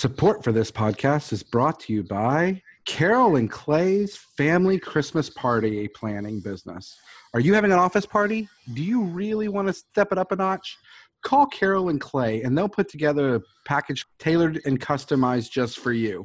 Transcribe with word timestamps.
Support 0.00 0.42
for 0.42 0.50
this 0.50 0.70
podcast 0.70 1.30
is 1.30 1.42
brought 1.42 1.78
to 1.80 1.92
you 1.92 2.02
by 2.02 2.62
Carol 2.86 3.36
and 3.36 3.50
Clay's 3.50 4.16
Family 4.16 4.78
Christmas 4.78 5.28
Party 5.28 5.86
Planning 5.88 6.40
Business. 6.40 6.98
Are 7.34 7.40
you 7.40 7.52
having 7.52 7.70
an 7.70 7.78
office 7.78 8.06
party? 8.06 8.48
Do 8.72 8.82
you 8.82 9.02
really 9.02 9.48
want 9.48 9.68
to 9.68 9.74
step 9.74 10.10
it 10.10 10.16
up 10.16 10.32
a 10.32 10.36
notch? 10.36 10.78
Call 11.22 11.44
Carol 11.44 11.90
and 11.90 12.00
Clay 12.00 12.40
and 12.40 12.56
they'll 12.56 12.66
put 12.66 12.88
together 12.88 13.34
a 13.34 13.40
package 13.66 14.06
tailored 14.18 14.62
and 14.64 14.80
customized 14.80 15.50
just 15.50 15.80
for 15.80 15.92
you. 15.92 16.24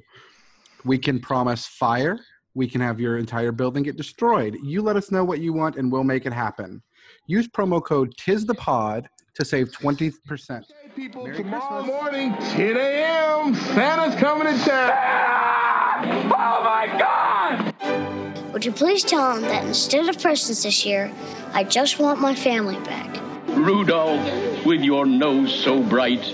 We 0.86 0.98
can 0.98 1.20
promise 1.20 1.68
fire. 1.68 2.18
We 2.54 2.70
can 2.70 2.80
have 2.80 3.02
your 3.02 3.18
entire 3.18 3.52
building 3.52 3.84
get 3.84 3.98
destroyed. 3.98 4.56
You 4.64 4.84
let 4.84 4.96
us 4.96 5.12
know 5.12 5.26
what 5.26 5.42
you 5.42 5.52
want 5.52 5.76
and 5.76 5.92
we'll 5.92 6.06
make 6.06 6.26
it 6.26 6.32
happen. 6.32 6.82
Use 7.28 7.50
promo 7.50 7.84
code 7.84 8.14
TIS 8.18 8.46
the 8.46 8.56
pod 8.56 9.10
to 9.36 9.46
save 9.46 9.72
20%. 9.72 10.64
People, 10.96 11.26
Merry 11.26 11.38
tomorrow 11.38 11.84
Christmas. 11.84 12.02
morning, 12.02 12.34
10 12.56 12.78
a.m., 12.78 13.54
Santa's 13.54 14.16
coming 14.20 14.48
to 14.48 14.60
town. 14.60 14.92
Ah! 14.94 16.02
Oh 16.26 16.64
my 16.64 16.88
God! 16.98 18.54
Would 18.54 18.66
you 18.66 18.72
please 18.72 19.04
tell 19.04 19.36
him 19.36 19.42
that 19.44 19.66
instead 19.66 20.08
of 20.08 20.22
presents 20.22 20.64
this 20.64 20.86
year, 20.86 21.12
I 21.54 21.66
just 21.66 22.00
want 22.00 22.22
my 22.22 22.34
family 22.34 22.80
back? 22.86 23.20
Rudolph, 23.50 24.66
with 24.66 24.82
your 24.82 25.06
nose 25.06 25.54
so 25.54 25.84
bright, 25.84 26.34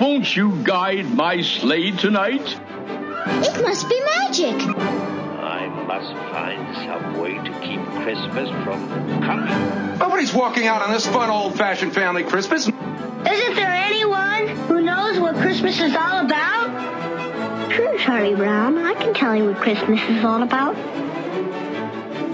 won't 0.00 0.34
you 0.34 0.62
guide 0.64 1.06
my 1.14 1.42
sleigh 1.42 1.90
tonight? 1.90 2.58
It 3.26 3.62
must 3.62 3.88
be 3.88 4.00
magic. 4.16 5.21
I 5.82 5.84
must 5.84 6.12
find 6.30 6.76
some 6.86 7.18
way 7.18 7.34
to 7.34 7.60
keep 7.60 7.80
Christmas 8.04 8.48
from 8.62 8.88
coming. 9.20 9.98
Nobody's 9.98 10.32
walking 10.32 10.68
out 10.68 10.80
on 10.80 10.92
this 10.92 11.04
fun 11.08 11.28
old-fashioned 11.28 11.92
family 11.92 12.22
Christmas. 12.22 12.68
Isn't 12.68 13.54
there 13.56 13.72
anyone 13.72 14.46
who 14.68 14.80
knows 14.80 15.18
what 15.18 15.34
Christmas 15.34 15.80
is 15.80 15.96
all 15.96 16.24
about? 16.24 17.72
Sure, 17.72 17.98
Charlie 17.98 18.36
Brown. 18.36 18.78
I 18.78 18.94
can 18.94 19.12
tell 19.12 19.34
you 19.34 19.46
what 19.46 19.56
Christmas 19.56 20.00
is 20.08 20.24
all 20.24 20.44
about. 20.44 20.76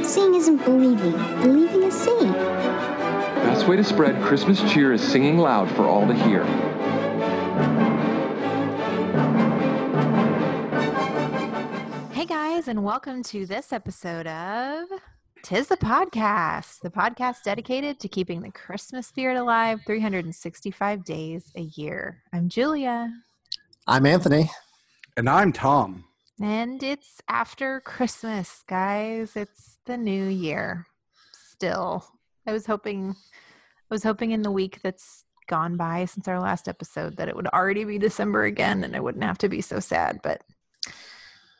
Seeing 0.04 0.34
isn't 0.34 0.62
believing. 0.64 1.12
Believing 1.40 1.84
is 1.84 1.94
seeing. 1.94 2.32
Best 2.32 3.66
way 3.66 3.76
to 3.76 3.84
spread 3.84 4.22
Christmas 4.22 4.60
cheer 4.70 4.92
is 4.92 5.00
singing 5.00 5.38
loud 5.38 5.70
for 5.70 5.86
all 5.86 6.06
to 6.06 6.12
hear. 6.12 6.44
Guys, 12.28 12.68
and 12.68 12.84
welcome 12.84 13.22
to 13.22 13.46
this 13.46 13.72
episode 13.72 14.26
of 14.26 14.86
Tis 15.42 15.68
the 15.68 15.78
Podcast, 15.78 16.80
the 16.80 16.90
podcast 16.90 17.42
dedicated 17.42 17.98
to 18.00 18.08
keeping 18.08 18.42
the 18.42 18.50
Christmas 18.50 19.06
spirit 19.06 19.38
alive 19.38 19.80
365 19.86 21.04
days 21.04 21.50
a 21.56 21.62
year. 21.62 22.22
I'm 22.34 22.50
Julia, 22.50 23.10
I'm 23.86 24.04
Anthony. 24.04 24.50
And 25.16 25.26
I'm 25.26 25.54
Tom. 25.54 26.04
and 26.38 26.82
it's 26.82 27.22
after 27.30 27.80
Christmas, 27.80 28.62
guys. 28.68 29.34
It's 29.34 29.78
the 29.86 29.96
new 29.96 30.26
year. 30.26 30.86
Still, 31.32 32.04
I 32.46 32.52
was 32.52 32.66
hoping, 32.66 33.16
I 33.16 33.94
was 33.94 34.02
hoping 34.02 34.32
in 34.32 34.42
the 34.42 34.50
week 34.50 34.80
that's 34.82 35.24
gone 35.46 35.78
by 35.78 36.04
since 36.04 36.28
our 36.28 36.40
last 36.40 36.68
episode 36.68 37.16
that 37.16 37.28
it 37.28 37.34
would 37.36 37.46
already 37.48 37.84
be 37.84 37.96
December 37.98 38.44
again, 38.44 38.84
and 38.84 38.94
I 38.94 39.00
wouldn't 39.00 39.24
have 39.24 39.38
to 39.38 39.48
be 39.48 39.62
so 39.62 39.80
sad. 39.80 40.20
But 40.22 40.42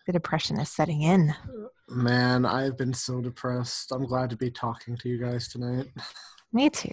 the 0.08 0.12
depression 0.12 0.58
is 0.58 0.70
setting 0.70 1.02
in. 1.02 1.34
Man, 1.90 2.46
I've 2.46 2.78
been 2.78 2.94
so 2.94 3.20
depressed. 3.20 3.92
I'm 3.92 4.06
glad 4.06 4.30
to 4.30 4.36
be 4.36 4.50
talking 4.50 4.96
to 4.96 5.06
you 5.08 5.18
guys 5.18 5.48
tonight. 5.48 5.86
Me 6.52 6.70
too. 6.70 6.90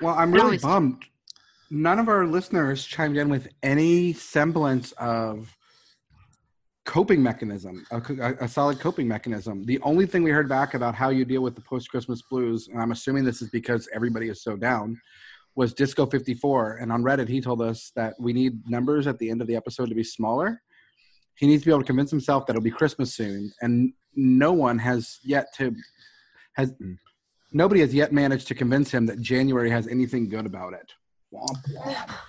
Well, 0.00 0.14
I'm 0.16 0.32
really 0.32 0.44
always- 0.44 0.62
bummed. 0.62 1.04
None 1.70 2.00
of 2.00 2.08
our 2.08 2.26
listeners 2.26 2.84
chimed 2.84 3.16
in 3.16 3.28
with 3.28 3.46
any 3.62 4.12
semblance 4.12 4.90
of 4.92 5.56
coping 6.84 7.22
mechanism, 7.22 7.86
a, 7.92 7.98
a- 8.20 8.44
a 8.44 8.48
solid 8.48 8.80
coping 8.80 9.06
mechanism. 9.06 9.64
The 9.64 9.78
only 9.82 10.04
thing 10.04 10.24
we 10.24 10.30
heard 10.32 10.48
back 10.48 10.74
about 10.74 10.96
how 10.96 11.10
you 11.10 11.24
deal 11.24 11.40
with 11.40 11.54
the 11.54 11.60
post 11.62 11.88
Christmas 11.88 12.20
blues, 12.20 12.66
and 12.66 12.82
I'm 12.82 12.90
assuming 12.90 13.22
this 13.24 13.42
is 13.42 13.50
because 13.50 13.88
everybody 13.94 14.28
is 14.28 14.42
so 14.42 14.56
down, 14.56 15.00
was 15.54 15.72
Disco 15.72 16.04
54. 16.04 16.78
And 16.78 16.90
on 16.90 17.04
Reddit, 17.04 17.28
he 17.28 17.40
told 17.40 17.62
us 17.62 17.92
that 17.94 18.14
we 18.18 18.32
need 18.32 18.68
numbers 18.68 19.06
at 19.06 19.20
the 19.20 19.30
end 19.30 19.40
of 19.40 19.46
the 19.46 19.54
episode 19.54 19.88
to 19.88 19.94
be 19.94 20.02
smaller. 20.02 20.60
He 21.36 21.46
needs 21.46 21.62
to 21.62 21.66
be 21.66 21.72
able 21.72 21.80
to 21.80 21.86
convince 21.86 22.10
himself 22.10 22.46
that 22.46 22.52
it'll 22.52 22.62
be 22.62 22.70
Christmas 22.70 23.14
soon. 23.14 23.52
And 23.60 23.92
no 24.14 24.52
one 24.52 24.78
has 24.78 25.18
yet 25.24 25.46
to, 25.56 25.74
has, 26.56 26.70
hmm. 26.78 26.92
nobody 27.52 27.80
has 27.80 27.92
yet 27.92 28.12
managed 28.12 28.48
to 28.48 28.54
convince 28.54 28.90
him 28.90 29.06
that 29.06 29.20
January 29.20 29.70
has 29.70 29.88
anything 29.88 30.28
good 30.28 30.46
about 30.46 30.74
it. 30.74 30.92
Womp 31.32 31.56
womp. 31.76 32.14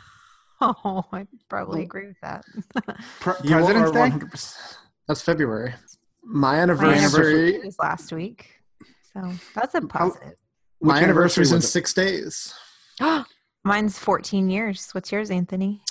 Oh, 0.61 1.03
I 1.11 1.27
probably 1.49 1.83
agree 1.83 2.07
with 2.07 2.19
that. 2.21 2.45
Pre- 3.19 3.33
You 3.43 3.55
President's 3.55 3.91
are 3.91 4.09
Day? 4.09 4.15
100% 4.15 4.77
That's 5.05 5.21
February. 5.21 5.73
My 6.23 6.53
My 6.53 6.59
anniversary. 6.59 6.97
anniversary 6.97 7.59
was 7.65 7.77
last 7.77 8.13
week, 8.13 8.47
so 9.13 9.33
that's 9.53 9.75
a 9.75 9.81
positive. 9.81 10.33
My 10.81 10.95
Which 10.95 11.03
anniversary's 11.03 11.51
in 11.51 11.61
six 11.61 11.93
days. 11.93 12.53
Mine's 13.65 13.99
14 13.99 14.49
years. 14.49 14.89
What's 14.93 15.11
yours, 15.11 15.29
Anthony? 15.29 15.81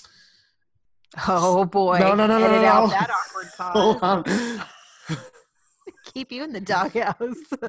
Oh 1.28 1.64
boy! 1.70 1.98
No, 1.98 2.14
no, 2.14 2.26
no, 2.26 2.38
no, 2.38 2.47
Edit 2.47 2.62
no, 2.62 2.66
out 2.69 2.82
no. 2.84 2.88
that 2.88 3.10
awkward 3.10 3.47
Hold 3.58 4.00
pause. 4.00 4.58
on. 5.10 5.16
Keep 6.12 6.32
you 6.32 6.44
in 6.44 6.52
the 6.52 6.60
doghouse. 6.60 7.16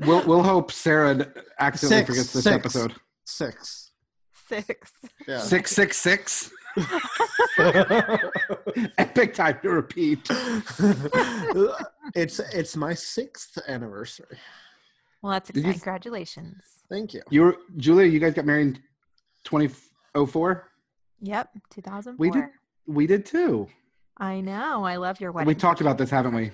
We'll, 0.06 0.25
we'll 0.28 0.44
hope 0.44 0.72
Sarah 0.72 1.28
accidentally 1.59 2.00
Six, 2.01 2.07
forgets 2.07 2.34
this 2.34 2.44
six. 2.44 2.55
episode. 2.55 2.95
Six. 3.25 3.91
Six. 4.47 4.91
Yeah. 5.28 5.39
Six 5.39 5.72
six 5.72 5.97
six. 5.97 6.51
Epic 8.97 9.34
time 9.34 9.57
to 9.63 9.69
repeat. 9.69 10.28
it's 12.13 12.39
it's 12.39 12.75
my 12.75 12.94
sixth 12.94 13.57
anniversary. 13.67 14.38
Well, 15.22 15.34
that's 15.34 15.47
Did 15.50 15.55
you 15.55 15.61
exciting. 15.61 15.79
Congratulations. 15.81 16.63
Thank 16.89 17.13
you. 17.16 17.22
You 17.31 17.41
were 17.41 17.57
Julia. 17.78 18.07
You 18.07 18.19
guys 18.19 18.34
got 18.34 18.45
married 18.45 18.67
in 18.67 18.79
twenty 19.44 19.69
oh 20.13 20.25
four. 20.25 20.69
Yep, 21.22 21.50
2004. 21.72 22.16
We 22.19 22.29
did. 22.29 22.44
We 22.88 23.07
did 23.07 23.25
too. 23.25 23.68
I 24.18 24.41
know. 24.41 24.84
I 24.84 24.96
love 24.97 25.19
your 25.19 25.31
wedding. 25.31 25.47
we 25.47 25.56
talked 25.56 25.81
about 25.81 25.97
this, 25.97 26.09
haven't 26.09 26.35
we? 26.35 26.51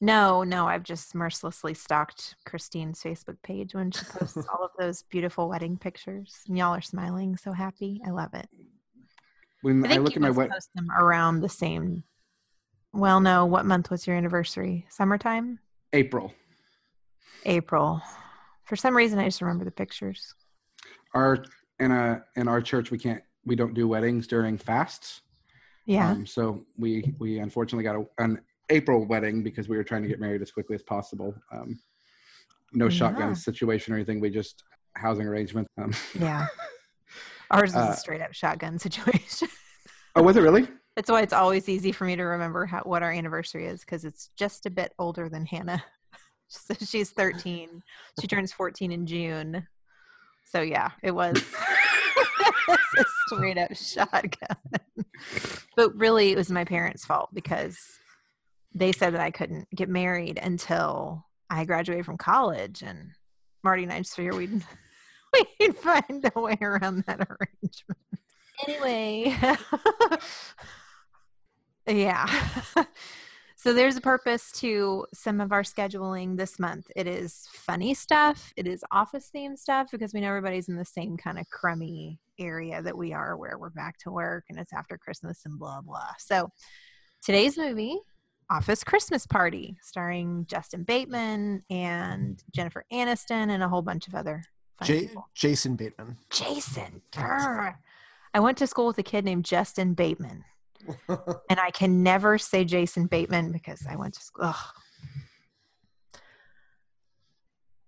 No, 0.00 0.44
no, 0.44 0.66
I've 0.66 0.82
just 0.82 1.14
mercilessly 1.14 1.72
stalked 1.74 2.34
Christine's 2.44 3.02
Facebook 3.02 3.36
page 3.42 3.74
when 3.74 3.90
she 3.90 4.04
posts 4.04 4.36
all 4.52 4.64
of 4.64 4.70
those 4.78 5.02
beautiful 5.02 5.48
wedding 5.48 5.78
pictures. 5.78 6.34
And 6.48 6.56
y'all 6.56 6.74
are 6.74 6.82
smiling, 6.82 7.36
so 7.36 7.52
happy. 7.52 8.00
I 8.06 8.10
love 8.10 8.34
it. 8.34 8.48
When 9.62 9.86
I 9.86 9.94
I, 9.94 9.96
look 9.98 10.14
at 10.14 10.22
my 10.22 10.28
wedding, 10.30 10.50
wed- 10.50 10.50
post 10.50 10.70
them 10.74 10.88
around 10.98 11.40
the 11.40 11.48
same. 11.48 12.04
Well, 12.92 13.20
no. 13.20 13.46
What 13.46 13.66
month 13.66 13.90
was 13.90 14.06
your 14.06 14.16
anniversary? 14.16 14.86
Summertime, 14.90 15.58
April, 15.92 16.32
April. 17.44 18.02
For 18.64 18.76
some 18.76 18.96
reason, 18.96 19.18
I 19.18 19.24
just 19.24 19.40
remember 19.42 19.64
the 19.64 19.70
pictures. 19.70 20.34
our 21.14 21.44
in 21.78 21.90
a 21.90 22.22
in 22.36 22.48
our 22.48 22.60
church 22.60 22.90
we 22.90 22.98
can't 22.98 23.22
we 23.46 23.56
don't 23.56 23.74
do 23.74 23.88
weddings 23.88 24.26
during 24.26 24.58
fasts. 24.58 25.22
Yeah. 25.86 26.10
Um, 26.10 26.26
so 26.26 26.66
we 26.76 27.14
we 27.18 27.38
unfortunately 27.38 27.84
got 27.84 27.96
a, 27.96 28.04
an 28.22 28.40
April 28.70 29.06
wedding 29.06 29.42
because 29.42 29.68
we 29.68 29.76
were 29.76 29.84
trying 29.84 30.02
to 30.02 30.08
get 30.08 30.20
married 30.20 30.42
as 30.42 30.50
quickly 30.50 30.74
as 30.74 30.82
possible. 30.82 31.34
Um, 31.52 31.78
no 32.72 32.88
shotgun 32.88 33.34
situation 33.34 33.94
or 33.94 33.96
anything. 33.96 34.20
We 34.20 34.30
just 34.30 34.64
housing 34.96 35.26
arrangement. 35.26 35.68
Um, 35.78 35.92
yeah. 36.18 36.46
Ours 37.50 37.70
is 37.70 37.76
uh, 37.76 37.92
a 37.92 37.96
straight 37.96 38.20
up 38.20 38.34
shotgun 38.34 38.78
situation. 38.78 39.48
oh, 40.16 40.22
was 40.22 40.36
it 40.36 40.40
really? 40.40 40.66
That's 40.96 41.10
why 41.10 41.22
it's 41.22 41.32
always 41.32 41.68
easy 41.68 41.92
for 41.92 42.04
me 42.04 42.16
to 42.16 42.22
remember 42.22 42.64
how, 42.64 42.80
what 42.80 43.02
our 43.02 43.12
anniversary 43.12 43.66
is 43.66 43.80
because 43.80 44.04
it's 44.04 44.30
just 44.36 44.66
a 44.66 44.70
bit 44.70 44.92
older 44.98 45.28
than 45.28 45.44
Hannah. 45.44 45.84
so 46.48 46.74
she's 46.80 47.10
13. 47.10 47.82
She 48.20 48.26
turns 48.26 48.52
14 48.52 48.90
in 48.90 49.06
June. 49.06 49.66
So 50.44 50.62
yeah, 50.62 50.90
it 51.02 51.10
was 51.10 51.44
straight 53.26 53.58
up 53.58 53.74
shotgun. 53.74 54.56
but 55.76 55.94
really, 55.96 56.32
it 56.32 56.36
was 56.36 56.50
my 56.50 56.64
parents' 56.64 57.04
fault 57.04 57.30
because 57.32 57.78
they 58.74 58.92
said 58.92 59.14
that 59.14 59.20
I 59.20 59.30
couldn't 59.30 59.68
get 59.74 59.88
married 59.88 60.38
until 60.42 61.24
I 61.50 61.64
graduated 61.64 62.04
from 62.04 62.18
college, 62.18 62.82
and 62.82 63.10
Marty 63.62 63.84
and 63.84 63.92
I 63.92 63.98
just 63.98 64.14
figured 64.14 64.36
we'd 64.36 64.62
we'd 65.60 65.76
find 65.76 66.30
a 66.34 66.40
way 66.40 66.58
around 66.60 67.04
that 67.06 67.20
arrangement. 67.20 67.98
Anyway, 68.66 69.36
yeah. 71.86 72.26
So 73.66 73.72
there's 73.72 73.96
a 73.96 74.00
purpose 74.00 74.52
to 74.52 75.04
some 75.12 75.40
of 75.40 75.50
our 75.50 75.64
scheduling 75.64 76.36
this 76.36 76.60
month. 76.60 76.86
It 76.94 77.08
is 77.08 77.48
funny 77.50 77.94
stuff, 77.94 78.52
it 78.56 78.64
is 78.64 78.84
office 78.92 79.28
themed 79.34 79.58
stuff 79.58 79.88
because 79.90 80.14
we 80.14 80.20
know 80.20 80.28
everybody's 80.28 80.68
in 80.68 80.76
the 80.76 80.84
same 80.84 81.16
kind 81.16 81.36
of 81.36 81.50
crummy 81.50 82.20
area 82.38 82.80
that 82.80 82.96
we 82.96 83.12
are 83.12 83.36
where 83.36 83.58
we're 83.58 83.70
back 83.70 83.98
to 83.98 84.12
work 84.12 84.44
and 84.48 84.60
it's 84.60 84.72
after 84.72 84.96
Christmas 84.96 85.40
and 85.44 85.58
blah 85.58 85.80
blah. 85.80 86.12
So 86.16 86.52
today's 87.24 87.58
movie 87.58 87.98
Office 88.48 88.84
Christmas 88.84 89.26
Party, 89.26 89.76
starring 89.82 90.46
Justin 90.48 90.84
Bateman 90.84 91.64
and 91.68 92.40
Jennifer 92.54 92.84
Aniston 92.92 93.50
and 93.50 93.64
a 93.64 93.68
whole 93.68 93.82
bunch 93.82 94.06
of 94.06 94.14
other 94.14 94.44
J- 94.84 95.10
Jason 95.34 95.74
Bateman. 95.74 96.18
Jason. 96.30 97.02
grr. 97.10 97.74
I 98.32 98.38
went 98.38 98.58
to 98.58 98.68
school 98.68 98.86
with 98.86 98.98
a 98.98 99.02
kid 99.02 99.24
named 99.24 99.44
Justin 99.44 99.94
Bateman. 99.94 100.44
And 101.08 101.60
I 101.60 101.70
can 101.70 102.02
never 102.02 102.38
say 102.38 102.64
Jason 102.64 103.06
Bateman 103.06 103.52
because 103.52 103.86
I 103.88 103.96
went 103.96 104.14
to 104.14 104.20
school. 104.20 104.46
Ugh. 104.46 104.56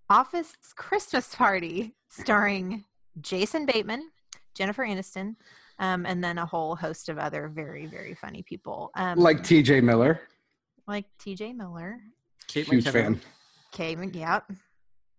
Office 0.09 0.53
Christmas 0.75 1.35
Party, 1.35 1.93
starring 2.09 2.83
Jason 3.21 3.65
Bateman, 3.65 4.09
Jennifer 4.55 4.83
Aniston, 4.83 5.35
um, 5.77 6.05
and 6.05 6.23
then 6.23 6.37
a 6.37 6.45
whole 6.45 6.75
host 6.75 7.09
of 7.09 7.17
other 7.17 7.47
very, 7.47 7.85
very 7.85 8.15
funny 8.15 8.41
people. 8.41 8.91
Um, 8.95 9.19
Like 9.19 9.43
T.J. 9.43 9.81
Miller, 9.81 10.21
like 10.87 11.05
TJ 11.23 11.55
Miller, 11.55 11.99
Kate 12.47 12.65
huge 12.67 12.85
McKinnon. 12.85 12.91
fan. 12.91 13.21
Okay, 13.73 13.95
yep. 14.13 14.51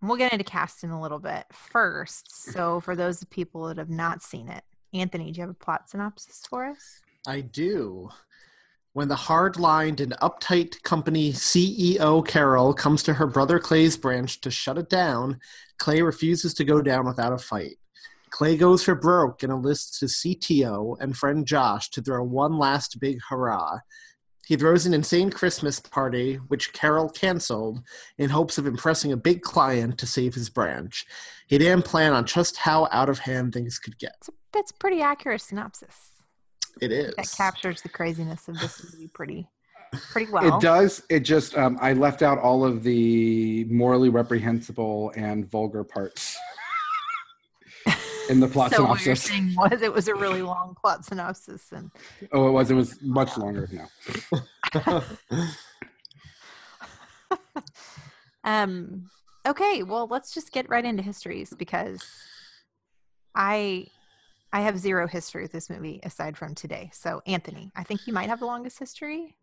We'll 0.03 0.17
get 0.17 0.33
into 0.33 0.45
cast 0.45 0.83
in 0.83 0.91
a 0.91 1.01
little 1.01 1.19
bit 1.19 1.45
first. 1.53 2.53
So, 2.53 2.81
for 2.81 2.97
those 2.97 3.23
people 3.25 3.67
that 3.69 3.79
have 3.79 3.91
not 3.91 4.23
seen 4.23 4.49
it, 4.49 4.65
Anthony, 4.93 5.31
do 5.31 5.39
you 5.39 5.43
have 5.43 5.51
a 5.51 5.55
plot 5.55 5.89
synopsis 5.89 6.43
for 6.49 6.67
us? 6.67 7.01
I 7.27 7.41
do. 7.43 8.09
When 8.93 9.09
the 9.09 9.17
hard-lined 9.17 10.01
and 10.01 10.13
uptight 10.21 10.83
company 10.83 11.33
CEO 11.33 12.27
Carol 12.27 12.75
comes 12.75 13.03
to 13.05 13.15
her 13.15 13.27
brother 13.27 13.59
Clay's 13.59 13.97
branch 13.97 14.41
to 14.41 14.51
shut 14.51 14.79
it 14.79 14.89
down, 14.89 15.39
Clay 15.79 16.03
refuses 16.03 16.55
to 16.55 16.65
go 16.65 16.83
down 16.83 17.07
without 17.07 17.33
a 17.33 17.39
fight. 17.39 17.77
Clay 18.31 18.57
goes 18.57 18.83
for 18.83 18.95
broke 18.95 19.43
and 19.43 19.53
enlists 19.53 20.01
his 20.01 20.15
CTO 20.15 20.97
and 21.01 21.17
friend 21.17 21.47
Josh 21.47 21.91
to 21.91 22.03
throw 22.03 22.23
one 22.25 22.59
last 22.59 22.99
big 23.01 23.19
hurrah. 23.29 23.79
He 24.47 24.57
throws 24.57 24.87
an 24.87 24.95
insane 24.95 25.31
Christmas 25.31 25.79
party, 25.79 26.37
which 26.49 26.73
Carol 26.73 27.09
canceled, 27.09 27.83
in 28.19 28.31
hopes 28.31 28.59
of 28.59 28.67
impressing 28.67 29.13
a 29.13 29.17
big 29.17 29.43
client 29.43 29.99
to 29.99 30.07
save 30.07 30.35
his 30.35 30.51
branch. 30.51 31.07
He 31.47 31.59
didn't 31.59 31.85
plan 31.85 32.13
on 32.13 32.25
just 32.25 32.57
how 32.57 32.89
out 32.91 33.09
of 33.09 33.21
hand 33.21 33.53
things 33.53 33.79
could 33.79 33.99
get. 33.99 34.27
That's 34.53 34.73
a 34.73 34.75
pretty 34.75 35.01
accurate 35.01 35.43
synopsis. 35.43 36.10
It 36.81 36.93
is. 36.93 37.15
That 37.17 37.31
captures 37.37 37.83
the 37.83 37.89
craziness 37.89 38.49
of 38.49 38.59
this 38.59 38.83
movie 38.95 39.09
pretty, 39.09 39.49
pretty 40.13 40.31
well. 40.33 40.57
It 40.57 40.63
does. 40.63 41.03
It 41.11 41.21
just 41.21 41.57
um, 41.57 41.79
I 41.81 41.93
left 41.93 42.23
out 42.23 42.39
all 42.39 42.65
of 42.65 42.83
the 42.83 43.65
morally 43.65 44.09
reprehensible 44.09 45.13
and 45.17 45.51
vulgar 45.51 45.85
parts 45.85 46.37
in 48.31 48.41
the 48.41 48.49
plot 48.53 48.71
so 48.73 48.85
what 48.85 49.05
you're 49.05 49.15
synopsis. 49.17 49.23
saying 49.25 49.55
was 49.57 49.83
it 49.83 49.93
was 49.93 50.09
a 50.09 50.15
really 50.15 50.43
long 50.43 50.75
plot 50.81 51.05
synopsis, 51.05 51.73
and 51.73 51.91
Oh, 52.33 52.49
it 52.49 52.53
was. 52.53 52.71
It 52.71 52.75
was 52.75 52.97
much 53.03 53.37
longer. 53.37 53.69
now. 53.73 53.89
um, 58.45 59.11
okay, 59.47 59.83
well, 59.83 60.07
let's 60.07 60.33
just 60.33 60.53
get 60.53 60.69
right 60.69 60.85
into 60.85 61.03
histories 61.03 61.53
because 61.59 62.03
I 63.35 63.87
I 64.53 64.63
have 64.63 64.79
zero 64.79 65.07
history 65.07 65.43
with 65.43 65.53
this 65.53 65.71
movie 65.71 66.01
aside 66.03 66.37
from 66.37 66.55
today. 66.55 66.91
So, 66.93 67.23
Anthony, 67.27 67.71
I 67.77 67.85
think 67.85 68.07
you 68.07 68.13
might 68.13 68.29
have 68.29 68.41
the 68.41 68.47
longest 68.47 68.79
history. 68.79 69.37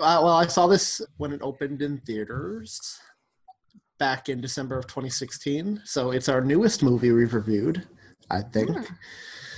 Uh, 0.00 0.20
well, 0.22 0.36
I 0.36 0.46
saw 0.48 0.66
this 0.66 1.00
when 1.18 1.32
it 1.32 1.40
opened 1.42 1.80
in 1.80 1.98
theaters 1.98 2.98
back 3.98 4.28
in 4.28 4.40
December 4.40 4.76
of 4.76 4.86
2016. 4.86 5.82
So 5.84 6.10
it's 6.10 6.28
our 6.28 6.40
newest 6.40 6.82
movie 6.82 7.12
we've 7.12 7.34
reviewed, 7.34 7.86
I 8.30 8.42
think. 8.42 8.76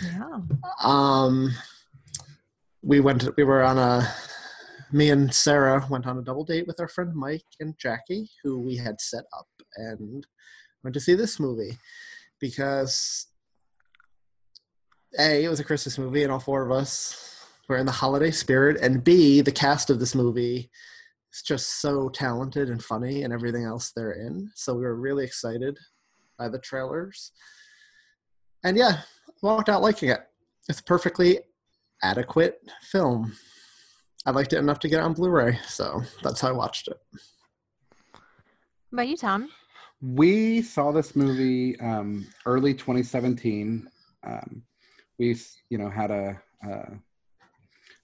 Yeah. 0.05 0.41
Um, 0.85 1.55
we 2.83 3.01
went. 3.01 3.27
We 3.37 3.45
were 3.45 3.63
on 3.63 3.79
a. 3.79 4.07
Me 4.93 5.11
and 5.11 5.35
Sarah 5.35 5.85
went 5.91 6.07
on 6.07 6.19
a 6.19 6.23
double 6.23 6.45
date 6.45 6.67
with 6.67 6.79
our 6.79 6.87
friend 6.87 7.13
Mike 7.15 7.43
and 7.59 7.77
Jackie, 7.79 8.31
who 8.43 8.61
we 8.61 8.77
had 8.77 9.01
set 9.01 9.25
up, 9.37 9.49
and 9.77 10.25
went 10.85 10.95
to 10.95 11.01
see 11.01 11.15
this 11.15 11.41
movie 11.41 11.77
because 12.39 13.27
a 15.19 15.45
it 15.45 15.49
was 15.49 15.61
a 15.61 15.65
Christmas 15.65 15.99
movie, 15.99 16.23
and 16.23 16.33
all 16.33 16.41
four 16.41 16.63
of 16.63 16.71
us 16.71 17.47
were 17.69 17.77
in 17.77 17.87
the 17.87 17.93
holiday 17.93 18.31
spirit, 18.31 18.81
and 18.81 19.05
b 19.05 19.41
the 19.41 19.53
cast 19.53 19.91
of 19.91 19.99
this 19.99 20.15
movie 20.15 20.71
is 21.33 21.43
just 21.43 21.81
so 21.81 22.09
talented 22.09 22.71
and 22.71 22.83
funny, 22.83 23.23
and 23.23 23.33
everything 23.33 23.65
else 23.65 23.93
they're 23.95 24.13
in. 24.13 24.51
So 24.55 24.75
we 24.75 24.83
were 24.83 24.97
really 24.97 25.25
excited 25.25 25.79
by 26.39 26.49
the 26.49 26.59
trailers, 26.59 27.33
and 28.65 28.77
yeah, 28.77 29.01
walked 29.43 29.69
out 29.69 29.83
liking 29.83 30.11
it. 30.11 30.21
It's 30.69 30.81
a 30.81 30.85
perfectly 30.85 31.41
adequate 32.03 32.61
film. 32.83 33.33
I 34.25 34.33
liked 34.33 34.53
it 34.53 34.59
enough 34.59 34.81
to 34.81 34.89
get 34.89 34.99
it 34.99 35.05
on 35.05 35.13
Blu-ray, 35.13 35.59
so 35.69 36.03
that's 36.23 36.41
how 36.41 36.49
I 36.49 36.53
watched 36.53 36.89
it. 36.89 36.99
What 38.91 38.93
about 38.93 39.09
you, 39.09 39.17
Tom? 39.17 39.49
We 40.03 40.63
saw 40.63 40.91
this 40.93 41.17
movie 41.17 41.79
um, 41.81 42.27
early 42.45 42.75
2017. 42.75 43.89
Um, 44.25 44.63
we, 45.19 45.37
you 45.71 45.79
know, 45.79 45.91
had 45.91 46.11
a 46.11 46.41
uh, 46.67 46.91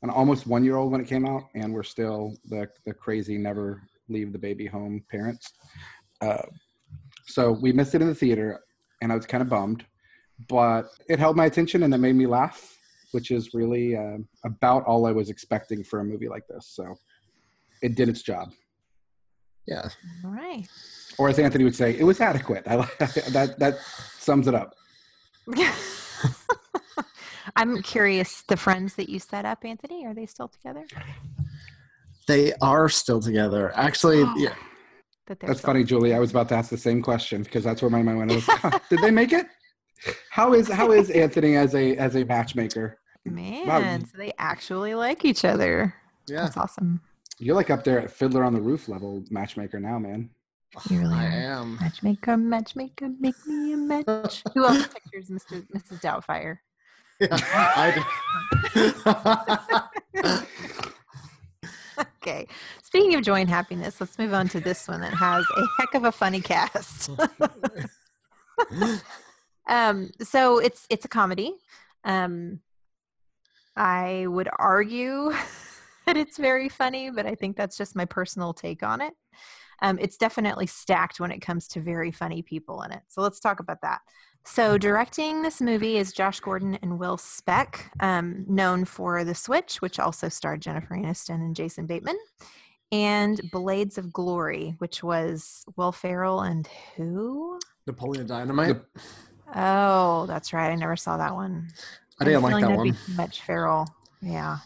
an 0.02 0.10
almost 0.10 0.46
one 0.46 0.64
year 0.64 0.76
old 0.76 0.92
when 0.92 1.00
it 1.00 1.06
came 1.06 1.26
out, 1.26 1.44
and 1.54 1.72
we're 1.72 1.82
still 1.82 2.36
the 2.48 2.68
the 2.86 2.92
crazy 2.92 3.38
never 3.38 3.82
leave 4.08 4.32
the 4.32 4.38
baby 4.38 4.66
home 4.66 5.02
parents. 5.10 5.52
Uh, 6.20 6.42
so 7.26 7.52
we 7.52 7.72
missed 7.72 7.94
it 7.94 8.02
in 8.02 8.08
the 8.08 8.14
theater, 8.14 8.60
and 9.00 9.12
I 9.12 9.16
was 9.16 9.26
kind 9.26 9.42
of 9.42 9.48
bummed, 9.48 9.84
but 10.48 10.88
it 11.08 11.18
held 11.18 11.36
my 11.36 11.46
attention 11.46 11.82
and 11.82 11.94
it 11.94 11.98
made 11.98 12.14
me 12.14 12.26
laugh, 12.26 12.78
which 13.12 13.30
is 13.30 13.54
really 13.54 13.96
uh, 13.96 14.18
about 14.44 14.84
all 14.84 15.06
I 15.06 15.12
was 15.12 15.30
expecting 15.30 15.84
for 15.84 16.00
a 16.00 16.04
movie 16.04 16.28
like 16.28 16.46
this. 16.48 16.68
So 16.68 16.94
it 17.82 17.94
did 17.94 18.08
its 18.08 18.22
job. 18.22 18.50
Yeah. 19.66 19.88
All 20.24 20.30
right. 20.30 20.66
Or 21.18 21.28
as 21.28 21.38
Anthony 21.38 21.64
would 21.64 21.74
say, 21.74 21.96
it 21.96 22.04
was 22.04 22.20
adequate. 22.20 22.64
I 22.66 22.76
that. 22.76 23.56
That 23.58 23.78
sums 24.18 24.48
it 24.48 24.54
up. 24.54 24.74
I'm 27.56 27.82
curious. 27.82 28.42
The 28.42 28.56
friends 28.56 28.94
that 28.96 29.08
you 29.08 29.18
set 29.18 29.44
up, 29.44 29.64
Anthony, 29.64 30.06
are 30.06 30.14
they 30.14 30.26
still 30.26 30.48
together? 30.48 30.84
They 32.28 32.52
are 32.60 32.88
still 32.88 33.20
together. 33.20 33.72
Actually, 33.74 34.22
oh, 34.22 34.34
yeah. 34.36 34.54
That 35.26 35.40
That's 35.40 35.58
still- 35.58 35.68
funny, 35.68 35.84
Julie. 35.84 36.14
I 36.14 36.18
was 36.18 36.30
about 36.30 36.48
to 36.50 36.54
ask 36.56 36.70
the 36.70 36.76
same 36.76 37.02
question 37.02 37.42
because 37.42 37.64
that's 37.64 37.82
where 37.82 37.90
my 37.90 38.02
mind 38.02 38.18
went. 38.18 38.32
I 38.32 38.34
was, 38.36 38.80
Did 38.90 39.00
they 39.00 39.10
make 39.10 39.32
it? 39.32 39.46
How 40.30 40.52
is 40.52 40.68
how 40.68 40.90
is 40.90 41.10
Anthony 41.10 41.56
as 41.56 41.74
a 41.76 41.96
as 41.96 42.16
a 42.16 42.24
matchmaker? 42.24 42.98
Man, 43.24 44.04
so 44.04 44.18
they 44.18 44.32
actually 44.36 44.94
like 44.96 45.24
each 45.24 45.44
other. 45.44 45.94
Yeah. 46.26 46.42
That's 46.42 46.56
awesome. 46.56 47.00
You're 47.38 47.54
like 47.54 47.70
up 47.70 47.84
there 47.84 48.00
at 48.00 48.10
Fiddler 48.10 48.42
on 48.42 48.52
the 48.52 48.60
Roof 48.60 48.88
level 48.88 49.22
matchmaker 49.30 49.78
now, 49.78 50.00
man. 50.00 50.30
Oh, 50.76 50.82
you 50.90 50.98
really 51.00 51.14
I 51.14 51.26
are. 51.26 51.30
am. 51.60 51.76
Matchmaker, 51.80 52.36
matchmaker, 52.36 53.10
make 53.20 53.34
me 53.46 53.74
a 53.74 53.76
match. 53.76 54.42
Who 54.54 54.64
else 54.64 54.88
pictures 55.12 55.28
Mr. 55.28 55.64
Mrs. 55.72 56.00
Doubtfire? 56.00 56.58
Okay. 62.22 62.46
Speaking 62.82 63.16
of 63.16 63.22
joy 63.22 63.40
and 63.40 63.50
happiness, 63.50 64.00
let's 64.00 64.16
move 64.18 64.32
on 64.32 64.48
to 64.50 64.60
this 64.60 64.86
one 64.86 65.00
that 65.00 65.12
has 65.12 65.44
a 65.56 65.66
heck 65.78 65.94
of 65.94 66.04
a 66.04 66.12
funny 66.12 66.40
cast. 66.40 67.10
um, 69.68 70.10
so 70.20 70.58
it's 70.58 70.86
it's 70.88 71.04
a 71.04 71.08
comedy. 71.08 71.54
Um, 72.04 72.60
I 73.76 74.26
would 74.28 74.48
argue 74.56 75.30
that 76.06 76.16
it's 76.16 76.38
very 76.38 76.68
funny, 76.68 77.10
but 77.10 77.26
I 77.26 77.34
think 77.34 77.56
that's 77.56 77.76
just 77.76 77.96
my 77.96 78.04
personal 78.04 78.54
take 78.54 78.84
on 78.84 79.00
it. 79.00 79.14
Um, 79.80 79.98
it's 80.00 80.16
definitely 80.16 80.68
stacked 80.68 81.18
when 81.18 81.32
it 81.32 81.40
comes 81.40 81.66
to 81.68 81.80
very 81.80 82.12
funny 82.12 82.42
people 82.42 82.82
in 82.82 82.92
it. 82.92 83.02
So 83.08 83.20
let's 83.20 83.40
talk 83.40 83.58
about 83.58 83.80
that. 83.82 83.98
So 84.44 84.76
directing 84.76 85.42
this 85.42 85.60
movie 85.60 85.98
is 85.98 86.12
Josh 86.12 86.40
Gordon 86.40 86.76
and 86.82 86.98
Will 86.98 87.16
Speck, 87.16 87.90
um, 88.00 88.44
known 88.48 88.84
for 88.84 89.24
The 89.24 89.34
Switch, 89.34 89.80
which 89.80 89.98
also 89.98 90.28
starred 90.28 90.60
Jennifer 90.60 90.94
Aniston 90.94 91.36
and 91.36 91.54
Jason 91.54 91.86
Bateman, 91.86 92.18
and 92.90 93.40
Blades 93.52 93.98
of 93.98 94.12
Glory, 94.12 94.74
which 94.78 95.02
was 95.02 95.64
Will 95.76 95.92
Ferrell 95.92 96.40
and 96.40 96.68
who? 96.96 97.58
Napoleon 97.86 98.26
Dynamite. 98.26 98.80
Oh, 99.54 100.26
that's 100.26 100.52
right. 100.52 100.70
I 100.70 100.74
never 100.74 100.96
saw 100.96 101.16
that 101.16 101.34
one. 101.34 101.68
I 102.20 102.24
didn't 102.24 102.44
I'm 102.44 102.50
like 102.50 102.62
that 102.62 102.76
one. 102.76 102.92
Too 102.92 103.12
much 103.14 103.42
Ferrell. 103.42 103.86
Yeah. 104.20 104.58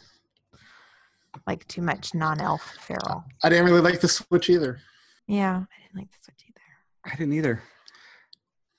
Like 1.46 1.66
too 1.68 1.82
much 1.82 2.14
non-elf 2.14 2.62
Ferrell. 2.80 3.24
I 3.44 3.48
didn't 3.50 3.66
really 3.66 3.80
like 3.80 4.00
the 4.00 4.08
Switch 4.08 4.48
either. 4.48 4.80
Yeah, 5.26 5.56
I 5.56 5.82
didn't 5.82 5.96
like 5.96 6.10
the 6.10 6.24
Switch 6.24 6.44
either. 6.48 7.12
I 7.12 7.16
didn't 7.16 7.34
either. 7.34 7.62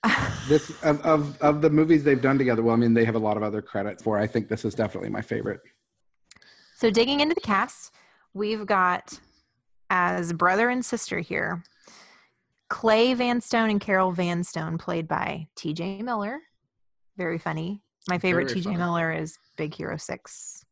Either. 0.08 0.32
This 0.48 0.70
of, 0.84 1.02
of 1.06 1.42
of 1.42 1.62
the 1.62 1.70
movies 1.70 2.04
they've 2.04 2.22
done 2.22 2.38
together. 2.38 2.64
Well, 2.64 2.74
I 2.74 2.78
mean, 2.78 2.94
they 2.94 3.06
have 3.06 3.16
a 3.16 3.20
lot 3.20 3.38
of 3.38 3.44
other 3.44 3.62
credit 3.62 4.02
for. 4.02 4.18
I 4.18 4.28
think 4.28 4.50
this 4.50 4.66
is 4.66 4.74
definitely 4.76 5.10
my 5.10 5.22
favorite. 5.22 5.62
So, 6.76 6.90
digging 6.90 7.20
into 7.20 7.36
the 7.36 7.42
cast, 7.42 7.94
we've 8.34 8.66
got 8.66 9.20
as 9.90 10.34
brother 10.34 10.70
and 10.70 10.86
sister 10.86 11.20
here 11.20 11.64
Clay 12.70 13.14
Vanstone 13.14 13.70
and 13.70 13.80
Carol 13.80 14.12
Vanstone, 14.12 14.78
played 14.78 15.08
by 15.08 15.48
TJ 15.56 16.02
Miller. 16.02 16.40
Very 17.18 17.38
funny. 17.38 17.82
My 18.10 18.20
favorite 18.20 18.50
TJ. 18.50 18.78
Miller 18.78 19.12
is 19.12 19.38
Big 19.58 19.74
Hero 19.74 19.98
6. 19.98 20.66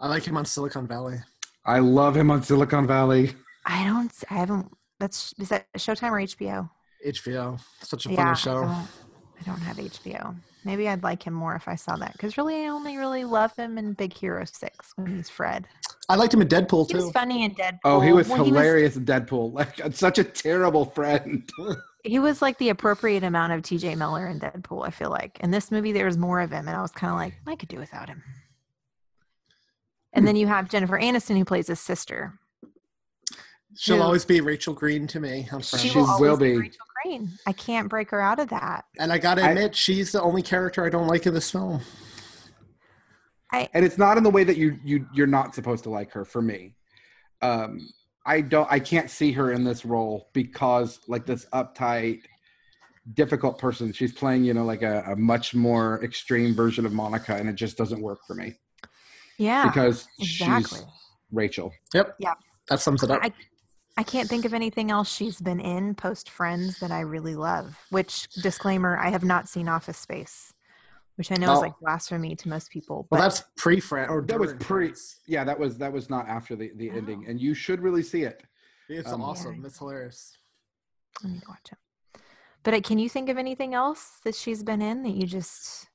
I 0.00 0.08
like 0.08 0.24
him 0.24 0.36
on 0.36 0.44
Silicon 0.44 0.86
Valley. 0.86 1.18
I 1.64 1.78
love 1.78 2.16
him 2.16 2.30
on 2.30 2.42
Silicon 2.42 2.86
Valley. 2.86 3.34
I 3.64 3.84
don't, 3.84 4.12
I 4.30 4.34
haven't, 4.34 4.72
that's, 5.00 5.34
is 5.38 5.48
that 5.48 5.66
Showtime 5.76 6.12
or 6.12 6.20
HBO? 6.20 6.70
HBO. 7.06 7.60
Such 7.80 8.06
a 8.06 8.10
yeah, 8.10 8.16
funny 8.16 8.30
I 8.30 8.34
show. 8.34 8.60
don't, 8.62 8.70
I 8.70 9.42
don't 9.46 9.60
have 9.60 9.76
HBO. 9.76 10.34
Maybe 10.64 10.88
I'd 10.88 11.02
like 11.04 11.22
him 11.22 11.32
more 11.34 11.54
if 11.54 11.68
I 11.68 11.76
saw 11.76 11.94
that. 11.96 12.12
Because 12.12 12.36
really, 12.36 12.64
I 12.64 12.68
only 12.68 12.96
really 12.96 13.24
love 13.24 13.54
him 13.56 13.78
in 13.78 13.92
Big 13.92 14.12
Hero 14.12 14.44
Six 14.44 14.92
when 14.96 15.14
he's 15.16 15.28
Fred. 15.30 15.68
I 16.08 16.16
liked 16.16 16.34
him 16.34 16.40
in 16.42 16.48
Deadpool 16.48 16.88
He 16.88 16.96
was 16.96 17.06
too. 17.06 17.12
funny 17.12 17.44
in 17.44 17.54
Deadpool. 17.54 17.78
Oh, 17.84 18.00
he 18.00 18.12
was 18.12 18.28
Well, 18.28 18.44
hilarious 18.44 18.96
in 18.96 19.04
Deadpool. 19.04 19.52
Like 19.56 19.80
such 19.94 20.18
a 20.18 20.24
terrible 20.24 20.84
friend. 20.86 21.48
He 22.04 22.20
was 22.20 22.40
like 22.40 22.56
the 22.58 22.68
appropriate 22.68 23.24
amount 23.24 23.52
of 23.52 23.62
T.J. 23.64 23.96
Miller 23.96 24.28
in 24.28 24.38
Deadpool. 24.38 24.86
I 24.86 24.90
feel 24.90 25.10
like 25.10 25.40
in 25.40 25.50
this 25.50 25.72
movie 25.72 25.90
there 25.90 26.06
was 26.06 26.16
more 26.16 26.40
of 26.40 26.52
him, 26.52 26.68
and 26.68 26.76
I 26.76 26.80
was 26.80 26.92
kind 26.92 27.10
of 27.12 27.16
like, 27.18 27.34
I 27.48 27.56
could 27.56 27.68
do 27.68 27.78
without 27.80 28.08
him. 28.08 28.22
And 30.12 30.24
then 30.24 30.36
you 30.36 30.46
have 30.46 30.70
Jennifer 30.70 31.00
Aniston 31.00 31.36
who 31.36 31.44
plays 31.44 31.66
his 31.66 31.80
sister. 31.80 32.38
She'll 33.76 33.96
Who- 33.96 34.02
always 34.02 34.24
be 34.24 34.40
Rachel 34.40 34.72
Green 34.72 35.08
to 35.08 35.18
me. 35.18 35.48
I'm 35.50 35.60
She 35.60 35.76
Friends. 35.76 35.82
She 35.92 35.98
will, 35.98 36.20
will 36.20 36.36
be 36.36 36.52
be. 36.52 36.58
Rachel 36.58 36.85
Green. 37.06 37.30
I 37.46 37.52
can't 37.52 37.88
break 37.88 38.10
her 38.10 38.20
out 38.20 38.38
of 38.38 38.48
that. 38.48 38.84
And 38.98 39.12
I 39.12 39.18
gotta 39.18 39.42
I- 39.42 39.48
admit, 39.50 39.74
she's 39.76 40.12
the 40.12 40.22
only 40.22 40.42
character 40.42 40.84
I 40.84 40.90
don't 40.90 41.06
like 41.06 41.26
in 41.26 41.34
this 41.34 41.50
film. 41.50 41.80
and 43.52 43.84
it's 43.84 43.96
not 43.98 44.18
in 44.18 44.22
the 44.24 44.30
way 44.30 44.44
that 44.44 44.56
you 44.56 44.76
you 44.84 45.06
you're 45.14 45.26
not 45.26 45.54
supposed 45.54 45.84
to 45.84 45.90
like 45.90 46.12
her 46.12 46.24
for 46.26 46.42
me 46.42 46.74
um 47.40 47.78
i 48.26 48.40
don't 48.42 48.70
i 48.70 48.78
can't 48.78 49.08
see 49.08 49.32
her 49.32 49.52
in 49.52 49.64
this 49.64 49.84
role 49.84 50.28
because 50.34 51.00
like 51.08 51.24
this 51.24 51.46
uptight 51.54 52.20
difficult 53.14 53.58
person 53.58 53.92
she's 53.94 54.12
playing 54.12 54.44
you 54.44 54.52
know 54.52 54.64
like 54.64 54.82
a, 54.82 55.02
a 55.08 55.16
much 55.16 55.54
more 55.54 56.02
extreme 56.04 56.54
version 56.54 56.84
of 56.84 56.92
monica 56.92 57.34
and 57.34 57.48
it 57.48 57.54
just 57.54 57.78
doesn't 57.78 58.02
work 58.02 58.18
for 58.26 58.34
me 58.34 58.52
Yeah, 59.38 59.66
because 59.68 60.06
exactly. 60.18 60.80
she's 60.80 60.86
rachel 61.32 61.72
Yep. 61.94 62.16
Yeah. 62.18 62.34
That 62.68 62.80
sums 62.80 63.02
it 63.04 63.10
up. 63.12 63.20
I 63.22 63.32
I 63.96 64.02
can't 64.02 64.28
think 64.28 64.44
of 64.44 64.52
anything 64.52 64.90
else 64.90 65.10
she's 65.12 65.40
been 65.40 65.60
in 65.60 65.94
post 65.94 66.28
Friends 66.28 66.78
that 66.80 66.90
I 66.90 67.00
really 67.00 67.34
love. 67.34 67.78
Which 67.90 68.28
disclaimer, 68.28 68.98
I 68.98 69.08
have 69.10 69.24
not 69.24 69.48
seen 69.48 69.68
Office 69.68 69.96
Space, 69.98 70.52
which 71.16 71.32
I 71.32 71.36
know 71.36 71.52
is 71.52 71.58
Oh. 71.58 71.62
like 71.62 71.78
blasphemy 71.80 72.36
to 72.36 72.48
most 72.48 72.70
people. 72.70 73.06
well, 73.10 73.20
But 73.20 73.20
that's 73.20 73.44
pre 73.56 73.80
friend 73.80 74.10
or 74.10 74.20
that 74.22 74.38
was 74.38 74.52
pre 74.54 74.88
Friends. 74.88 75.16
yeah 75.26 75.44
that 75.44 75.58
was 75.58 75.78
that 75.78 75.92
was 75.92 76.10
not 76.10 76.28
after 76.28 76.54
the 76.56 76.72
the 76.76 76.90
ending 76.90 77.26
and 77.26 77.40
you 77.40 77.54
should 77.54 77.80
really 77.80 78.02
see 78.02 78.22
it 78.22 78.42
It's 78.88 79.10
Um, 79.10 79.22
awesome. 79.22 79.64
It's 79.64 79.78
hilarious. 79.78 80.36
I 81.24 81.28
need 81.28 81.40
to 81.42 81.48
watch 81.48 81.72
it. 81.72 82.20
But 82.62 82.74
uh, 82.74 82.80
can 82.82 82.98
you 82.98 83.08
think 83.08 83.28
of 83.30 83.38
anything 83.38 83.74
else 83.74 84.20
that 84.24 84.34
she's 84.34 84.62
been 84.62 84.82
in 84.82 85.02
that 85.04 85.14
you 85.14 85.26
just 85.26 85.88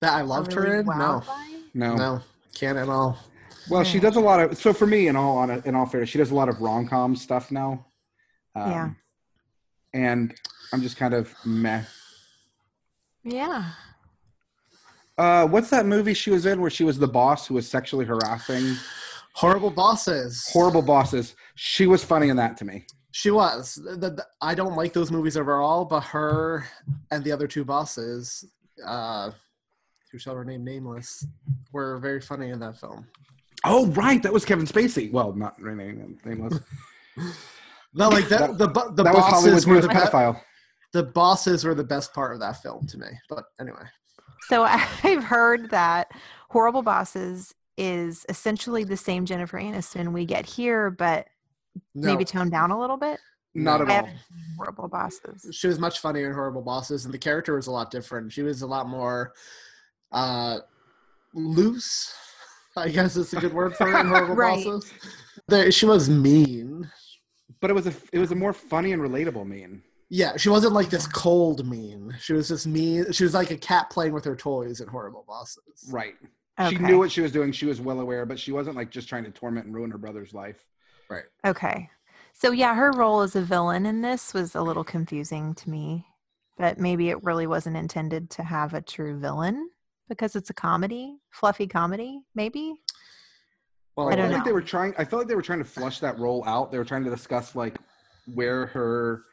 That 0.00 0.12
I 0.14 0.22
loved 0.22 0.52
really 0.54 0.68
her 0.68 0.80
in. 0.80 0.86
No, 0.86 1.22
by? 1.26 1.60
no, 1.74 1.94
no, 1.94 2.20
can't 2.54 2.76
at 2.76 2.88
all. 2.88 3.16
Well 3.70 3.82
she 3.84 3.98
does 4.00 4.16
a 4.16 4.20
lot 4.20 4.40
of 4.40 4.56
so 4.56 4.72
for 4.72 4.86
me 4.86 5.08
in 5.08 5.16
all 5.16 5.36
on 5.38 5.50
in 5.64 5.74
all 5.74 5.86
fairness 5.86 6.08
she 6.10 6.18
does 6.18 6.30
a 6.30 6.34
lot 6.34 6.48
of 6.48 6.60
rom-com 6.60 7.14
stuff 7.16 7.50
now 7.50 7.84
um, 8.54 8.70
Yeah. 8.70 8.90
and 9.94 10.34
i'm 10.72 10.82
just 10.82 10.96
kind 10.96 11.14
of 11.14 11.32
meh 11.44 11.82
Yeah. 13.24 13.70
Uh, 15.18 15.46
what's 15.46 15.70
that 15.70 15.86
movie 15.86 16.12
she 16.14 16.30
was 16.30 16.44
in 16.46 16.60
where 16.60 16.70
she 16.70 16.84
was 16.84 16.98
the 16.98 17.08
boss 17.08 17.46
who 17.46 17.54
was 17.54 17.66
sexually 17.68 18.04
harassing 18.04 18.74
Horrible 19.32 19.70
bosses. 19.70 20.48
horrible 20.52 20.80
bosses? 20.82 21.34
She 21.56 21.86
was 21.86 22.02
funny 22.04 22.28
in 22.30 22.36
that 22.36 22.56
to 22.58 22.64
me. 22.64 22.86
She 23.12 23.30
was. 23.30 23.74
The, 23.74 23.96
the- 24.10 24.26
I 24.40 24.54
don't 24.54 24.76
like 24.76 24.92
those 24.94 25.10
movies 25.10 25.36
overall, 25.36 25.84
but 25.84 26.00
her 26.04 26.66
and 27.10 27.22
the 27.24 27.32
other 27.32 27.46
two 27.46 27.62
bosses, 27.64 28.44
uh, 28.86 29.30
who 30.12 30.18
shall 30.18 30.36
remain 30.36 30.64
nameless, 30.64 31.26
were 31.72 31.98
very 31.98 32.20
funny 32.20 32.48
in 32.50 32.60
that 32.60 32.78
film. 32.78 33.06
Oh, 33.64 33.86
right, 33.88 34.22
that 34.22 34.32
was 34.32 34.44
Kevin 34.44 34.66
Spacey. 34.66 35.10
Well, 35.10 35.32
not 35.32 35.60
really 35.60 35.92
nameless. 36.24 36.60
No, 37.94 38.10
like 38.10 38.28
the 38.28 38.36
That- 38.36 38.58
the, 38.58 38.66
the 38.68 39.02
that 39.04 39.14
bosses 39.14 39.66
were 39.66 39.80
the 39.80 39.88
pedophile. 39.88 40.38
the 40.92 41.02
bosses 41.02 41.64
were 41.64 41.74
the 41.74 41.82
best 41.84 42.12
part 42.12 42.34
of 42.34 42.40
that 42.40 42.60
film 42.62 42.86
to 42.88 42.98
me. 42.98 43.06
But 43.30 43.44
anyway, 43.58 43.84
So 44.48 44.62
I've 45.02 45.24
heard 45.24 45.70
that 45.70 46.10
Horrible 46.50 46.82
Bosses 46.82 47.54
is 47.78 48.26
essentially 48.28 48.84
the 48.84 48.98
same 48.98 49.24
Jennifer 49.24 49.58
Aniston 49.58 50.12
we 50.12 50.26
get 50.26 50.44
here, 50.44 50.90
but 50.90 51.26
no, 51.94 52.10
maybe 52.12 52.24
toned 52.26 52.50
down 52.50 52.70
a 52.70 52.78
little 52.78 52.98
bit. 52.98 53.18
Not 53.54 53.80
at 53.80 53.88
I 53.90 54.00
all. 54.00 54.08
Horrible 54.58 54.88
Bosses. 54.88 55.48
she 55.52 55.66
was 55.66 55.78
much 55.78 56.00
funnier 56.00 56.26
in 56.28 56.34
Horrible 56.34 56.60
Bosses, 56.62 57.06
and 57.06 57.14
the 57.14 57.18
character 57.18 57.54
was 57.54 57.66
a 57.66 57.70
lot 57.70 57.90
different. 57.90 58.30
She 58.30 58.42
was 58.42 58.60
a 58.60 58.66
lot 58.66 58.86
more 58.88 59.32
uh, 60.12 60.58
loose. 61.32 62.12
I 62.86 62.88
guess 62.88 63.16
it's 63.16 63.32
a 63.32 63.40
good 63.40 63.54
word 63.54 63.74
for 63.74 63.88
it 63.88 63.98
in 63.98 64.06
Horrible 64.08 64.34
Right. 64.34 64.64
Bosses. 64.64 64.92
There, 65.48 65.70
she 65.70 65.86
was 65.86 66.10
mean. 66.10 66.90
But 67.60 67.70
it 67.70 67.74
was 67.74 67.86
a 67.86 67.94
it 68.12 68.18
was 68.18 68.32
a 68.32 68.34
more 68.34 68.52
funny 68.52 68.92
and 68.92 69.00
relatable 69.00 69.46
mean. 69.46 69.82
Yeah, 70.08 70.36
she 70.36 70.50
wasn't 70.50 70.74
like 70.74 70.90
this 70.90 71.06
cold 71.06 71.66
mean. 71.66 72.14
She 72.20 72.32
was 72.32 72.48
just 72.48 72.66
mean. 72.66 73.10
She 73.12 73.24
was 73.24 73.34
like 73.34 73.50
a 73.50 73.56
cat 73.56 73.90
playing 73.90 74.12
with 74.12 74.24
her 74.24 74.36
toys 74.36 74.80
in 74.80 74.88
Horrible 74.88 75.24
Bosses. 75.26 75.88
Right. 75.90 76.14
Okay. 76.60 76.76
She 76.76 76.82
knew 76.82 76.98
what 76.98 77.10
she 77.10 77.22
was 77.22 77.32
doing. 77.32 77.52
She 77.52 77.66
was 77.66 77.80
well 77.80 78.00
aware, 78.00 78.24
but 78.26 78.38
she 78.38 78.52
wasn't 78.52 78.76
like 78.76 78.90
just 78.90 79.08
trying 79.08 79.24
to 79.24 79.30
torment 79.30 79.66
and 79.66 79.74
ruin 79.74 79.90
her 79.90 79.98
brother's 79.98 80.32
life. 80.32 80.64
Right. 81.08 81.24
Okay. 81.44 81.90
So 82.34 82.50
yeah, 82.50 82.74
her 82.74 82.92
role 82.92 83.22
as 83.22 83.36
a 83.36 83.42
villain 83.42 83.86
in 83.86 84.02
this 84.02 84.34
was 84.34 84.54
a 84.54 84.62
little 84.62 84.84
confusing 84.84 85.54
to 85.54 85.70
me, 85.70 86.06
but 86.58 86.78
maybe 86.78 87.08
it 87.08 87.24
really 87.24 87.46
wasn't 87.46 87.76
intended 87.76 88.30
to 88.30 88.42
have 88.42 88.74
a 88.74 88.82
true 88.82 89.18
villain 89.18 89.70
because 90.08 90.36
it's 90.36 90.50
a 90.50 90.54
comedy, 90.54 91.18
fluffy 91.30 91.66
comedy, 91.66 92.20
maybe. 92.34 92.74
Well, 93.96 94.08
I 94.08 94.10
don't 94.10 94.18
felt 94.18 94.30
know. 94.30 94.36
like 94.36 94.44
they 94.44 94.52
were 94.52 94.62
trying. 94.62 94.94
I 94.98 95.04
felt 95.04 95.20
like 95.20 95.28
they 95.28 95.34
were 95.34 95.42
trying 95.42 95.60
to 95.60 95.64
flush 95.64 96.00
that 96.00 96.18
role 96.18 96.44
out. 96.46 96.70
They 96.70 96.78
were 96.78 96.84
trying 96.84 97.04
to 97.04 97.10
discuss 97.10 97.54
like 97.54 97.76
where 98.34 98.66
her 98.66 99.24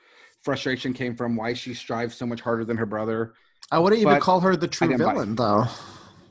frustration 0.41 0.93
came 0.93 1.15
from, 1.15 1.35
why 1.35 1.53
she 1.53 1.73
strives 1.73 2.15
so 2.15 2.25
much 2.25 2.41
harder 2.41 2.65
than 2.65 2.77
her 2.77 2.85
brother. 2.85 3.33
I 3.71 3.79
wouldn't 3.79 4.01
even 4.01 4.19
call 4.19 4.39
her 4.41 4.55
the 4.55 4.67
true 4.67 4.87
didn't 4.87 5.03
buy 5.03 5.11
it. 5.11 5.13
villain, 5.13 5.35
though. 5.35 5.65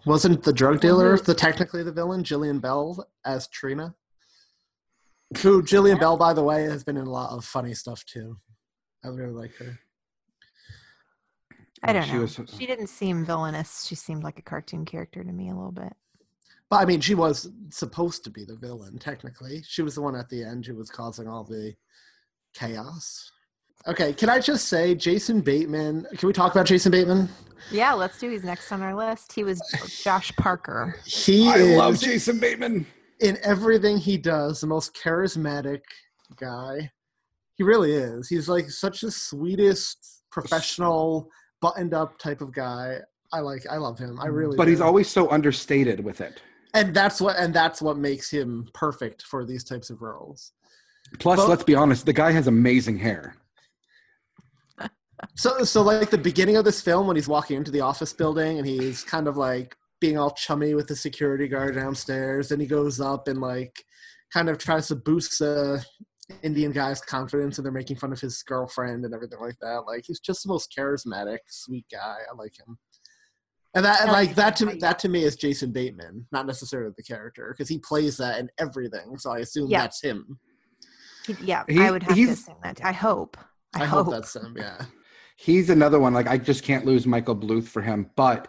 Wasn't 0.05 0.43
the 0.43 0.53
drug 0.53 0.75
mm-hmm. 0.75 0.81
dealer 0.81 1.19
the 1.19 1.35
technically 1.35 1.83
the 1.83 1.93
villain, 1.93 2.25
Jillian 2.25 2.61
Bell 2.61 3.07
as 3.25 3.49
Trina? 3.49 3.95
Who 5.39 5.63
Jillian 5.63 5.99
Bell, 5.99 6.17
by 6.17 6.33
the 6.33 6.43
way, 6.43 6.65
has 6.65 6.85
been 6.85 6.97
in 6.97 7.07
a 7.07 7.11
lot 7.11 7.31
of 7.31 7.45
funny 7.45 7.75
stuff 7.75 8.05
too. 8.05 8.37
I 9.05 9.09
really 9.09 9.33
like 9.33 9.55
her. 9.57 9.79
I 11.83 11.91
oh, 11.91 11.93
don't 11.95 12.05
She 12.05 12.13
know. 12.13 12.21
was- 12.21 12.39
uh, 12.39 12.45
she 12.59 12.67
didn't 12.67 12.87
seem 12.89 13.25
villainous. 13.25 13.85
She 13.87 13.95
seemed 13.95 14.23
like 14.23 14.39
a 14.39 14.43
cartoon 14.43 14.85
character 14.85 15.23
to 15.25 15.33
me 15.33 15.51
a 15.51 15.55
little 15.55 15.73
bit. 15.73 15.93
But 16.71 16.77
I 16.81 16.85
mean, 16.87 17.01
she 17.01 17.15
was 17.15 17.51
supposed 17.71 18.25
to 18.25 18.31
be 18.31 18.45
the 18.45 18.57
villain, 18.57 18.99
technically. 18.99 19.63
She 19.67 19.83
was 19.83 19.95
the 19.97 20.01
one 20.03 20.17
at 20.17 20.29
the 20.31 20.43
end 20.43 20.65
who 20.65 20.75
was 20.75 20.89
causing 20.91 21.29
all 21.29 21.45
the 21.45 21.75
chaos. 22.55 23.31
Okay, 23.87 24.13
can 24.13 24.29
I 24.29 24.39
just 24.39 24.69
say, 24.69 24.95
Jason 24.95 25.41
Bateman? 25.41 26.07
Can 26.17 26.27
we 26.29 26.33
talk 26.33 26.53
about 26.53 26.67
Jason 26.67 26.93
Bateman? 26.93 27.29
Yeah, 27.71 27.93
let's 27.95 28.19
do. 28.19 28.31
He's 28.31 28.45
next 28.45 28.71
on 28.71 28.81
our 28.81 28.95
list. 28.95 29.33
He 29.33 29.43
was 29.45 29.61
Josh 30.03 30.35
Parker. 30.37 30.97
He 31.05 31.49
I 31.49 31.57
is 31.57 31.77
love 31.77 31.99
Jason 32.01 32.39
Bateman. 32.39 32.87
in 33.21 33.39
everything 33.43 33.99
he 33.99 34.17
does 34.17 34.61
the 34.61 34.67
most 34.69 34.95
charismatic 34.95 35.81
guy. 36.37 36.91
He 37.57 37.65
really 37.65 37.93
is. 37.93 38.29
He's 38.29 38.49
like 38.49 38.71
such 38.71 39.01
the 39.01 39.11
sweetest, 39.11 40.23
professional, 40.31 41.29
buttoned 41.63 41.95
up 41.95 42.19
type 42.19 42.43
of 42.43 42.53
guy. 42.53 42.99
I 43.33 43.41
like. 43.41 43.63
I 43.71 43.79
love 43.79 43.99
him. 43.99 44.21
I 44.21 44.27
mm-hmm. 44.27 44.35
really. 44.35 44.57
But 44.59 44.69
he's 44.69 44.83
always 44.83 45.09
so 45.09 45.31
understated 45.31 46.01
with 46.05 46.21
it. 46.21 46.43
and 46.75 46.95
that's 46.95 47.21
what 47.21 47.37
and 47.39 47.55
that's 47.55 47.81
what 47.81 47.97
makes 47.97 48.31
him 48.31 48.69
perfect 48.75 49.23
for 49.23 49.47
these 49.47 49.65
types 49.65 49.89
of 49.89 50.03
roles. 50.03 50.53
Plus, 51.19 51.39
Well- 51.39 51.49
let's 51.49 51.65
be 51.65 51.75
honest, 51.75 52.05
the 52.05 52.13
guy 52.13 52.33
has 52.33 52.47
amazing 52.47 52.99
hair. 52.99 53.37
So, 55.37 55.63
so 55.63 55.83
like 55.83 56.11
the 56.11 56.19
beginning 56.19 56.57
of 56.57 56.65
this 56.65 56.83
film 56.83 57.07
when 57.07 57.15
he's 57.15 57.29
walking 57.29 57.57
into 57.57 57.71
the 57.71 57.81
office 57.81 58.13
building 58.13 58.59
and 58.59 58.67
he's 58.67 59.05
kind 59.05 59.29
of 59.29 59.37
like 59.37 59.77
being 60.01 60.19
all 60.19 60.33
chummy 60.33 60.75
with 60.75 60.89
the 60.89 60.97
security 60.97 61.47
guard 61.47 61.77
downstairs, 61.77 62.51
and 62.51 62.61
he 62.61 62.67
goes 62.67 63.01
up 63.01 63.29
and 63.29 63.41
like 63.41 63.85
kind 64.33 64.49
of 64.49 64.59
tries 64.59 64.89
to 64.89 64.97
boost 64.97 65.39
the 65.39 65.85
Indian 66.43 66.73
guy's 66.73 67.01
confidence, 67.01 67.59
and 67.59 67.65
they're 67.65 67.73
making 67.73 67.97
fun 67.97 68.13
of 68.13 68.21
his 68.21 68.43
girlfriend 68.43 69.05
and 69.05 69.15
everything 69.15 69.41
like 69.41 69.59
that. 69.61 69.85
Like 69.87 70.05
he's 70.07 70.21
just 70.21 70.45
the 70.45 70.49
most 70.49 70.75
charismatic, 70.77 71.39
sweet 71.49 71.87
guy. 71.91 72.17
I 72.31 72.35
like 72.37 72.59
him. 72.59 72.79
And 73.75 73.85
that, 73.85 74.03
and 74.03 74.13
like 74.13 74.35
that 74.35 74.55
to 74.57 74.67
yeah. 74.67 74.75
that 74.81 74.99
to 75.01 75.09
me 75.09 75.25
is 75.25 75.37
Jason 75.37 75.73
Bateman, 75.73 76.27
not 76.31 76.47
necessarily 76.47 76.93
the 76.97 77.03
character, 77.03 77.53
because 77.53 77.69
he 77.69 77.79
plays 77.79 78.19
that 78.19 78.39
in 78.39 78.51
everything. 78.59 79.17
So 79.19 79.31
I 79.33 79.39
assume 79.39 79.69
Yeah. 79.69 79.81
that's 79.83 80.03
him. 80.03 80.39
He, 81.27 81.37
yeah, 81.43 81.65
He- 81.69 81.81
I 81.81 81.91
would 81.91 82.03
have 82.03 82.15
to 82.15 82.23
assume 82.23 82.57
that. 82.63 82.81
I 82.85 82.93
hope. 82.93 83.37
I, 83.75 83.83
I, 83.83 83.87
hope. 83.87 84.07
hope 84.07 84.15
that's 84.15 84.37
him. 84.37 84.55
Yeah. 84.59 84.85
He's 85.37 85.71
another 85.71 85.99
one. 85.99 86.13
Like 86.13 86.29
I 86.29 86.37
just 86.37 86.63
can't 86.63 86.85
lose 86.85 87.07
Michael 87.07 87.35
Bluth 87.35 87.67
for 87.67 87.81
him. 87.81 88.11
But 88.15 88.49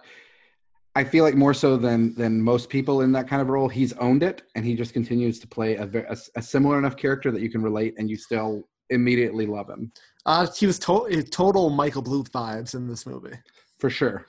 I 0.95 1.03
feel 1.03 1.23
like 1.23 1.35
more 1.35 1.53
so 1.53 1.75
than 1.75 2.13
than 2.15 2.41
most 2.41 2.69
people 2.69 3.01
in 3.01 3.12
that 3.13 3.27
kind 3.27 3.41
of 3.41 3.50
role, 3.50 3.67
he's 3.67 3.93
owned 3.93 4.21
it, 4.23 4.43
and 4.55 4.63
he 4.65 4.75
just 4.75 4.93
continues 4.93 5.39
to 5.39 5.47
play 5.47 5.75
a, 5.75 5.85
ve- 5.85 6.00
a, 6.09 6.15
a 6.35 6.41
similar 6.41 6.77
enough 6.77 6.95
character 6.97 7.31
that 7.31 7.41
you 7.41 7.50
can 7.50 7.62
relate, 7.63 7.95
and 7.97 8.09
you 8.09 8.15
still 8.17 8.67
immediately 8.89 9.45
love 9.47 9.69
him 9.69 9.91
Uh, 10.25 10.45
he 10.55 10.67
was 10.67 10.77
to- 10.77 11.23
total 11.31 11.69
Michael 11.69 12.03
Bluth 12.03 12.29
vibes 12.29 12.75
in 12.75 12.88
this 12.88 13.05
movie. 13.07 13.35
for 13.79 13.89
sure. 13.89 14.25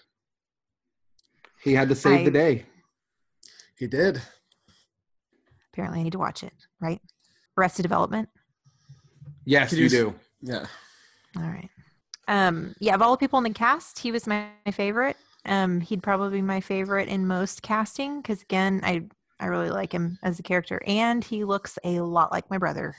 He 1.63 1.73
had 1.75 1.89
to 1.91 1.95
save 1.95 2.21
I- 2.21 2.25
the 2.25 2.31
day. 2.31 2.65
He 3.77 3.87
did. 3.87 4.23
Apparently, 5.73 6.01
I 6.01 6.03
need 6.05 6.13
to 6.13 6.19
watch 6.19 6.43
it. 6.45 6.53
Right. 6.81 7.01
Arrested 7.59 7.83
Development. 7.83 8.29
Yes, 9.45 9.71
Could 9.71 9.79
you 9.79 9.83
you 9.83 9.87
s- 9.87 9.93
do. 9.93 10.15
Yeah. 10.41 10.67
All 11.37 11.43
right. 11.43 11.69
Um, 12.29 12.75
yeah, 12.79 12.95
of 12.95 13.03
all 13.03 13.11
the 13.11 13.19
people 13.19 13.39
in 13.39 13.45
the 13.45 13.51
cast, 13.51 13.99
he 13.99 14.13
was 14.13 14.27
my, 14.27 14.47
my 14.65 14.73
favorite. 14.73 15.17
Um, 15.47 15.81
he'd 15.81 16.03
probably 16.03 16.39
be 16.39 16.43
my 16.43 16.61
favorite 16.61 17.09
in 17.09 17.27
most 17.27 17.63
casting 17.63 18.21
because 18.21 18.43
again, 18.43 18.81
I 18.83 19.05
I 19.41 19.47
really 19.47 19.71
like 19.71 19.93
him 19.93 20.19
as 20.23 20.39
a 20.39 20.43
character, 20.43 20.81
and 20.87 21.23
he 21.23 21.45
looks 21.45 21.79
a 21.85 22.01
lot 22.01 22.33
like 22.33 22.49
my 22.51 22.59
brother. 22.59 22.95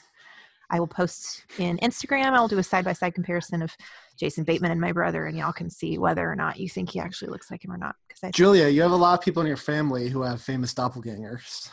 I 0.70 0.80
will 0.80 0.88
post 0.88 1.46
in 1.60 1.78
Instagram. 1.78 2.34
I'll 2.34 2.48
do 2.48 2.58
a 2.58 2.64
side 2.64 2.86
by 2.86 2.94
side 2.94 3.14
comparison 3.14 3.62
of 3.62 3.72
Jason 4.18 4.44
Bateman 4.44 4.72
and 4.72 4.82
my 4.82 4.92
brother, 4.92 5.26
and 5.28 5.38
y'all 5.38 5.54
can 5.54 5.70
see 5.70 5.98
whether 6.00 6.30
or 6.30 6.36
not 6.36 6.60
you 6.60 6.68
think 6.68 6.90
he 6.90 7.00
actually 7.00 7.30
looks 7.32 7.52
like 7.52 7.64
him 7.64 7.72
or 7.72 7.78
not. 7.78 7.96
Because 8.08 8.24
I 8.24 8.32
Julia, 8.32 8.68
you 8.68 8.82
have 8.82 8.92
a 8.92 8.96
lot 8.96 9.18
of 9.20 9.24
people 9.24 9.42
in 9.42 9.48
your 9.48 9.58
family 9.58 10.10
who 10.10 10.24
have 10.24 10.42
famous 10.42 10.74
doppelgangers. 10.74 11.70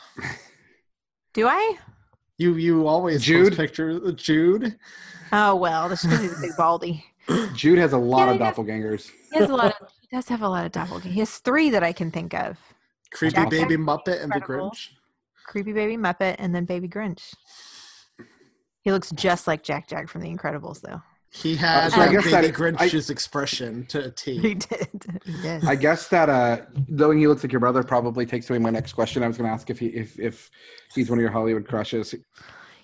do 1.35 1.47
I? 1.49 1.77
You 2.39 2.55
you 2.57 2.87
always 2.87 3.23
Jude? 3.23 3.49
post 3.49 3.57
pictures 3.59 4.15
Jude. 4.15 4.79
Oh 5.33 5.55
well, 5.57 5.89
this 5.89 6.05
is 6.05 6.21
he's 6.21 6.39
a 6.39 6.41
big 6.41 6.57
baldy. 6.57 7.05
Jude 7.55 7.79
has 7.79 7.93
a 7.93 7.99
lot 7.99 8.27
Yeah, 8.27 8.35
of 8.35 8.35
I 8.35 8.39
guess- 8.45 8.57
doppelgangers. 8.57 9.11
He 9.33 9.39
has 9.39 9.49
a 9.51 9.55
lot 9.55 9.75
of. 9.81 9.89
He 10.13 10.19
does 10.19 10.29
have 10.29 10.43
a 10.43 10.49
lot 10.49 10.67
of 10.67 10.73
doppelgangers. 10.73 11.13
He 11.13 11.21
has 11.21 11.39
three 11.39 11.71
that 11.71 11.83
I 11.83 11.93
can 11.95 12.11
think 12.11 12.35
of: 12.35 12.59
Creepy 13.15 13.35
Jack 13.35 13.49
baby 13.49 13.77
Jack, 13.77 13.79
Muppet 13.79 14.23
and 14.23 14.31
the. 14.31 14.41
Grinch. 14.41 14.91
Creepy 15.47 15.73
Baby 15.73 15.97
Muppet 15.97 16.37
and 16.39 16.55
then 16.55 16.67
Baby 16.67 16.87
Grinch. 16.87 17.35
He 18.83 18.93
looks 18.93 19.11
just 19.13 19.47
like 19.47 19.63
Jack 19.63 19.89
Jack 19.89 20.09
from 20.09 20.21
The 20.21 20.29
Incredibles, 20.29 20.83
though. 20.83 21.01
He 21.31 21.57
had 21.57 21.89
so 21.89 22.03
I 22.03 22.09
uh, 22.09 22.11
guess 22.11 22.25
baby 22.25 22.49
that- 22.49 22.55
Grinch's 22.55 23.09
expression 23.09 23.87
to 23.87 24.05
a 24.05 24.11
T. 24.11 24.39
He 24.39 24.55
did. 24.55 25.07
He 25.25 25.33
did. 25.41 25.65
I 25.65 25.77
guess 25.77 26.09
that 26.09 26.29
uh, 26.29 26.59
knowing 26.89 27.19
he 27.19 27.27
looks 27.27 27.43
like 27.43 27.53
your 27.53 27.61
brother 27.61 27.83
probably 27.83 28.27
takes 28.27 28.51
away 28.51 28.59
my 28.59 28.69
next 28.69 28.93
question. 28.93 29.23
I 29.23 29.29
was 29.29 29.39
going 29.39 29.49
to 29.49 29.55
ask 29.55 29.71
if 29.71 29.79
he 29.79 29.87
if 29.87 30.21
if 30.21 30.51
he's 30.95 31.09
one 31.09 31.19
of 31.19 31.23
your 31.23 31.31
Hollywood 31.31 31.67
crushes. 31.67 32.15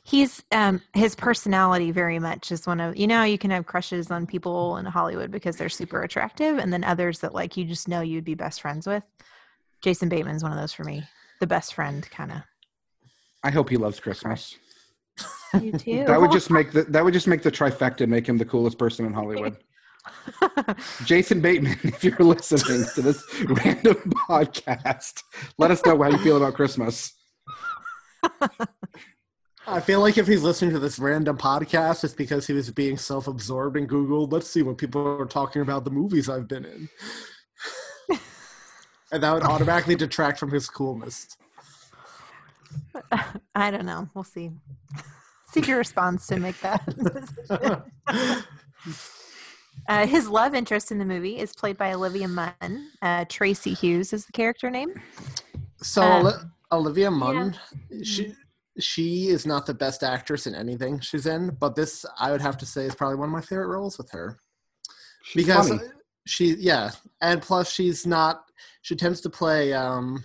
He's 0.08 0.42
um 0.52 0.80
his 0.94 1.14
personality 1.14 1.90
very 1.90 2.18
much 2.18 2.50
is 2.50 2.66
one 2.66 2.80
of 2.80 2.96
you 2.96 3.06
know 3.06 3.24
you 3.24 3.36
can 3.36 3.50
have 3.50 3.66
crushes 3.66 4.10
on 4.10 4.26
people 4.26 4.78
in 4.78 4.86
Hollywood 4.86 5.30
because 5.30 5.56
they're 5.56 5.68
super 5.68 6.02
attractive 6.02 6.56
and 6.56 6.72
then 6.72 6.82
others 6.82 7.18
that 7.18 7.34
like 7.34 7.58
you 7.58 7.66
just 7.66 7.88
know 7.88 8.00
you'd 8.00 8.24
be 8.24 8.34
best 8.34 8.62
friends 8.62 8.86
with. 8.86 9.02
Jason 9.82 10.08
Bateman's 10.08 10.42
one 10.42 10.50
of 10.50 10.58
those 10.58 10.72
for 10.72 10.82
me. 10.82 11.04
The 11.40 11.46
best 11.46 11.74
friend 11.74 12.08
kind 12.10 12.32
of. 12.32 12.38
I 13.44 13.50
hope 13.50 13.68
he 13.68 13.76
loves 13.76 14.00
Christmas. 14.00 14.56
You 15.60 15.72
too. 15.72 16.04
That 16.06 16.18
would 16.18 16.32
just 16.32 16.50
make 16.50 16.72
the 16.72 16.84
that 16.84 17.04
would 17.04 17.12
just 17.12 17.26
make 17.26 17.42
the 17.42 17.52
trifecta 17.52 18.08
make 18.08 18.26
him 18.26 18.38
the 18.38 18.46
coolest 18.46 18.78
person 18.78 19.04
in 19.04 19.12
Hollywood. 19.12 19.58
Jason 21.04 21.42
Bateman, 21.42 21.78
if 21.82 22.02
you're 22.02 22.16
listening 22.20 22.86
to 22.94 23.02
this 23.02 23.22
random 23.44 23.96
podcast, 24.26 25.22
let 25.58 25.70
us 25.70 25.84
know 25.84 26.02
how 26.02 26.08
you 26.08 26.16
feel 26.18 26.38
about 26.38 26.54
Christmas. 26.54 27.12
I 29.70 29.80
feel 29.80 30.00
like 30.00 30.16
if 30.16 30.26
he's 30.26 30.42
listening 30.42 30.70
to 30.72 30.78
this 30.78 30.98
random 30.98 31.37
podcast, 31.37 32.02
it's 32.02 32.14
because 32.14 32.46
he 32.46 32.54
was 32.54 32.70
being 32.70 32.96
self-absorbed 32.96 33.76
and 33.76 33.88
Googled. 33.88 34.32
Let's 34.32 34.48
see 34.48 34.62
what 34.62 34.78
people 34.78 35.06
are 35.06 35.26
talking 35.26 35.60
about 35.60 35.84
the 35.84 35.90
movies 35.90 36.30
I've 36.30 36.48
been 36.48 36.64
in, 36.64 36.88
and 39.12 39.22
that 39.22 39.34
would 39.34 39.42
automatically 39.42 39.94
detract 39.94 40.38
from 40.38 40.50
his 40.50 40.70
coolness. 40.70 41.37
I 43.54 43.70
don't 43.70 43.84
know. 43.84 44.08
We'll 44.14 44.25
see. 44.25 44.50
See 45.50 45.60
your 45.60 45.78
response 45.78 46.26
to 46.28 46.38
make 46.38 46.58
that. 46.60 46.82
uh, 49.88 50.06
his 50.06 50.28
love 50.28 50.54
interest 50.54 50.90
in 50.90 50.98
the 50.98 51.04
movie 51.04 51.38
is 51.38 51.52
played 51.54 51.76
by 51.76 51.92
Olivia 51.92 52.28
Munn. 52.28 52.90
Uh, 53.02 53.26
Tracy 53.28 53.75
Hughes 53.75 54.12
is 54.14 54.25
the 54.25 54.32
character 54.32 54.70
name. 54.70 54.94
So 55.82 56.02
Um, 56.02 56.52
Olivia 56.72 57.10
Munn, 57.10 57.56
yeah. 57.90 58.04
she 58.04 58.34
she 58.78 59.28
is 59.28 59.44
not 59.47 59.66
the 59.66 59.75
best 59.75 60.02
actress 60.02 60.47
in 60.47 60.54
anything 60.54 61.00
she's 61.00 61.26
in, 61.26 61.56
but 61.61 61.75
this 61.75 62.04
I 62.18 62.30
would 62.30 62.40
have 62.40 62.56
to 62.58 62.66
say 62.66 62.85
is 62.85 62.94
probably 62.94 63.16
one 63.16 63.28
of 63.28 63.32
my 63.32 63.40
favorite 63.40 63.68
roles 63.68 63.99
with 63.99 64.11
her. 64.12 64.38
She's 65.25 65.44
because 65.47 65.68
funny. 65.68 65.80
she 66.26 66.54
yeah 66.58 66.90
and 67.20 67.40
plus 67.42 67.70
she's 67.73 68.06
not 68.06 68.44
she 68.82 68.94
tends 68.94 69.20
to 69.23 69.30
play 69.30 69.73
um 69.73 70.23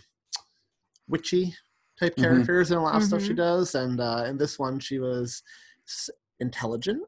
witchy 1.08 1.56
type 2.00 2.16
Mhm. 2.16 2.22
characters 2.22 2.72
in 2.72 2.78
a 2.78 2.84
lot 2.84 2.96
of 2.96 3.04
stuff 3.04 3.22
she 3.22 3.34
Mhm. 3.34 3.38
does 3.38 3.76
and 3.76 4.00
uh 4.02 4.24
in 4.28 4.38
this 4.38 4.58
one 4.60 4.80
she 4.80 5.00
was 5.00 5.42
intelligent 6.40 7.04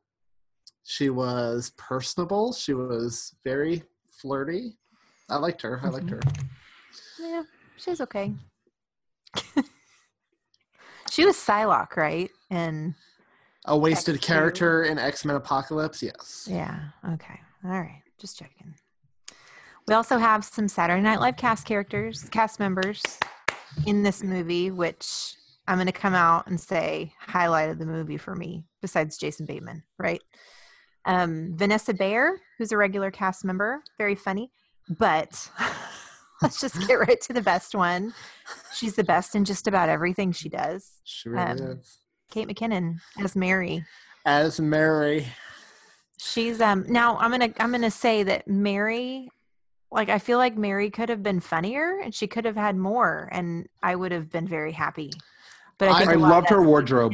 she 0.84 1.10
was 1.10 1.72
personable 1.78 2.54
she 2.54 2.74
was 2.74 3.34
very 3.44 3.84
flirty 4.12 4.78
i 5.30 5.36
liked 5.38 5.62
her 5.62 5.80
i 5.84 5.90
liked 5.90 6.10
her 6.10 6.20
Yeah, 7.20 7.44
she's 7.78 8.02
okay. 8.02 8.34
she 11.16 11.26
was 11.26 11.36
Psylocke, 11.38 11.96
right? 11.96 12.30
And 12.50 12.94
a 13.66 13.78
wasted 13.78 14.16
X2. 14.18 14.22
character 14.22 14.84
in 14.84 15.00
x-men 15.00 15.36
apocalypse 15.36 16.04
yes 16.04 16.48
yeah, 16.52 16.80
okay. 17.14 17.40
All 17.64 17.72
right, 17.72 18.04
just 18.20 18.38
checking. 18.38 18.76
We 19.88 19.94
also 19.94 20.18
have 20.18 20.44
some 20.44 20.68
Saturday 20.68 21.02
Night 21.02 21.20
Live 21.20 21.38
cast 21.38 21.66
characters, 21.66 22.28
cast 22.30 22.60
members 22.60 23.02
in 23.88 24.04
this 24.04 24.22
movie, 24.24 24.72
which 24.72 25.36
I'm 25.68 25.78
going 25.78 25.88
to 25.88 25.92
come 25.92 26.14
out 26.14 26.48
and 26.48 26.60
say 26.60 27.14
highlighted 27.28 27.80
the 27.80 27.86
movie 27.86 28.18
for 28.18 28.36
me, 28.36 28.66
besides 28.82 29.18
Jason 29.18 29.46
Bateman, 29.46 29.84
right? 29.98 30.22
Um, 31.06 31.54
Vanessa 31.56 31.94
Bayer, 31.94 32.40
who's 32.58 32.72
a 32.72 32.78
regular 32.78 33.10
cast 33.10 33.46
member, 33.46 33.82
very 33.98 34.16
funny, 34.16 34.52
but 34.90 35.50
let's 36.42 36.60
just 36.60 36.88
get 36.88 36.96
right 36.96 37.20
to 37.22 37.34
the 37.34 37.42
best 37.42 37.76
one. 37.76 38.14
She's 38.74 38.96
the 38.96 39.04
best 39.04 39.36
in 39.36 39.46
just 39.46 39.68
about 39.68 39.90
everything 39.90 40.32
she 40.32 40.50
does. 40.50 41.00
she 41.04 41.30
really 41.30 41.44
Um, 41.44 41.58
is 41.80 42.00
Kate 42.32 42.48
McKinnon 42.48 43.00
as 43.20 43.36
Mary. 43.36 43.86
as 44.26 44.60
mary 44.60 45.28
She's 46.18 46.60
um 46.62 46.86
now 46.88 47.18
I'm 47.18 47.32
gonna 47.32 47.54
I'm 47.60 47.72
gonna 47.72 47.92
say 47.92 48.24
that 48.24 48.48
Mary 48.48 49.30
like 49.92 50.10
I 50.10 50.18
feel 50.20 50.38
like 50.40 50.58
Mary 50.58 50.90
could 50.90 51.10
have 51.10 51.22
been 51.22 51.40
funnier 51.40 52.00
and 52.04 52.14
she 52.14 52.26
could 52.28 52.46
have 52.46 52.56
had 52.56 52.76
more 52.76 53.30
and 53.32 53.68
I 53.84 53.96
would 53.96 54.12
have 54.12 54.32
been 54.32 54.48
very 54.48 54.72
happy. 54.72 55.12
But 55.78 55.90
I, 55.90 55.92
I- 55.92 56.00
think 56.00 56.10
I 56.12 56.14
a 56.14 56.18
lot 56.18 56.26
of 56.28 56.32
loved 56.32 56.50
her 56.50 56.62
wardrobe. 56.64 57.14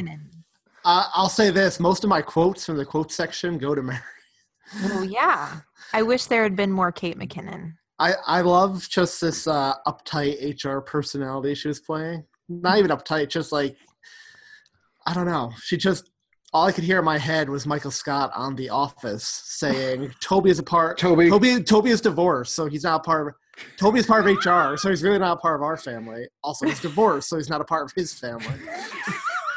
Uh, 0.84 1.06
i'll 1.14 1.30
say 1.30 1.52
this 1.52 1.80
most 1.80 2.04
of 2.04 2.10
my 2.10 2.22
quotes 2.24 2.66
from 2.66 2.76
the 2.78 2.86
quote 2.86 3.12
section 3.12 3.58
go 3.60 3.76
to 3.76 3.84
mary 3.84 4.00
Well, 4.84 5.04
yeah. 5.04 5.60
I 5.94 6.02
wish 6.02 6.26
there 6.26 6.42
had 6.44 6.56
been 6.56 6.72
more 6.72 6.92
Kate 6.94 7.20
McKinnon. 7.20 7.74
I, 8.02 8.14
I 8.26 8.42
love 8.42 8.88
just 8.90 9.22
this 9.22 9.46
uh, 9.46 9.76
uptight 9.86 10.64
HR 10.64 10.80
personality 10.80 11.54
she 11.54 11.68
was 11.68 11.80
playing. 11.80 12.26
Not 12.50 12.80
even 12.80 12.90
uptight, 12.92 13.30
just 13.30 13.52
like 13.52 13.78
I 15.06 15.14
don't 15.14 15.28
know. 15.28 15.52
She 15.62 15.78
just 15.78 16.10
all 16.52 16.66
I 16.66 16.72
could 16.72 16.84
hear 16.84 17.00
in 17.00 17.06
my 17.06 17.18
head 17.18 17.48
was 17.50 17.66
Michael 17.66 17.92
Scott 17.92 18.32
on 18.36 18.56
The 18.56 18.70
Office 18.70 19.24
saying 19.24 20.14
Toby 20.20 20.50
is 20.50 20.60
a 20.60 20.64
part. 20.64 20.98
Toby. 20.98 21.30
Toby 21.30 21.64
Toby 21.64 21.92
is 21.92 22.02
divorced, 22.02 22.56
so 22.56 22.66
he's 22.66 22.84
not 22.84 23.02
a 23.02 23.04
part 23.04 23.28
of. 23.28 23.34
Toby 23.78 24.00
is 24.00 24.08
part 24.08 24.28
of 24.28 24.36
HR, 24.36 24.76
so 24.78 24.90
he's 24.90 25.04
really 25.04 25.20
not 25.20 25.38
a 25.38 25.40
part 25.40 25.56
of 25.56 25.62
our 25.62 25.78
family. 25.78 26.28
Also, 26.44 26.66
he's 26.66 26.80
divorced, 26.80 27.30
so 27.30 27.38
he's 27.38 27.50
not 27.50 27.62
a 27.62 27.66
part 27.66 27.86
of 27.86 27.94
his 27.96 28.14
family. 28.14 28.56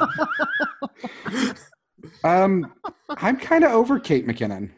Um, 2.22 2.72
I'm 3.10 3.36
kind 3.38 3.64
of 3.64 3.72
over 3.72 3.98
Kate 4.00 4.26
McKinnon. 4.26 4.70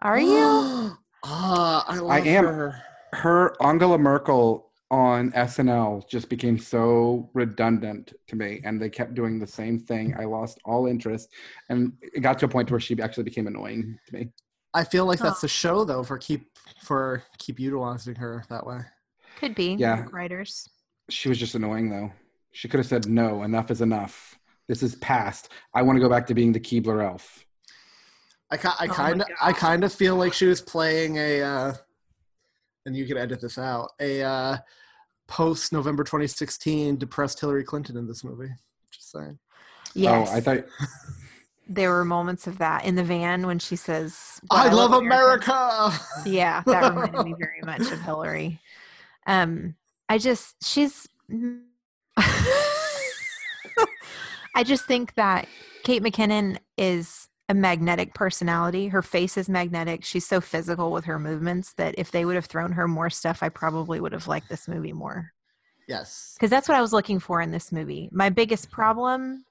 Are 0.00 0.18
you? 0.18 0.96
Ah, 1.24 1.84
I 1.88 1.96
love 1.96 2.10
I 2.10 2.20
am. 2.20 2.44
her. 2.44 2.80
Her 3.12 3.54
Angela 3.62 3.98
Merkel 3.98 4.70
on 4.90 5.30
SNL 5.32 6.08
just 6.08 6.28
became 6.30 6.58
so 6.58 7.28
redundant 7.34 8.12
to 8.26 8.36
me, 8.36 8.60
and 8.64 8.80
they 8.80 8.88
kept 8.88 9.14
doing 9.14 9.38
the 9.38 9.46
same 9.46 9.78
thing. 9.78 10.14
I 10.18 10.24
lost 10.24 10.58
all 10.64 10.86
interest, 10.86 11.28
and 11.68 11.92
it 12.02 12.20
got 12.20 12.38
to 12.40 12.46
a 12.46 12.48
point 12.48 12.70
where 12.70 12.80
she 12.80 13.00
actually 13.00 13.24
became 13.24 13.46
annoying 13.46 13.98
to 14.06 14.14
me. 14.14 14.28
I 14.74 14.84
feel 14.84 15.06
like 15.06 15.18
that's 15.18 15.38
Oh. 15.38 15.42
the 15.42 15.48
show 15.48 15.84
though 15.84 16.02
for 16.02 16.18
keep 16.18 16.50
for 16.82 17.22
keep 17.38 17.58
utilizing 17.58 18.14
her 18.16 18.44
that 18.50 18.66
way. 18.66 18.80
Could 19.38 19.54
be. 19.54 19.74
Yeah. 19.74 20.04
Writers. 20.10 20.68
She 21.10 21.28
was 21.28 21.38
just 21.38 21.54
annoying, 21.54 21.88
though. 21.90 22.12
She 22.52 22.68
could 22.68 22.78
have 22.78 22.86
said, 22.86 23.06
"No, 23.06 23.42
enough 23.44 23.70
is 23.70 23.80
enough. 23.80 24.38
This 24.68 24.82
is 24.82 24.94
past. 24.96 25.50
I 25.74 25.82
want 25.82 25.96
to 25.96 26.00
go 26.00 26.08
back 26.08 26.26
to 26.26 26.34
being 26.34 26.52
the 26.52 26.60
Keebler 26.60 27.02
elf." 27.04 27.44
I, 28.50 28.56
ki- 28.56 28.68
I 28.78 28.86
Oh 28.86 28.92
kind 28.94 29.20
of 29.22 29.28
I 29.40 29.52
kind 29.52 29.84
of 29.84 29.92
feel 29.92 30.16
like 30.16 30.32
she 30.32 30.46
was 30.46 30.60
playing 30.62 31.16
a 31.16 31.42
uh, 31.42 31.74
and 32.86 32.96
you 32.96 33.06
can 33.06 33.16
edit 33.16 33.40
this 33.40 33.58
out 33.58 33.92
a 34.00 34.22
uh, 34.22 34.56
post 35.26 35.72
November 35.72 36.04
2016 36.04 36.96
depressed 36.96 37.40
Hillary 37.40 37.64
Clinton 37.64 37.96
in 37.96 38.06
this 38.06 38.24
movie. 38.24 38.50
Just 38.90 39.10
saying. 39.12 39.38
Yes. 39.94 40.28
Oh, 40.30 40.34
I 40.34 40.40
thought 40.40 40.64
there 41.68 41.90
were 41.90 42.04
moments 42.04 42.46
of 42.46 42.58
that 42.58 42.84
in 42.84 42.94
the 42.94 43.04
van 43.04 43.46
when 43.46 43.58
she 43.58 43.76
says 43.76 44.40
I 44.50 44.68
love 44.70 44.92
America." 44.92 45.52
America. 45.52 46.00
yeah 46.24 46.62
that 46.66 46.94
reminded 46.94 47.24
me 47.24 47.34
very 47.38 47.60
much 47.62 47.92
of 47.92 48.00
hillary 48.00 48.58
um 49.26 49.74
i 50.08 50.16
just 50.16 50.56
she's 50.64 51.06
i 54.56 54.64
just 54.64 54.86
think 54.86 55.14
that 55.14 55.46
kate 55.84 56.02
mckinnon 56.02 56.56
is 56.78 57.28
a 57.48 57.54
magnetic 57.54 58.12
personality 58.14 58.88
her 58.88 59.02
face 59.02 59.36
is 59.36 59.48
magnetic 59.48 60.04
she's 60.04 60.26
so 60.26 60.40
physical 60.40 60.92
with 60.92 61.04
her 61.06 61.18
movements 61.18 61.72
that 61.74 61.94
if 61.96 62.10
they 62.10 62.24
would 62.24 62.34
have 62.34 62.46
thrown 62.46 62.72
her 62.72 62.86
more 62.86 63.08
stuff 63.10 63.42
i 63.42 63.48
probably 63.48 64.00
would 64.00 64.12
have 64.12 64.28
liked 64.28 64.48
this 64.48 64.68
movie 64.68 64.92
more 64.92 65.32
yes. 65.88 66.34
because 66.36 66.50
that's 66.50 66.68
what 66.68 66.76
I 66.76 66.80
was 66.80 66.92
looking 66.92 67.18
for 67.18 67.40
in 67.40 67.50
this 67.50 67.72
movie. 67.72 68.08
My 68.12 68.28
biggest 68.28 68.70
problem, 68.70 69.44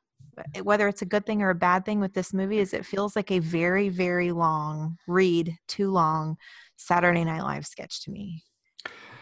eh, 0.55 0.61
whether 0.61 0.87
it's 0.87 1.01
a 1.01 1.05
good 1.05 1.25
thing 1.25 1.41
or 1.41 1.49
a 1.49 1.55
bad 1.55 1.83
thing 1.83 1.99
with 1.99 2.13
this 2.13 2.33
movie, 2.33 2.59
is 2.59 2.73
it 2.73 2.85
feels 2.85 3.15
like 3.15 3.31
a 3.31 3.39
very, 3.39 3.89
very 3.89 4.31
long 4.31 4.97
read, 5.07 5.57
too 5.67 5.91
long 5.91 6.37
Saturday 6.77 7.23
Night 7.23 7.41
Live 7.41 7.65
sketch 7.65 8.03
to 8.03 8.11
me. 8.11 8.43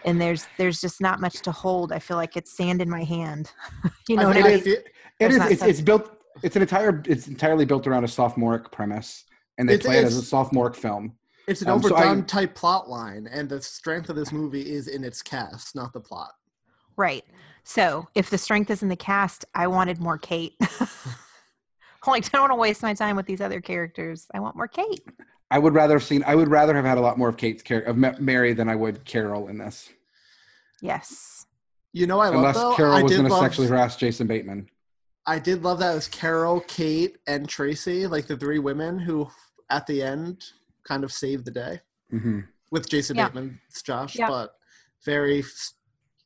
and 0.03 0.21
there's 0.21 0.45
there's 0.57 0.81
just 0.81 1.01
not 1.01 1.19
much 1.21 1.41
to 1.43 1.51
hold. 1.51 1.91
I 1.91 1.99
feel 1.99 2.17
like 2.17 2.37
it's 2.37 2.55
sand 2.55 2.81
in 2.81 2.89
my 2.89 3.03
hand. 3.03 3.51
you 4.09 4.17
know 4.17 4.23
I 4.23 4.27
what 4.27 4.37
I 4.37 4.41
mean? 4.41 4.51
it 4.51 4.67
is- 4.67 4.83
it 5.17 5.31
is. 5.31 5.37
It's, 5.51 5.63
it's 5.63 5.81
built. 5.81 6.11
It's 6.43 6.55
an 6.55 6.61
entire. 6.61 7.01
It's 7.07 7.27
entirely 7.27 7.65
built 7.65 7.87
around 7.87 8.03
a 8.03 8.07
sophomoric 8.07 8.71
premise, 8.71 9.25
and 9.57 9.67
they 9.69 9.75
It's- 9.75 9.85
play 9.85 9.97
it 9.99 10.05
as 10.05 10.15
a 10.15 10.17
it's- 10.17 10.29
sophomoric 10.29 10.75
film. 10.75 11.13
It's 11.47 11.61
an 11.61 11.69
Um, 11.69 11.81
so 11.81 11.95
I- 11.95 12.05
overdone 12.05 12.25
type 12.25 12.55
plot 12.55 12.89
line, 12.89 13.27
and 13.27 13.47
the 13.47 13.61
strength 13.61 14.09
of 14.09 14.15
this 14.15 14.31
movie 14.31 14.73
is 14.73 14.87
in 14.87 15.03
its 15.03 15.21
cast, 15.21 15.75
not 15.75 15.93
the 15.93 16.01
plot. 16.01 16.31
Right. 16.97 17.23
So 17.63 18.07
if 18.15 18.29
the 18.29 18.37
strength 18.37 18.69
is 18.71 18.81
in 18.83 18.89
the 18.89 18.95
cast, 18.95 19.45
I 19.53 19.67
wanted 19.67 19.99
more 19.99 20.17
Kate. 20.17 20.53
like, 22.07 22.25
I 22.25 22.29
don't 22.31 22.41
want 22.41 22.51
to 22.51 22.55
waste 22.55 22.83
my 22.83 22.93
time 22.93 23.15
with 23.15 23.25
these 23.25 23.41
other 23.41 23.61
characters. 23.61 24.27
I 24.33 24.39
want 24.39 24.55
more 24.55 24.67
Kate. 24.67 25.01
I 25.51 25.59
would 25.59 25.73
rather 25.73 25.95
have 25.95 26.03
seen. 26.03 26.23
I 26.25 26.35
would 26.35 26.47
rather 26.49 26.75
have 26.75 26.85
had 26.85 26.97
a 26.97 27.01
lot 27.01 27.17
more 27.17 27.29
of 27.29 27.37
Kate's 27.37 27.61
character 27.63 27.89
of 27.89 27.97
Mary 28.19 28.53
than 28.53 28.67
I 28.69 28.75
would 28.75 29.05
Carol 29.05 29.47
in 29.47 29.57
this. 29.57 29.89
Yes. 30.81 31.45
You 31.93 32.07
know, 32.07 32.19
I 32.19 32.25
love 32.27 32.35
Unless 32.35 32.55
though. 32.55 32.75
Carol 32.75 32.93
I 32.95 33.03
was 33.03 33.11
going 33.11 33.29
to 33.29 33.35
sexually 33.39 33.67
harass 33.67 33.95
Jason 33.95 34.27
Bateman. 34.27 34.69
I 35.27 35.39
did 35.39 35.63
love 35.63 35.79
that 35.79 35.91
it 35.91 35.95
was 35.95 36.07
Carol, 36.07 36.61
Kate, 36.61 37.17
and 37.25 37.49
Tracy, 37.49 38.05
like 38.07 38.27
the 38.27 38.37
three 38.37 38.59
women 38.59 38.99
who, 38.99 39.27
at 39.69 39.87
the 39.87 40.03
end, 40.03 40.43
kind 40.83 41.03
of 41.03 41.11
saved 41.11 41.45
the 41.45 41.51
day 41.51 41.79
hmm 42.09 42.41
with 42.71 42.89
Jason 42.89 43.15
Yeah. 43.15 43.29
Bateman's 43.29 43.81
Josh, 43.83 44.15
Yeah. 44.17 44.27
but 44.27 44.55
very, 45.05 45.43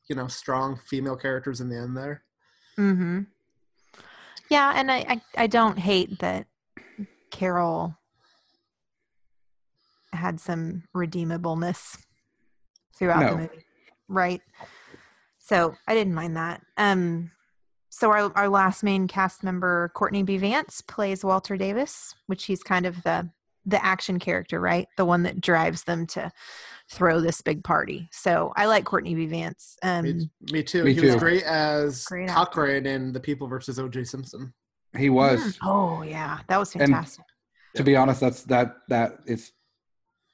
you 0.08 0.16
know, 0.16 0.26
strong 0.26 0.78
female 0.86 1.16
characters 1.16 1.60
in 1.60 1.68
the 1.68 1.76
end 1.78 1.96
there. 1.96 2.24
Mm-hmm. 2.78 3.20
Yeah, 4.48 4.72
and 4.74 4.90
I, 4.90 5.04
I, 5.08 5.20
I 5.36 5.46
don't 5.46 5.78
hate 5.78 6.18
that 6.18 6.46
Carol 7.30 7.96
had 10.12 10.40
some 10.40 10.82
redeemableness 10.94 11.98
throughout 12.96 13.20
No. 13.20 13.30
the 13.30 13.36
movie. 13.42 13.64
Right. 14.08 14.42
So 15.38 15.76
I 15.86 15.94
didn't 15.94 16.14
mind 16.14 16.36
that. 16.36 16.62
Um 16.76 17.30
so 17.90 18.10
our 18.10 18.32
our 18.36 18.48
last 18.48 18.82
main 18.82 19.06
cast 19.08 19.42
member, 19.44 19.90
Courtney 19.94 20.22
B. 20.22 20.38
Vance, 20.38 20.80
plays 20.80 21.22
Walter 21.24 21.56
Davis, 21.56 22.14
which 22.26 22.44
he's 22.46 22.62
kind 22.62 22.86
of 22.86 23.02
the 23.02 23.28
the 23.66 23.84
action 23.84 24.18
character, 24.18 24.58
right? 24.58 24.88
The 24.96 25.04
one 25.04 25.24
that 25.24 25.40
drives 25.40 25.84
them 25.84 26.06
to 26.08 26.32
throw 26.90 27.20
this 27.20 27.42
big 27.42 27.62
party. 27.62 28.08
So 28.10 28.52
I 28.56 28.64
like 28.66 28.84
Courtney 28.84 29.14
B. 29.14 29.26
Vance. 29.26 29.76
Um 29.82 30.02
Me, 30.04 30.30
me 30.50 30.62
too. 30.62 30.84
Me 30.84 30.94
he 30.94 31.00
was 31.04 31.16
great 31.16 31.42
as 31.42 32.04
Great. 32.04 32.28
Cochran 32.30 32.86
in 32.86 33.12
The 33.12 33.20
People 33.20 33.46
versus 33.48 33.78
O.J. 33.78 34.04
Simpson. 34.04 34.54
He 34.96 35.10
was. 35.10 35.40
mm, 35.40 35.58
oh 35.62 36.02
yeah, 36.02 36.38
that 36.48 36.58
was 36.58 36.72
And- 36.74 36.82
fantastic. 36.84 37.24
To 37.76 37.84
be 37.84 37.94
honest, 37.94 38.20
that's 38.20 38.42
that 38.44 38.76
that 38.88 39.18
is 39.26 39.52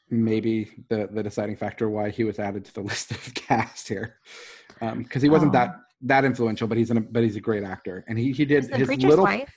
maybe 0.09 0.71
the 0.89 1.09
the 1.13 1.23
deciding 1.23 1.57
factor 1.57 1.89
why 1.91 2.11
he 2.11 2.25
was 2.25 2.39
added 2.39 2.65
to 2.67 2.75
the 2.75 2.81
list 2.91 3.11
of 3.11 3.35
cast 3.35 3.89
here, 3.89 4.15
because 4.81 5.21
he 5.23 5.29
wasn't 5.29 5.51
Oh. 5.51 5.59
that 5.59 5.77
that 6.03 6.25
influential, 6.25 6.69
but 6.69 6.77
he's 6.79 6.91
an, 6.91 7.09
but 7.11 7.23
he's 7.23 7.37
a 7.37 7.41
great 7.41 7.65
actor, 7.65 8.05
and 8.09 8.19
he 8.19 8.33
he 8.33 8.45
did 8.45 8.71
the 8.71 8.77
his 8.79 8.87
preacher's 8.87 9.09
little. 9.11 9.25
wife? 9.25 9.53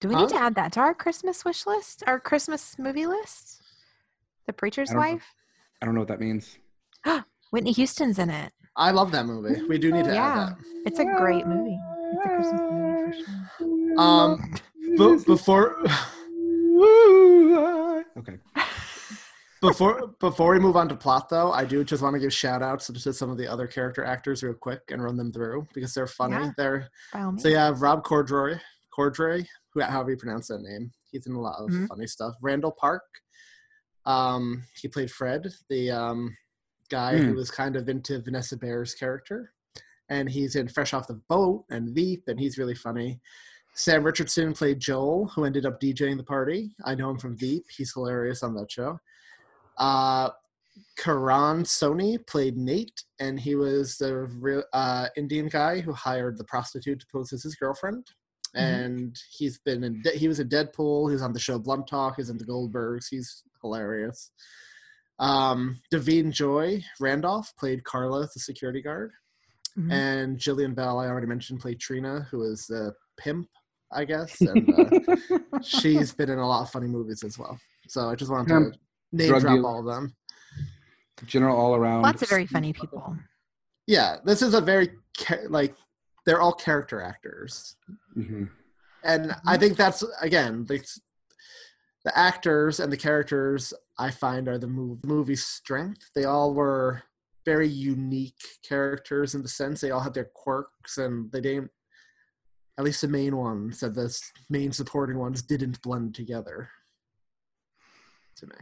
Do 0.00 0.08
we 0.08 0.14
Huh? 0.14 0.22
need 0.22 0.28
to 0.30 0.36
add 0.36 0.54
that 0.56 0.72
to 0.72 0.80
our 0.80 0.94
Christmas 0.94 1.44
wish 1.44 1.66
list? 1.66 2.02
Our 2.06 2.20
Christmas 2.20 2.78
movie 2.78 3.06
list? 3.06 3.62
The 4.46 4.52
preacher's 4.52 4.90
I 4.90 4.94
don't 4.94 5.02
know. 5.02 5.08
wife? 5.12 5.34
I 5.80 5.86
don't 5.86 5.94
know 5.94 6.00
what 6.02 6.08
that 6.08 6.20
means. 6.20 6.58
Whitney 7.50 7.72
Houston's 7.72 8.18
in 8.18 8.28
it. 8.30 8.52
I 8.76 8.90
love 8.90 9.12
that 9.12 9.24
movie. 9.26 9.62
We 9.68 9.78
do 9.78 9.92
need 9.92 10.04
to 10.06 10.12
Yeah. 10.14 10.48
add 10.50 10.56
It's 10.84 10.98
a 10.98 11.04
great 11.04 11.46
movie. 11.46 11.78
It's 12.12 12.26
a 12.26 12.28
Christmas 12.30 12.60
movie 12.70 13.02
for 13.04 13.12
sure. 13.12 13.98
Um, 14.00 14.54
b- 14.98 15.24
before 15.26 15.76
Okay. 18.16 18.38
Before 19.68 20.08
before 20.20 20.52
we 20.52 20.58
move 20.60 20.76
on 20.76 20.88
to 20.88 20.94
plot 20.94 21.28
though 21.30 21.50
i 21.52 21.64
do 21.64 21.82
just 21.84 22.02
want 22.02 22.14
to 22.14 22.20
give 22.20 22.32
shout 22.32 22.62
outs 22.62 22.86
to 22.88 23.12
some 23.12 23.30
of 23.30 23.38
the 23.38 23.48
other 23.48 23.66
character 23.66 24.04
actors 24.04 24.42
real 24.42 24.52
quick 24.54 24.82
and 24.90 25.02
run 25.02 25.16
them 25.16 25.32
through 25.32 25.66
because 25.72 25.94
they're 25.94 26.06
funny 26.06 26.34
Yeah. 26.34 26.50
they're 26.56 26.88
By 27.12 27.20
all 27.22 27.32
means. 27.32 27.42
so 27.42 27.48
you 27.48 27.56
have 27.56 27.80
rob 27.80 28.04
cordray 28.04 28.60
cordray 28.96 29.46
who 29.72 29.80
however 29.80 30.10
you 30.10 30.16
pronounce 30.16 30.48
that 30.48 30.60
name 30.60 30.90
he's 31.10 31.26
in 31.26 31.32
a 31.34 31.40
lot 31.40 31.56
of 31.62 31.70
Mhm. 31.70 31.88
funny 31.88 32.06
stuff 32.06 32.34
randall 32.42 32.72
park 32.72 33.02
um 34.06 34.64
he 34.80 34.86
played 34.88 35.10
fred 35.10 35.48
the 35.70 35.90
um 35.90 36.36
guy 36.90 37.16
who 37.16 37.30
Hmm. 37.30 37.36
was 37.36 37.50
kind 37.50 37.74
of 37.76 37.88
into 37.88 38.20
vanessa 38.20 38.56
bayer's 38.56 38.94
character 38.94 39.52
and 40.10 40.28
he's 40.28 40.56
in 40.56 40.68
fresh 40.68 40.92
off 40.92 41.06
the 41.08 41.20
boat 41.28 41.64
and 41.70 41.94
veep 41.94 42.24
and 42.28 42.38
he's 42.38 42.58
really 42.58 42.74
funny 42.74 43.20
sam 43.74 44.04
richardson 44.04 44.52
played 44.52 44.78
joel 44.78 45.28
who 45.28 45.44
ended 45.44 45.64
up 45.64 45.80
djing 45.80 46.16
the 46.18 46.22
party 46.22 46.74
i 46.84 46.94
know 46.94 47.08
him 47.10 47.18
from 47.18 47.36
veep 47.36 47.64
he's 47.74 47.92
hilarious 47.94 48.42
on 48.42 48.54
that 48.54 48.70
show 48.70 48.98
uh, 49.78 50.30
Karan 50.96 51.64
Soni 51.64 52.24
played 52.26 52.56
Nate, 52.56 53.02
and 53.18 53.38
he 53.40 53.54
was 53.54 53.96
the 53.98 54.14
real 54.40 54.62
uh, 54.72 55.08
Indian 55.16 55.48
guy 55.48 55.80
who 55.80 55.92
hired 55.92 56.38
the 56.38 56.44
prostitute 56.44 57.00
to 57.00 57.06
pose 57.12 57.32
as 57.32 57.42
his 57.42 57.54
girlfriend. 57.56 58.06
Mhm. 58.56 58.60
And 58.60 59.16
he's 59.30 59.58
been 59.58 59.82
in. 59.82 60.00
De- 60.02 60.16
he 60.16 60.28
was 60.28 60.38
in 60.38 60.48
Deadpool. 60.48 61.08
He 61.08 61.14
was 61.14 61.22
on 61.22 61.32
the 61.32 61.40
show 61.40 61.58
Blunt 61.58 61.88
Talk. 61.88 62.14
He's 62.16 62.30
in 62.30 62.38
the 62.38 62.44
Goldbergs. 62.44 63.06
He's 63.10 63.42
hilarious. 63.62 64.30
Um, 65.18 65.80
Da'Vine 65.92 66.30
Joy 66.32 66.82
Randolph 67.00 67.52
played 67.58 67.84
Carla, 67.84 68.22
the 68.32 68.40
security 68.40 68.82
guard, 68.82 69.12
Mhm. 69.78 69.92
and 69.92 70.38
Jillian 70.38 70.74
Bell, 70.74 70.98
I 70.98 71.06
already 71.08 71.26
mentioned, 71.28 71.60
played 71.60 71.78
Trina, 71.80 72.26
who 72.30 72.42
is 72.42 72.66
the 72.66 72.94
pimp, 73.16 73.48
I 73.92 74.04
guess. 74.04 74.40
And 74.40 74.68
uh, 74.72 75.60
she's 75.62 76.12
been 76.12 76.30
in 76.30 76.38
a 76.38 76.46
lot 76.48 76.62
of 76.62 76.70
funny 76.70 76.88
movies 76.88 77.22
as 77.24 77.38
well. 77.38 77.58
So 77.88 78.08
I 78.08 78.14
just 78.16 78.30
wanted 78.30 78.48
to 78.48 78.54
Pimp, 78.60 78.76
name 79.16 79.28
drug 79.28 79.42
drop 79.42 79.54
dealer. 79.56 79.68
all 79.68 79.78
of 79.80 79.86
them. 79.86 80.14
General 81.26 81.56
all 81.56 81.74
around. 81.74 82.02
Lots 82.02 82.22
of 82.22 82.28
very 82.28 82.46
funny 82.46 82.72
people. 82.72 83.16
Yeah, 83.86 84.16
this 84.24 84.42
is 84.42 84.54
a 84.54 84.60
very 84.60 84.90
like 85.48 85.74
they're 86.26 86.40
all 86.40 86.52
character 86.54 87.00
actors, 87.00 87.76
Mhm. 88.16 88.50
and 89.02 89.34
I 89.46 89.56
think 89.56 89.76
that's 89.76 90.02
again 90.20 90.64
the 90.66 90.82
the 92.04 92.18
actors 92.18 92.80
and 92.80 92.92
the 92.92 92.96
characters 92.98 93.72
I 93.98 94.10
find 94.10 94.48
are 94.48 94.58
the 94.58 94.66
mov- 94.66 95.04
movie's 95.04 95.44
strength. 95.46 96.10
They 96.14 96.24
all 96.24 96.52
were 96.52 97.02
very 97.46 97.68
unique 97.68 98.42
characters 98.62 99.34
in 99.34 99.42
the 99.42 99.48
sense 99.48 99.80
they 99.80 99.90
all 99.90 100.00
had 100.00 100.14
their 100.14 100.30
quirks, 100.34 100.98
and 100.98 101.30
they 101.32 101.40
didn't. 101.40 101.70
At 102.76 102.84
least 102.84 103.02
the 103.02 103.08
main 103.08 103.36
ones, 103.36 103.78
said 103.78 103.94
the 103.94 104.14
main 104.50 104.72
supporting 104.72 105.16
ones, 105.18 105.42
didn't 105.42 105.80
blend 105.80 106.14
together. 106.14 106.70
To 108.36 108.46
me. 108.48 108.56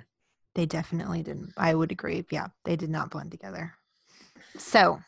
They 0.55 0.67
definitely 0.67 1.23
didn't. 1.23 1.53
I 1.57 1.75
would 1.75 1.93
agree. 1.93 2.25
Yeah, 2.31 2.49
they 2.65 2.77
did 2.77 2.91
not 2.91 3.11
blend 3.11 3.31
together. 3.31 3.73
So 4.59 4.99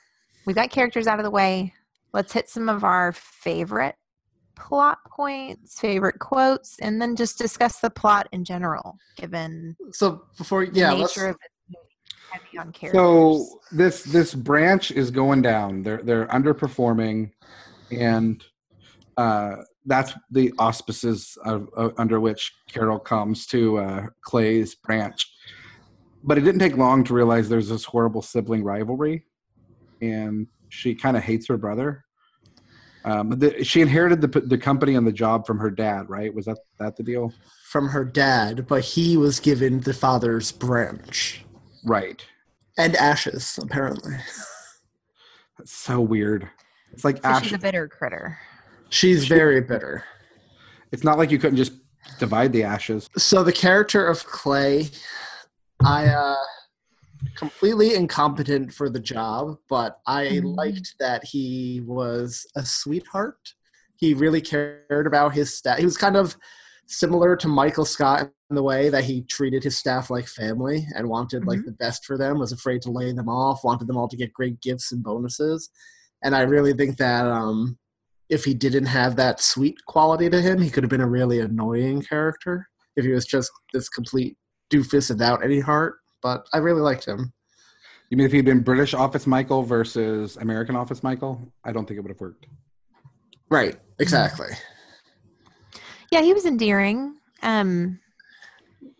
we've 0.46 0.56
got 0.56 0.70
characters 0.70 1.06
out 1.06 1.18
of 1.18 1.24
the 1.24 1.30
way. 1.30 1.74
Let's 2.12 2.32
hit 2.32 2.48
some 2.48 2.68
of 2.68 2.84
our 2.84 3.12
favorite 3.12 3.96
plot 4.56 4.98
points, 5.10 5.78
favorite 5.80 6.18
quotes, 6.18 6.78
and 6.78 7.00
then 7.00 7.16
just 7.16 7.38
discuss 7.38 7.80
the 7.80 7.90
plot 7.90 8.28
in 8.32 8.44
general, 8.44 8.96
given 9.16 9.76
So 9.92 10.22
before, 10.38 10.64
yeah, 10.64 10.94
nature 10.94 11.26
of 11.26 11.36
it 11.36 11.50
heavy 12.30 12.58
on 12.58 12.72
characters. 12.72 13.00
So 13.00 13.60
this 13.72 14.02
this 14.04 14.34
branch 14.34 14.90
is 14.90 15.10
going 15.10 15.42
down. 15.42 15.82
They're 15.82 16.02
they're 16.02 16.26
underperforming, 16.26 17.32
and 17.90 18.42
uh, 19.16 19.56
that's 19.86 20.14
the 20.30 20.52
auspices 20.58 21.36
of, 21.44 21.68
of 21.76 21.94
under 21.98 22.20
which 22.20 22.52
Carol 22.68 22.98
comes 22.98 23.46
to 23.48 23.78
uh, 23.78 24.06
Clay's 24.22 24.74
branch. 24.74 25.30
But 26.26 26.38
it 26.38 26.40
didn't 26.40 26.60
take 26.60 26.76
long 26.76 27.04
to 27.04 27.14
realize 27.14 27.48
there's 27.48 27.68
this 27.68 27.84
horrible 27.84 28.22
sibling 28.22 28.64
rivalry, 28.64 29.26
and 30.00 30.46
she 30.70 30.94
kind 30.94 31.16
of 31.16 31.22
hates 31.22 31.46
her 31.48 31.58
brother. 31.58 32.04
Um, 33.04 33.28
the, 33.38 33.62
she 33.62 33.82
inherited 33.82 34.22
the 34.22 34.40
the 34.40 34.56
company 34.56 34.94
and 34.94 35.06
the 35.06 35.12
job 35.12 35.46
from 35.46 35.58
her 35.58 35.70
dad, 35.70 36.08
right? 36.08 36.34
Was 36.34 36.46
that 36.46 36.58
that 36.78 36.96
the 36.96 37.02
deal? 37.02 37.32
from 37.68 37.88
her 37.88 38.04
dad, 38.04 38.68
but 38.68 38.84
he 38.84 39.16
was 39.16 39.40
given 39.40 39.80
the 39.80 39.92
father's 39.92 40.52
branch 40.52 41.44
Right. 41.84 42.24
and 42.78 42.94
ashes, 42.94 43.58
apparently. 43.60 44.14
That's 45.58 45.72
so 45.72 46.00
weird. 46.00 46.48
It's 46.92 47.04
like 47.04 47.16
So 47.16 47.28
Ash. 47.28 47.42
she's 47.42 47.52
a 47.52 47.58
bitter 47.58 47.88
critter. 47.88 48.38
She's 48.90 49.26
very 49.26 49.60
bitter. 49.60 50.04
It's 50.92 51.02
not 51.02 51.18
like 51.18 51.32
you 51.32 51.38
couldn't 51.40 51.56
just 51.56 51.72
divide 52.20 52.52
the 52.52 52.62
ashes. 52.62 53.10
So 53.18 53.42
the 53.42 53.50
character 53.52 54.06
of 54.06 54.24
Clay, 54.24 54.90
I 55.84 56.06
uh 56.08 56.36
completely 57.36 57.94
incompetent 57.94 58.72
for 58.72 58.88
the 58.88 59.00
job, 59.00 59.56
but 59.68 59.98
I 60.06 60.26
Mhm. 60.26 60.56
liked 60.56 60.94
that 61.00 61.24
he 61.24 61.80
was 61.84 62.46
a 62.54 62.64
sweetheart. 62.64 63.54
He 63.96 64.14
really 64.14 64.40
cared 64.40 65.06
about 65.06 65.34
his 65.34 65.56
staff. 65.56 65.78
He 65.78 65.84
was 65.84 65.96
kind 65.96 66.16
of 66.16 66.36
similar 66.86 67.34
to 67.36 67.48
Michael 67.48 67.84
Scott 67.86 68.30
in 68.50 68.56
the 68.56 68.62
way 68.62 68.88
that 68.90 69.04
he 69.04 69.22
treated 69.22 69.64
his 69.64 69.76
staff 69.76 70.10
like 70.10 70.28
family 70.28 70.86
and 70.94 71.08
wanted 71.08 71.44
like 71.46 71.64
the 71.64 71.72
best 71.72 72.04
for 72.04 72.16
them, 72.18 72.38
was 72.38 72.52
afraid 72.52 72.82
to 72.82 72.90
lay 72.90 73.10
them 73.12 73.28
off, 73.28 73.64
wanted 73.64 73.88
them 73.88 73.96
all 73.96 74.08
to 74.08 74.16
get 74.16 74.32
great 74.32 74.60
gifts 74.60 74.92
and 74.92 75.02
bonuses. 75.02 75.70
And 76.22 76.36
I 76.36 76.42
really 76.42 76.72
think 76.74 76.98
that 76.98 77.26
um 77.26 77.78
if 78.28 78.44
he 78.44 78.54
didn't 78.54 78.86
have 78.86 79.16
that 79.16 79.40
sweet 79.40 79.76
quality 79.86 80.30
to 80.30 80.40
him, 80.40 80.60
he 80.60 80.70
could 80.70 80.82
have 80.82 80.90
been 80.90 81.00
a 81.00 81.08
really 81.08 81.40
annoying 81.40 82.00
character 82.02 82.68
if 82.96 83.04
he 83.04 83.12
was 83.12 83.26
just 83.26 83.50
this 83.72 83.88
complete 83.88 84.36
doofus 84.70 85.10
without 85.10 85.44
any 85.44 85.60
heart. 85.60 85.96
But 86.22 86.46
I 86.52 86.58
really 86.58 86.80
liked 86.80 87.04
him. 87.04 87.32
You 88.10 88.16
mean 88.16 88.26
if 88.26 88.32
he'd 88.32 88.44
been 88.44 88.60
British 88.60 88.94
Office 88.94 89.26
Michael 89.26 89.62
versus 89.62 90.36
American 90.36 90.76
Office 90.76 91.02
Michael? 91.02 91.52
I 91.64 91.72
don't 91.72 91.86
think 91.86 91.98
it 91.98 92.00
would 92.00 92.10
have 92.10 92.20
worked. 92.20 92.46
Right. 93.50 93.76
Exactly. 93.98 94.48
Yeah, 96.10 96.22
he 96.22 96.32
was 96.32 96.46
endearing. 96.46 97.16
Um, 97.42 98.00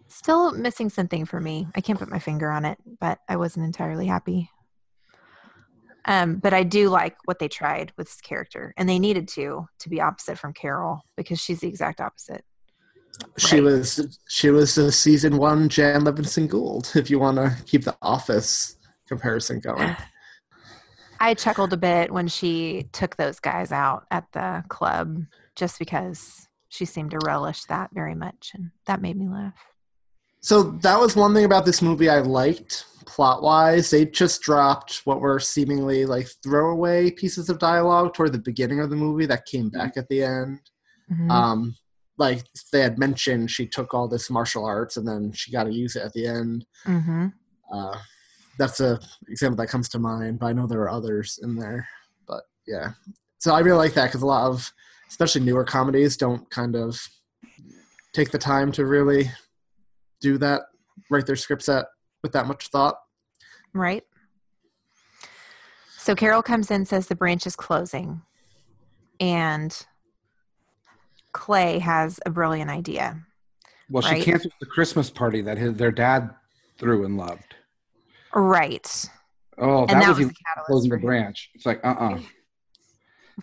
still 0.09 0.53
missing 0.53 0.91
something 0.91 1.25
for 1.27 1.41
me. 1.41 1.69
I 1.75 1.81
can't 1.81 1.99
put 1.99 2.11
my 2.11 2.19
finger 2.19 2.51
on 2.51 2.65
it, 2.65 2.79
but 3.01 3.19
I 3.29 3.37
wasn't 3.37 3.67
entirely 3.67 4.07
happy. 4.07 4.51
Um, 6.07 6.37
but 6.37 6.53
I 6.53 6.65
do 6.65 6.89
like 6.89 7.17
what 7.25 7.39
they 7.39 7.49
tried 7.49 7.93
with 7.97 8.09
his 8.09 8.21
character, 8.21 8.75
and 8.77 8.89
they 8.89 8.99
needed 8.99 9.29
to 9.29 9.67
to 9.79 9.89
be 9.89 10.01
opposite 10.01 10.39
from 10.39 10.53
Carol 10.53 11.03
because 11.17 11.41
she's 11.41 11.61
the 11.61 11.69
exact 11.69 12.01
opposite. 12.01 12.45
She 13.39 13.57
Right. 13.57 13.65
was 13.65 14.19
she 14.29 14.51
was 14.51 14.75
the 14.75 14.91
season 14.93 15.37
one 15.39 15.69
Jan 15.69 16.03
Levinson 16.03 16.49
Gould. 16.49 16.91
If 16.97 17.11
you 17.11 17.19
want 17.19 17.37
to 17.37 17.57
keep 17.67 17.85
the 17.85 17.97
Office 18.03 18.77
comparison 19.09 19.61
going. 19.61 19.97
I 21.21 21.35
chuckled 21.35 21.73
a 21.73 21.77
bit 21.77 22.13
when 22.13 22.29
she 22.29 22.89
took 22.93 23.17
those 23.17 23.41
guys 23.41 23.73
out 23.73 24.05
at 24.11 24.27
the 24.33 24.65
club, 24.69 25.23
just 25.57 25.79
because 25.79 26.49
she 26.69 26.85
seemed 26.85 27.13
to 27.13 27.19
relish 27.25 27.65
that 27.65 27.91
very 27.95 28.15
much, 28.15 28.51
and 28.55 28.71
that 28.87 29.01
made 29.01 29.17
me 29.17 29.29
laugh. 29.29 29.55
So 30.41 30.63
that 30.83 30.99
was 31.01 31.17
one 31.17 31.33
thing 31.33 31.45
about 31.47 31.65
this 31.65 31.81
movie 31.81 32.11
I 32.11 32.19
liked 32.19 32.85
plot 33.07 33.43
wise. 33.43 33.91
They 33.91 34.05
just 34.07 34.43
dropped 34.43 35.03
what 35.05 35.21
were 35.21 35.39
seemingly 35.39 36.05
like 36.05 36.29
throwaway 36.43 37.11
pieces 37.11 37.49
of 37.49 37.59
dialogue 37.59 38.13
toward 38.13 38.33
the 38.33 38.39
beginning 38.39 38.81
of 38.81 38.91
the 38.91 38.97
movie 38.97 39.27
that 39.27 39.47
came 39.47 39.71
back 39.71 39.97
at 39.97 40.09
the 40.09 40.23
end. 40.25 40.61
Mhm. 41.11 41.31
Um, 41.31 41.77
like 42.17 42.45
they 42.73 42.81
had 42.81 42.99
mentioned, 42.99 43.51
she 43.51 43.67
took 43.67 43.93
all 43.93 44.09
this 44.09 44.31
martial 44.31 44.65
arts 44.65 44.97
and 44.97 45.07
then 45.07 45.33
she 45.33 45.51
got 45.51 45.65
to 45.65 45.73
use 45.73 45.97
it 45.97 46.03
at 46.03 46.13
the 46.13 46.27
end. 46.27 46.67
Mhm. 46.85 47.33
Uh, 47.73 47.99
that's 48.59 48.81
a 48.81 49.01
example 49.29 49.57
that 49.57 49.69
comes 49.71 49.89
to 49.89 49.99
mind, 49.99 50.39
but 50.39 50.47
I 50.47 50.53
know 50.53 50.67
there 50.67 50.81
are 50.83 50.91
others 50.91 51.39
in 51.43 51.57
there. 51.57 51.89
But 52.27 52.45
yeah, 52.67 52.93
so 53.39 53.53
I 53.53 53.61
really 53.61 53.79
like 53.79 53.95
that 53.95 54.07
because 54.07 54.23
a 54.23 54.27
lot 54.27 54.49
of, 54.49 54.73
especially 55.09 55.41
newer 55.43 55.65
comedies, 55.65 56.17
don't 56.17 56.49
kind 56.51 56.77
of 56.77 57.01
take 58.13 58.31
the 58.31 58.39
time 58.39 58.71
to 58.73 58.87
really 58.87 59.31
do 60.21 60.39
that, 60.39 60.63
write 61.11 61.27
their 61.27 61.37
scripts 61.37 61.69
at 61.69 61.87
with 62.23 62.33
that 62.33 62.47
much 62.47 62.69
thought. 62.69 62.97
Right. 63.73 64.05
So 65.99 66.15
Carol 66.15 66.43
comes 66.43 66.71
in, 66.71 66.85
says 66.85 67.09
the 67.09 67.17
branch 67.17 67.47
is 67.47 67.57
closing, 67.57 68.23
and 69.19 69.87
Clay 71.35 71.79
has 71.81 72.19
a 72.25 72.31
brilliant 72.31 72.71
idea. 72.71 73.21
Well, 73.91 74.03
she 74.03 74.13
Right. 74.13 74.25
canceled 74.25 74.55
the 74.61 74.67
Christmas 74.67 75.11
party 75.11 75.43
that 75.43 75.59
his, 75.59 75.75
their 75.75 75.93
dad 75.93 76.31
threw 76.79 77.05
and 77.05 77.19
loved. 77.19 77.55
Right. 78.35 79.05
Oh, 79.59 79.85
that, 79.87 80.01
that 80.01 80.09
was, 80.09 80.19
was 80.19 80.29
the 80.29 80.35
closing 80.67 80.91
the 80.91 80.97
branch. 80.97 81.51
It's 81.55 81.67
like, 81.67 81.85
uh 81.85 81.95
uh 81.99 82.19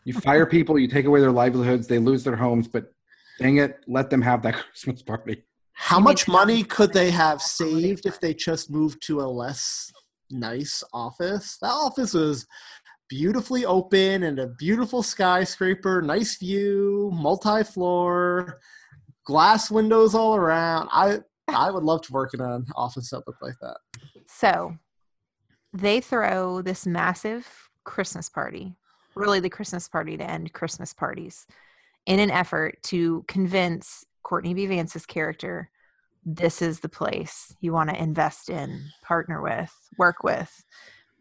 You 0.03 0.13
fire 0.13 0.45
people, 0.55 0.79
you 0.79 0.87
take 0.87 1.05
away 1.05 1.19
their 1.21 1.31
livelihoods, 1.31 1.87
they 1.87 1.99
lose 1.99 2.23
their 2.23 2.35
homes, 2.35 2.67
but 2.67 2.91
dang 3.39 3.57
it, 3.57 3.79
let 3.87 4.09
them 4.09 4.21
have 4.21 4.41
that 4.43 4.55
Christmas 4.69 5.01
party. 5.03 5.43
How 5.73 5.97
You 5.99 6.03
much 6.03 6.27
money 6.27 6.63
could 6.63 6.93
they 6.93 7.11
have 7.11 7.41
saved 7.41 8.05
if 8.05 8.19
they 8.19 8.33
just 8.33 8.69
moved 8.71 9.01
to 9.07 9.21
a 9.21 9.27
less 9.27 9.91
nice 10.29 10.83
office? 10.93 11.57
That 11.61 11.71
office 11.71 12.13
was 12.13 12.45
beautifully 13.11 13.65
open 13.65 14.23
and 14.23 14.39
a 14.39 14.47
beautiful 14.47 15.03
skyscraper, 15.03 16.01
nice 16.01 16.37
view, 16.37 17.11
multi-floor, 17.13 18.57
glass 19.25 19.69
windows 19.69 20.15
all 20.15 20.33
around. 20.33 20.87
I 20.93 21.19
I 21.49 21.71
would 21.71 21.83
love 21.83 22.01
to 22.03 22.13
work 22.13 22.33
in 22.33 22.39
an 22.39 22.65
office 22.73 23.09
that 23.09 23.27
looked 23.27 23.41
like 23.41 23.59
that. 23.59 23.77
So 24.27 24.77
they 25.73 25.99
throw 25.99 26.61
this 26.61 26.85
massive 26.85 27.45
Christmas 27.83 28.29
party, 28.29 28.75
really 29.13 29.41
the 29.41 29.49
Christmas 29.49 29.89
party 29.89 30.15
to 30.15 30.23
end 30.23 30.53
Christmas 30.53 30.93
parties, 30.93 31.45
in 32.05 32.21
an 32.21 32.31
effort 32.31 32.81
to 32.83 33.25
convince 33.27 34.05
Courtney 34.23 34.53
B. 34.53 34.67
Vance's 34.67 35.05
character 35.05 35.69
this 36.23 36.61
is 36.61 36.79
the 36.79 36.87
place 36.87 37.53
you 37.59 37.73
want 37.73 37.89
to 37.89 38.01
invest 38.01 38.49
in, 38.49 38.79
partner 39.01 39.41
with, 39.41 39.73
work 39.97 40.23
with, 40.23 40.63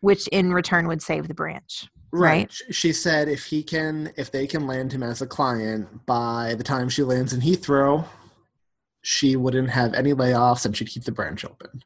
which 0.01 0.27
in 0.29 0.53
return 0.53 0.87
would 0.89 1.03
save 1.03 1.29
the 1.29 1.35
branch. 1.35 1.89
Right. 2.13 2.51
Sh- 2.53 2.63
She 2.71 2.93
said 2.93 3.29
if 3.29 3.45
he 3.47 3.63
can, 3.63 4.13
if 4.17 4.31
they 4.33 4.47
can 4.47 4.67
land 4.67 4.93
him 4.93 5.03
as 5.03 5.23
a 5.23 5.27
client 5.27 6.07
by 6.07 6.55
the 6.57 6.65
time 6.65 6.89
she 6.89 7.03
lands 7.03 7.33
in 7.33 7.41
Heathrow, 7.41 8.07
she 9.03 9.37
wouldn't 9.37 9.71
have 9.71 9.95
any 9.95 10.13
layoffs 10.13 10.67
and 10.67 10.77
she'd 10.77 10.89
keep 10.89 11.05
the 11.05 11.13
branch 11.13 11.45
open. 11.45 11.83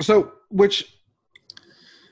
So, 0.00 0.32
which 0.50 0.92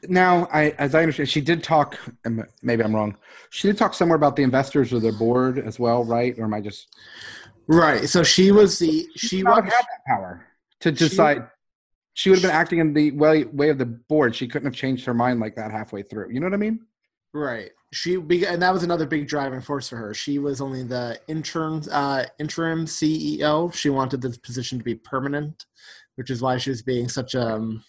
now, 0.09 0.49
I 0.53 0.71
as 0.79 0.95
I 0.95 1.01
understand, 1.01 1.29
she 1.29 1.41
did 1.41 1.63
talk. 1.63 1.99
and 2.25 2.45
Maybe 2.63 2.83
I'm 2.83 2.95
wrong. 2.95 3.17
She 3.51 3.69
did 3.69 3.79
talk 3.79 3.95
somewhere 3.95 4.17
about 4.17 4.37
the 4.37 4.43
investors 4.43 4.93
or 4.93 5.01
the 5.01 5.13
board 5.13 5.59
as 5.59 5.79
well, 5.79 6.05
right? 6.05 6.39
Or 6.39 6.45
am 6.45 6.55
I 6.55 6.61
just? 6.61 6.89
Right. 7.69 8.09
So 8.09 8.23
she 8.23 8.51
was 8.53 8.79
the 8.79 9.07
she 9.17 9.29
She 9.29 9.43
was 9.45 9.55
would 9.57 9.65
have 9.65 9.73
that 9.73 10.05
power 10.07 10.47
to 10.81 10.93
decide. 10.93 11.49
She 12.15 12.31
would 12.31 12.39
have 12.39 12.51
been 12.51 12.57
acting 12.57 12.79
in 12.79 12.93
the 12.93 13.11
way 13.13 13.45
way 13.45 13.69
of 13.71 13.79
the 13.79 13.87
board. 13.87 14.35
She 14.35 14.49
couldn't 14.49 14.67
have 14.67 14.75
changed 14.75 15.05
her 15.05 15.15
mind 15.15 15.41
like 15.41 15.57
that 15.57 15.71
halfway 15.71 16.03
through. 16.03 16.31
You 16.33 16.41
know 16.41 16.47
what 16.47 16.55
I 16.55 16.59
mean? 16.59 16.81
right. 17.33 17.71
She 17.93 18.15
and 18.15 18.63
that 18.63 18.73
was 18.73 18.83
another 18.83 19.07
big 19.07 19.29
driving 19.29 19.61
force 19.61 19.89
for 19.89 19.97
her. 19.97 20.15
She 20.15 20.39
was 20.39 20.61
only 20.61 20.83
the 20.83 21.21
interim 21.29 21.83
uh, 21.91 22.25
interim 22.39 22.87
CEO. 22.87 23.73
She 23.73 23.91
wanted 23.91 24.21
this 24.23 24.37
position 24.37 24.79
to 24.79 24.85
be 24.85 24.95
permanent, 24.95 25.67
which 26.17 26.31
is 26.31 26.43
why 26.43 26.59
she 26.59 26.71
was 26.71 26.83
being 26.83 27.09
such 27.09 27.35
a 27.35 27.55
um, 27.55 27.85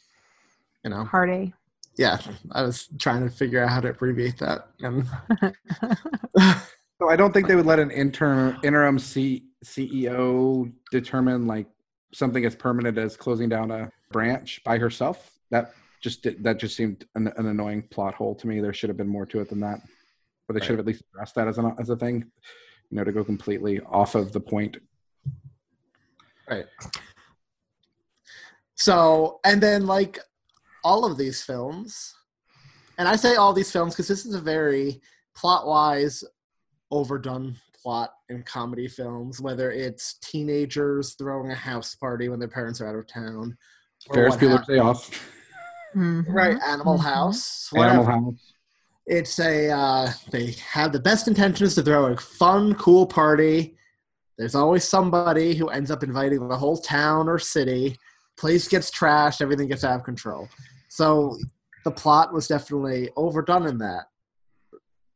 you 0.84 0.90
know 0.92 1.06
Hard 1.06 1.30
A. 1.30 1.54
yeah. 1.98 2.20
I 2.52 2.64
was 2.64 2.88
trying 3.00 3.24
to 3.24 3.30
figure 3.30 3.64
out 3.64 3.70
how 3.70 3.82
to 3.82 3.90
abbreviate 3.90 4.38
that 4.40 4.68
and 4.80 5.08
So 7.02 7.10
I 7.10 7.16
don't 7.18 7.34
think 7.34 7.48
they 7.48 7.56
would 7.56 7.66
let 7.66 7.80
an 7.80 7.92
interim 7.92 8.58
interim 8.64 9.00
C, 9.00 9.44
CEO 9.64 10.72
determine 10.92 11.46
like 11.46 11.68
something 12.14 12.46
as 12.46 12.56
permanent 12.56 12.98
as 12.98 13.18
closing 13.18 13.50
down 13.50 13.72
a 13.72 13.92
branch 14.12 14.62
by 14.64 14.78
herself. 14.78 15.32
That 15.52 15.74
just 16.02 16.24
did- 16.24 16.44
that 16.44 16.60
just 16.60 16.76
seemed 16.76 17.06
an, 17.16 17.28
an 17.38 17.48
annoying 17.48 17.84
plot 17.84 18.14
hole 18.14 18.36
to 18.36 18.48
me. 18.48 18.60
There 18.60 18.74
should 18.74 18.90
have 18.90 18.98
been 18.98 19.08
more 19.08 19.26
to 19.28 19.40
it 19.42 19.50
than 19.50 19.60
that. 19.62 19.82
But 20.48 20.54
they 20.54 20.60
should 20.60 20.72
have 20.72 20.80
at 20.80 20.86
least 20.86 21.04
addressed 21.14 21.36
that 21.36 21.48
as 21.48 21.58
an 21.58 21.76
as 21.80 21.90
a 21.90 21.96
thing. 21.96 22.32
You 22.92 22.98
know, 22.98 23.04
to 23.04 23.12
go 23.12 23.24
completely 23.24 23.82
off 23.82 24.14
of 24.14 24.32
the 24.32 24.40
point. 24.40 24.78
Right. 26.48 26.66
So, 28.76 29.40
and 29.44 29.62
then 29.62 29.88
like 29.88 30.20
all 30.84 31.06
of 31.06 31.18
these 31.18 31.42
films, 31.42 32.14
and 33.00 33.08
I 33.08 33.16
say 33.16 33.36
all 33.36 33.54
these 33.54 33.72
films 33.72 33.94
because 33.94 34.08
this 34.08 34.26
is 34.26 34.36
a 34.36 34.42
very 34.42 35.02
plot 35.36 35.66
wise 35.66 36.24
overdone 36.92 37.56
plot 37.82 38.12
in 38.30 38.44
comedy 38.44 38.88
films, 38.88 39.42
whether 39.42 39.72
it's 39.72 40.20
teenagers 40.20 41.16
throwing 41.16 41.52
a 41.52 41.56
house 41.56 41.96
party 41.96 42.30
when 42.30 42.40
their 42.40 42.48
parents 42.48 42.82
are 42.82 42.88
out 42.88 42.96
of 42.96 43.08
town. 43.08 43.58
Or 44.10 44.16
Ferris 44.16 44.32
what 44.36 44.40
Bueller's 44.42 44.68
Day 44.68 44.78
Off. 44.80 45.10
Mhm. 45.96 46.26
Right, 46.28 46.58
Animal 46.62 46.98
Mhm. 46.98 47.04
House. 47.04 47.70
Animal. 47.76 48.06
House. 48.06 48.52
It's 49.08 49.40
a 49.40 49.70
uh, 49.70 50.12
they 50.32 50.52
have 50.72 50.92
the 50.92 51.00
best 51.00 51.28
intentions 51.28 51.76
to 51.76 51.84
throw 51.84 52.08
a 52.08 52.18
fun, 52.18 52.74
cool 52.76 53.06
party. 53.06 53.78
There's 54.38 54.56
always 54.56 54.84
somebody 54.84 55.56
who 55.56 55.70
ends 55.70 55.92
up 55.92 56.04
inviting 56.04 56.48
the 56.48 56.58
whole 56.58 56.78
town 56.78 57.30
or 57.30 57.40
city. 57.40 57.98
Place 58.38 58.68
gets 58.68 58.92
trashed, 58.92 59.42
everything 59.42 59.68
gets 59.68 59.84
out 59.84 60.00
of 60.00 60.04
control. 60.04 60.50
So 60.90 61.38
the 61.86 61.92
plot 61.92 62.34
was 62.34 62.48
definitely 62.48 63.10
overdone 63.16 63.68
in 63.68 63.78
that. 63.78 64.06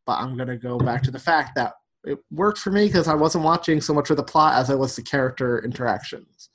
But 0.06 0.19
I'm 0.19 0.38
gonna 0.38 0.58
go 0.58 0.78
back 0.78 1.04
to 1.04 1.12
the 1.12 1.19
fact 1.19 1.56
that 1.56 1.73
it 2.06 2.19
worked 2.32 2.60
for 2.60 2.71
me 2.71 2.86
because 2.86 3.08
I 3.08 3.15
wasn't 3.15 3.43
watching 3.43 3.82
so 3.82 3.93
much 3.93 4.08
for 4.08 4.15
the 4.15 4.23
plot 4.23 4.54
as 4.56 4.69
I 4.69 4.75
was 4.75 4.95
the 4.95 5.02
character 5.02 5.60
interactions. 5.63 6.48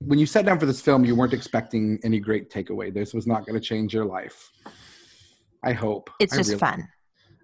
When 0.00 0.18
you 0.18 0.26
sat 0.26 0.46
down 0.46 0.58
for 0.58 0.66
this 0.66 0.80
film, 0.80 1.04
you 1.04 1.14
weren't 1.14 1.34
expecting 1.34 1.98
any 2.02 2.20
great 2.20 2.50
takeaway. 2.50 2.92
This 2.92 3.12
was 3.12 3.26
not 3.26 3.44
going 3.46 3.54
to 3.54 3.60
change 3.60 3.92
your 3.92 4.06
life. 4.06 4.50
I 5.62 5.72
hope. 5.72 6.08
It's 6.18 6.32
I 6.32 6.36
just 6.38 6.48
really- 6.50 6.60
fun. 6.60 6.88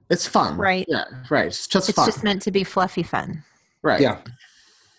It's 0.09 0.27
fun, 0.27 0.57
Right. 0.57 0.87
Yeah, 0.88 1.05
right. 1.31 1.47
It's 1.47 1.66
just 1.66 1.87
fun. 1.87 1.90
It's 1.90 1.97
fun, 1.97 2.07
just 2.07 2.25
meant 2.25 2.42
to 2.42 2.53
be 2.53 2.62
fluffy 2.62 3.03
fun. 3.03 3.42
right? 3.83 4.01
Yeah. 4.01 4.21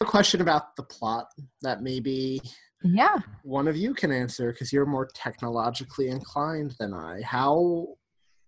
A 0.02 0.06
question 0.06 0.42
about 0.42 0.76
the 0.76 0.84
plot 0.84 1.28
that 1.62 1.82
maybe 1.82 2.42
Yeah. 2.84 3.18
one 3.44 3.68
of 3.70 3.76
you 3.78 3.94
can 3.94 4.12
answer 4.12 4.52
because 4.52 4.72
you're 4.74 4.86
more 4.86 5.08
technologically 5.14 6.10
inclined 6.10 6.76
than 6.80 6.94
I. 6.94 7.22
How 7.22 7.96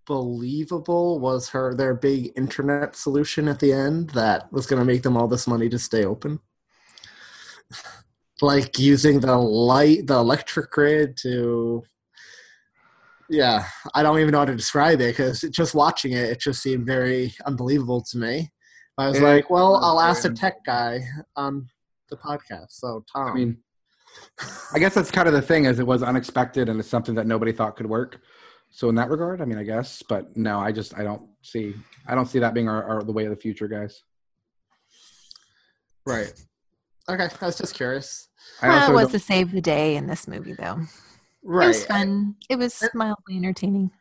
believable 0.06 1.19
was 1.19 1.50
her 1.50 1.74
their 1.74 1.93
big 1.93 2.34
internet 2.36 2.95
solution 2.95 3.48
at 3.48 3.60
the 3.60 3.72
end 3.74 4.10
that 4.12 4.52
was 4.52 4.65
going 4.67 4.80
to 4.80 4.86
make 4.86 5.04
them 5.04 5.15
all 5.17 5.28
this 5.30 5.48
money 5.48 5.69
to 5.69 5.80
stay 5.80 6.04
open? 6.06 6.39
Like 8.41 8.80
using 8.80 9.19
the 9.19 9.38
light, 9.38 10.08
the 10.08 10.15
electric 10.15 10.71
grid 10.71 11.17
to. 11.23 11.84
Yeah, 13.30 13.65
I 13.93 14.02
don't 14.02 14.19
even 14.19 14.32
know 14.32 14.39
how 14.39 14.45
to 14.45 14.56
describe 14.56 15.02
it 15.02 15.15
because 15.15 15.41
just 15.41 15.75
watching 15.75 16.13
it, 16.13 16.30
it 16.30 16.39
just 16.39 16.63
seemed 16.63 16.86
very 16.86 17.34
unbelievable 17.45 18.02
to 18.12 18.17
me. 18.17 18.49
I 18.97 19.08
was 19.08 19.17
It 19.17 19.23
like, 19.23 19.49
well, 19.49 19.75
I'll 19.75 19.95
was 19.95 20.17
ask 20.17 20.23
the 20.23 20.34
tech 20.34 20.65
guy 20.65 21.02
on 21.36 21.67
the 22.10 22.17
podcast. 22.17 22.71
So, 22.71 23.06
Tom. 23.13 23.28
I 23.28 23.34
mean, 23.34 23.58
I 24.73 24.80
guess 24.80 24.93
that's 24.93 25.12
kind 25.12 25.28
of 25.28 25.34
the 25.34 25.41
thing 25.41 25.65
is 25.65 25.80
it 25.80 25.86
was 25.86 26.02
unexpected 26.02 26.69
and 26.69 26.80
it's 26.80 26.89
something 26.89 27.15
that 27.15 27.28
nobody 27.28 27.52
thought 27.52 27.75
could 27.75 27.86
work. 27.86 28.19
So 28.71 28.89
in 28.89 28.95
that 28.95 29.10
regard, 29.10 29.41
I 29.41 29.45
mean, 29.45 29.58
I 29.58 29.63
guess, 29.63 30.04
but 30.08 30.36
no, 30.36 30.60
I 30.60 30.71
just 30.71 30.97
I 30.97 31.04
don't 31.04 31.23
see 31.41 31.75
I 32.08 32.15
don't 32.15 32.28
see 32.28 32.39
that 32.39 32.54
being 32.54 32.69
our, 32.69 32.84
our 32.84 33.04
the 33.04 33.12
way 33.12 33.25
of 33.25 33.32
the 33.32 33.36
future, 33.36 33.67
guys. 33.67 34.04
Right. 36.06 36.34
Okay, 37.10 37.28
I 37.41 37.45
was 37.45 37.58
just 37.58 37.76
curious. 37.76 38.28
I 38.62 38.67
Well, 38.69 38.80
also 38.80 38.91
it 38.91 38.95
was 38.95 39.04
don't- 39.06 39.12
to 39.13 39.19
save 39.19 39.52
the 39.52 39.62
day 39.62 39.95
in 39.95 40.08
this 40.08 40.28
movie, 40.28 40.54
though. 40.54 40.80
Right. 41.43 41.65
It 41.65 41.67
Right. 41.67 41.67
was 41.67 41.86
fun. 41.86 42.36
It 42.50 42.58
was 42.58 42.84
mildly 42.93 43.38
entertaining. 43.38 43.91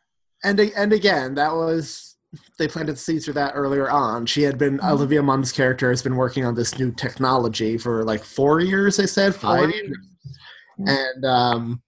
and 0.43 0.59
and 0.59 0.93
again, 0.93 1.35
that 1.35 1.53
was 1.53 2.15
they 2.59 2.67
planted 2.67 2.93
the 2.93 2.97
seeds 2.99 3.25
for 3.25 3.33
that 3.33 3.53
earlier 3.55 3.89
on. 3.89 4.25
She 4.27 4.43
had 4.43 4.57
been 4.57 4.79
Olivia 4.83 5.23
Munn's 5.23 5.51
character 5.51 5.89
has 5.89 6.01
been 6.03 6.15
working 6.15 6.45
on 6.45 6.53
this 6.55 6.77
new 6.77 6.91
technology 6.91 7.77
for 7.77 8.03
like 8.03 8.23
four 8.23 8.59
years. 8.59 8.97
They 8.97 9.07
said 9.07 9.33
five 9.35 9.69
years, 9.71 9.97
and 10.85 11.25
um, 11.25 11.81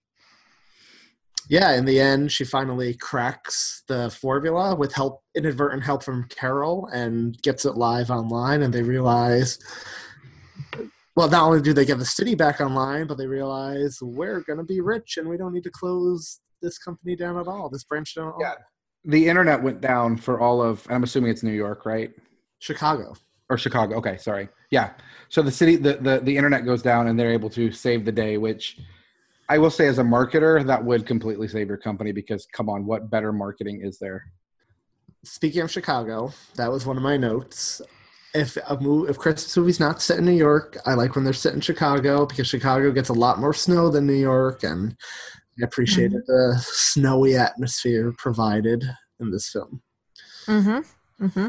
yeah, 1.48 1.74
in 1.74 1.86
the 1.86 2.00
end, 2.00 2.32
she 2.32 2.44
finally 2.44 2.94
cracks 2.96 3.84
the 3.88 4.10
formula 4.10 4.74
with 4.76 4.94
help, 4.94 5.22
inadvertent 5.36 5.84
help 5.84 6.02
from 6.04 6.28
Carol, 6.30 6.88
and 6.94 7.40
gets 7.42 7.66
it 7.66 7.76
live 7.76 8.10
online. 8.10 8.62
And 8.64 8.74
they 8.74 8.84
realize, 8.84 9.60
well, 11.16 11.30
not 11.30 11.44
only 11.44 11.62
do 11.62 11.74
they 11.74 11.86
get 11.86 12.00
the 12.00 12.06
city 12.06 12.36
back 12.36 12.62
online, 12.62 13.08
but 13.08 13.18
they 13.18 13.28
realize 13.28 14.00
we're 14.02 14.42
going 14.42 14.60
to 14.60 14.64
be 14.66 14.82
rich, 14.82 15.18
and 15.18 15.28
we 15.28 15.38
don't 15.38 15.54
need 15.54 15.64
to 15.64 15.72
close 15.72 16.40
this 16.62 16.78
company 16.78 17.16
down 17.16 17.38
at 17.38 17.48
all. 17.48 17.70
This 17.70 17.84
branch 17.84 18.16
down 18.16 18.30
at 18.30 18.34
all. 18.34 18.42
Yeah. 18.42 18.54
the 19.04 19.28
internet 19.28 19.62
went 19.62 19.82
down 19.82 20.16
for 20.16 20.40
all 20.40 20.62
of 20.62 20.86
and 20.86 20.96
I'm 20.96 21.04
assuming 21.04 21.32
it's 21.32 21.44
New 21.44 21.52
York, 21.54 21.86
right? 21.86 22.12
Chicago. 22.60 23.16
Or 23.50 23.58
Chicago. 23.58 23.96
Okay, 23.96 24.18
sorry. 24.18 24.48
Yeah. 24.70 24.92
So 25.30 25.42
the 25.42 25.52
city 25.52 25.76
the, 25.76 25.94
the 25.96 26.20
the 26.20 26.38
internet 26.38 26.66
goes 26.66 26.82
down 26.82 27.08
and 27.08 27.20
they're 27.20 27.34
able 27.34 27.50
to 27.52 27.72
save 27.72 28.06
the 28.06 28.12
day, 28.12 28.38
which 28.38 28.78
I 29.50 29.58
will 29.58 29.72
say 29.72 29.88
as 29.88 29.98
a 29.98 30.04
marketer, 30.04 30.66
that 30.66 30.86
would 30.86 31.06
completely 31.06 31.48
save 31.48 31.68
your 31.68 31.78
company 31.78 32.12
because 32.14 32.48
come 32.54 32.70
on, 32.70 32.86
what 32.86 33.10
better 33.10 33.34
marketing 33.34 33.82
is 33.84 33.98
there? 34.00 34.24
Speaking 35.26 35.62
of 35.64 35.72
Chicago, 35.72 36.32
that 36.56 36.72
was 36.72 36.86
one 36.86 36.96
of 36.96 37.04
my 37.04 37.18
notes. 37.18 37.82
If 38.34 38.58
a 38.68 38.80
movie, 38.80 39.10
if 39.10 39.18
Christmas 39.18 39.58
movie's 39.58 39.80
not 39.80 40.02
set 40.02 40.20
in 40.20 40.26
New 40.26 40.32
York, 40.32 40.78
I 40.86 40.94
like 40.94 41.16
when 41.16 41.24
they're 41.26 41.34
set 41.34 41.54
in 41.54 41.60
Chicago 41.62 42.26
because 42.26 42.48
Chicago 42.48 42.92
gets 42.92 43.10
a 43.10 43.14
lot 43.14 43.40
more 43.40 43.54
snow 43.54 43.90
than 43.90 44.08
New 44.08 44.14
York, 44.14 44.64
and 44.64 44.96
I 45.60 45.66
appreciated 45.66 46.22
the 46.28 46.56
snowy 46.66 47.36
atmosphere 47.36 48.14
provided 48.18 48.84
in 49.20 49.32
this 49.32 49.50
film. 49.50 49.82
Mm-hmm. 50.48 51.26
Mm-hmm. 51.26 51.48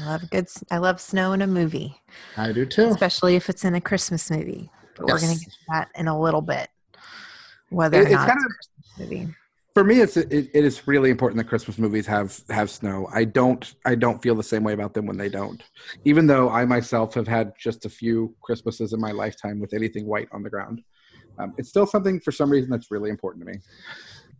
I 0.00 0.06
love 0.06 0.30
good. 0.30 0.46
I 0.70 0.78
love 0.78 1.00
snow 1.00 1.32
in 1.32 1.42
a 1.42 1.46
movie, 1.46 2.00
I 2.36 2.52
do 2.52 2.64
too. 2.64 2.86
especially 2.88 3.34
if 3.36 3.50
it's 3.50 3.64
in 3.64 3.74
a 3.74 3.80
Christmas 3.80 4.30
movie. 4.30 4.70
But 4.96 5.06
we're 5.06 5.18
gonna 5.20 5.34
get 5.34 5.42
to 5.50 5.58
that 5.70 5.88
in 5.96 6.06
a 6.06 6.18
little 6.18 6.42
bit. 6.42 6.68
Whether 7.70 7.98
It- 8.02 8.04
or 8.04 8.08
it's 8.08 8.16
kind 8.16 8.30
it's 8.60 8.68
of- 8.68 9.00
movie. 9.00 9.34
For 9.74 9.84
me, 9.84 10.00
it's 10.00 10.16
it, 10.18 10.30
it 10.30 10.64
is 10.64 10.86
really 10.86 11.10
important 11.10 11.38
that 11.38 11.48
Christmas 11.48 11.78
movies 11.78 12.06
have 12.06 12.38
have 12.50 12.70
snow. 12.70 13.08
I 13.12 13.24
don't 13.24 13.74
I 13.86 13.94
don't 13.94 14.22
feel 14.22 14.34
the 14.34 14.42
same 14.42 14.64
way 14.64 14.74
about 14.74 14.92
them 14.92 15.06
when 15.06 15.16
they 15.16 15.30
don't. 15.30 15.62
Even 16.04 16.26
though 16.26 16.50
I 16.50 16.64
myself 16.66 17.14
have 17.14 17.26
had 17.26 17.52
just 17.58 17.86
a 17.86 17.88
few 17.88 18.34
Christmases 18.42 18.92
in 18.92 19.00
my 19.00 19.12
lifetime 19.12 19.60
with 19.60 19.72
anything 19.72 20.06
white 20.06 20.28
on 20.32 20.42
the 20.42 20.50
ground, 20.50 20.82
um, 21.38 21.54
it's 21.56 21.70
still 21.70 21.86
something 21.86 22.20
for 22.20 22.32
some 22.32 22.50
reason 22.50 22.70
that's 22.70 22.90
really 22.90 23.08
important 23.08 23.46
to 23.46 23.52
me. 23.52 23.58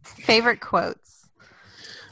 Favorite 0.02 0.60
quotes 0.60 1.30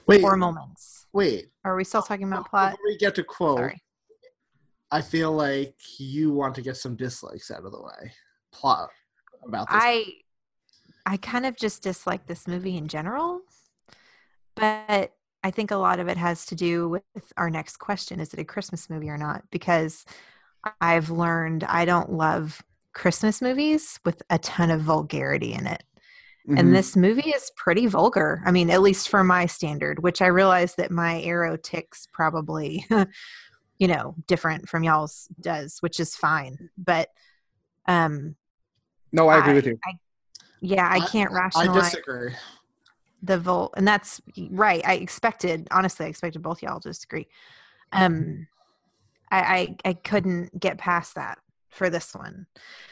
Wait, 0.06 0.22
or 0.22 0.37
moments. 0.37 1.06
wait. 1.12 1.50
Are 1.64 1.76
we 1.76 1.85
still 1.85 2.02
talking 2.02 2.26
about 2.26 2.48
plot? 2.48 2.72
Before 2.72 2.85
we 2.87 2.96
get 2.96 3.14
to 3.16 3.24
quote, 3.24 3.59
Sorry. 3.59 3.83
I 4.90 5.02
feel 5.02 5.33
like 5.33 5.76
you 5.98 6.33
want 6.33 6.54
to 6.56 6.62
get 6.62 6.76
some 6.76 6.96
dislikes 6.96 7.50
out 7.50 7.64
of 7.64 7.72
the 7.72 7.80
way. 7.83 8.12
Plot 8.50 8.88
about 9.46 9.68
this. 9.68 9.78
I 9.80 10.04
I 11.11 11.16
kind 11.16 11.44
of 11.44 11.57
just 11.57 11.83
dislike 11.83 12.29
this 12.29 12.46
movie 12.46 12.77
in 12.77 12.87
general, 12.87 13.40
but 14.55 15.12
I 15.42 15.51
think 15.51 15.73
a 15.73 15.77
lot 15.77 15.99
of 15.99 16.07
it 16.07 16.16
has 16.16 16.46
to 16.46 16.55
do 16.55 16.88
with 16.88 17.33
our 17.37 17.51
next 17.51 17.79
question: 17.79 18.20
Is 18.20 18.33
it 18.33 18.38
a 18.38 18.44
Christmas 18.44 18.88
movie 18.88 19.11
or 19.11 19.18
not? 19.18 19.42
Because 19.51 20.05
I've 20.81 21.11
learned 21.11 21.64
I 21.64 21.85
don't 21.85 22.12
love 22.12 22.62
Christmas 22.92 23.42
movies 23.42 23.99
with 24.05 24.23
a 24.31 24.38
ton 24.38 24.70
of 24.70 24.83
vulgarity 24.83 25.53
in 25.53 25.66
it. 25.66 25.83
Mhm. 26.49 26.61
And 26.61 26.75
this 26.77 26.94
movie 26.94 27.31
is 27.31 27.51
pretty 27.57 27.87
vulgar. 27.87 28.40
I 28.46 28.53
mean, 28.53 28.70
at 28.70 28.81
least 28.81 29.09
for 29.09 29.25
my 29.25 29.46
standard, 29.46 30.05
which 30.05 30.23
I 30.23 30.27
realize 30.27 30.77
that 30.77 30.92
my 30.92 31.20
arrow 31.23 31.57
ticks 31.57 32.07
probably, 32.12 32.87
you 33.79 33.88
know, 33.88 34.14
different 34.29 34.68
from 34.68 34.85
y'all's 34.85 35.27
does, 35.40 35.79
which 35.81 35.99
is 35.99 36.14
fine. 36.14 36.70
But 36.79 37.09
um 37.88 38.37
no, 39.11 39.27
I 39.27 39.38
agree 39.38 39.55
with 39.55 39.66
you. 39.66 39.77
I, 39.85 39.94
yeah, 40.61 40.88
I 40.90 41.01
can't 41.01 41.33
I 41.33 41.35
rationalize 41.35 41.77
i 41.77 41.90
disagree. 41.90 42.33
the 43.23 43.38
vote 43.38 43.73
and 43.77 43.87
that's 43.87 44.20
right. 44.51 44.83
I 44.87 44.94
expected, 44.94 45.68
honestly, 45.70 46.07
I 46.07 46.09
expected 46.09 46.42
both 46.42 46.62
y'all 46.62 46.81
to 46.81 46.88
disagree. 46.88 47.29
Um, 47.92 48.46
I, 49.31 49.77
I 49.85 49.90
I 49.90 49.92
couldn't 49.94 50.59
get 50.59 50.79
past 50.79 51.14
that 51.14 51.38
for 51.70 51.88
this 51.88 52.14
one. 52.14 52.46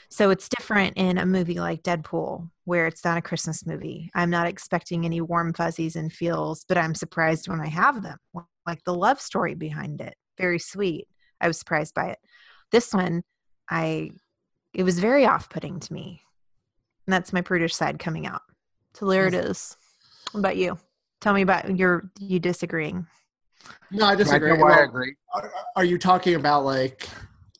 So 0.09 0.31
it's 0.31 0.49
different 0.49 0.97
in 0.97 1.19
a 1.19 1.27
movie 1.27 1.61
like 1.61 1.83
Deadpool, 1.83 2.49
where 2.65 2.87
it's 2.87 3.05
not 3.05 3.19
a 3.19 3.23
Christmas 3.23 3.67
movie. 3.67 4.11
I'm 4.15 4.31
not 4.31 4.47
expecting 4.47 5.05
any 5.05 5.21
warm 5.21 5.53
fuzzies 5.53 5.97
and 5.97 6.13
feels, 6.13 6.65
but 6.69 6.79
I'm 6.79 6.95
surprised 6.95 7.49
when 7.49 7.61
I 7.61 7.67
have 7.67 8.03
them. 8.03 8.19
Like 8.67 8.83
the 8.85 8.95
love 8.95 9.21
story 9.21 9.55
behind 9.55 10.01
it, 10.01 10.15
very 10.39 10.59
sweet. 10.59 11.09
I 11.41 11.49
was 11.49 11.59
surprised 11.59 11.95
by 11.95 12.11
it. 12.11 12.19
This 12.71 12.93
one, 12.95 13.23
I 13.71 14.11
it 14.73 14.83
was 14.83 14.99
very 14.99 15.27
off-putting 15.27 15.81
to 15.81 15.93
me. 15.93 16.23
And 17.09 17.13
that's 17.15 17.33
my 17.33 17.41
prudish 17.41 17.75
side 17.75 17.99
coming 17.99 18.27
out. 18.27 18.43
So 18.93 19.09
there 19.09 19.27
it 19.27 19.33
mm-hmm. 19.33 19.51
is. 19.51 19.79
What 20.33 20.41
about 20.41 20.59
you? 20.59 20.77
Tell 21.23 21.33
me 21.33 21.41
about 21.41 21.75
your 21.75 22.11
you 22.21 22.39
disagreeing. 22.39 23.07
No, 23.91 24.05
I 24.05 24.11
I 24.11 24.15
disagree. 24.15 24.53
know 24.53 24.63
why 24.63 24.81
I 24.81 24.85
agree. 24.85 25.15
Are, 25.33 25.51
are 25.75 25.85
you 25.85 25.97
talking 25.97 26.35
about 26.35 26.67
like? 26.67 27.09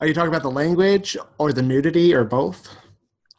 Are 0.01 0.07
you 0.07 0.13
talking 0.13 0.29
about 0.29 0.43
the 0.43 0.51
language 0.51 1.17
or 1.39 1.51
the 1.51 1.63
nudity 1.63 2.13
or 2.13 2.23
both? 2.23 2.69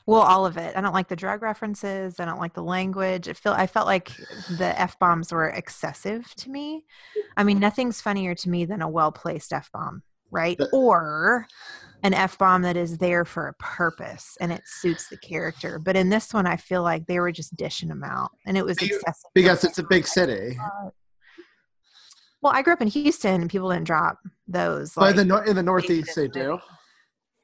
Well, 0.05 0.23
all 0.23 0.47
of 0.47 0.57
it. 0.57 0.77
I 0.77 0.81
don't 0.81 0.95
like 0.95 1.07
the 1.07 1.15
drug 1.15 1.43
references. 1.43 2.19
I 2.19 2.25
don't 2.25 2.41
like 2.41 2.55
the 2.55 2.65
language. 2.65 3.29
It 3.29 3.37
feel 3.37 3.53
I 3.53 3.69
felt 3.69 3.87
like 3.87 4.11
the 4.59 4.75
f 4.81 4.99
bombs 4.99 5.31
were 5.31 5.49
excessive 5.49 6.35
to 6.39 6.51
me. 6.51 6.87
I 7.37 7.45
mean, 7.45 7.61
nothing's 7.61 8.01
funnier 8.01 8.35
to 8.35 8.51
me 8.51 8.65
than 8.65 8.83
a 8.83 8.89
well 8.89 9.13
placed 9.13 9.53
f 9.53 9.71
bomb, 9.73 10.03
right? 10.31 10.57
The- 10.59 10.69
Or 10.73 11.47
an 12.03 12.15
f 12.15 12.39
bomb 12.39 12.63
that 12.63 12.77
is 12.77 12.97
there 12.99 13.25
for 13.27 13.49
a 13.49 13.55
purpose 13.55 14.37
and 14.41 14.51
it 14.51 14.63
suits 14.65 15.09
the 15.09 15.19
character. 15.19 15.79
But 15.79 15.97
in 15.97 16.09
this 16.09 16.33
one, 16.33 16.47
I 16.47 16.57
feel 16.57 16.83
like 16.83 17.07
they 17.07 17.21
were 17.21 17.31
just 17.33 17.55
dishing 17.57 17.89
them 17.89 18.03
out, 18.03 18.31
and 18.47 18.57
it 18.57 18.65
was 18.65 18.79
excessive. 18.79 19.31
Because 19.35 19.65
it's 19.65 19.79
a 19.79 19.83
big 19.83 20.07
city. 20.07 20.57
Well, 22.43 22.55
I 22.55 22.63
grew 22.63 22.73
up 22.73 22.81
in 22.81 22.89
Houston, 22.89 23.43
and 23.43 23.51
people 23.51 23.69
didn't 23.71 23.85
drop 23.87 24.19
those. 24.49 24.95
But 24.95 25.11
in 25.11 25.17
the 25.17 25.35
like- 25.35 25.45
nor- 25.45 25.45
in 25.51 25.57
the 25.57 25.63
Northeast, 25.63 26.17
they 26.17 26.27
do. 26.29 26.59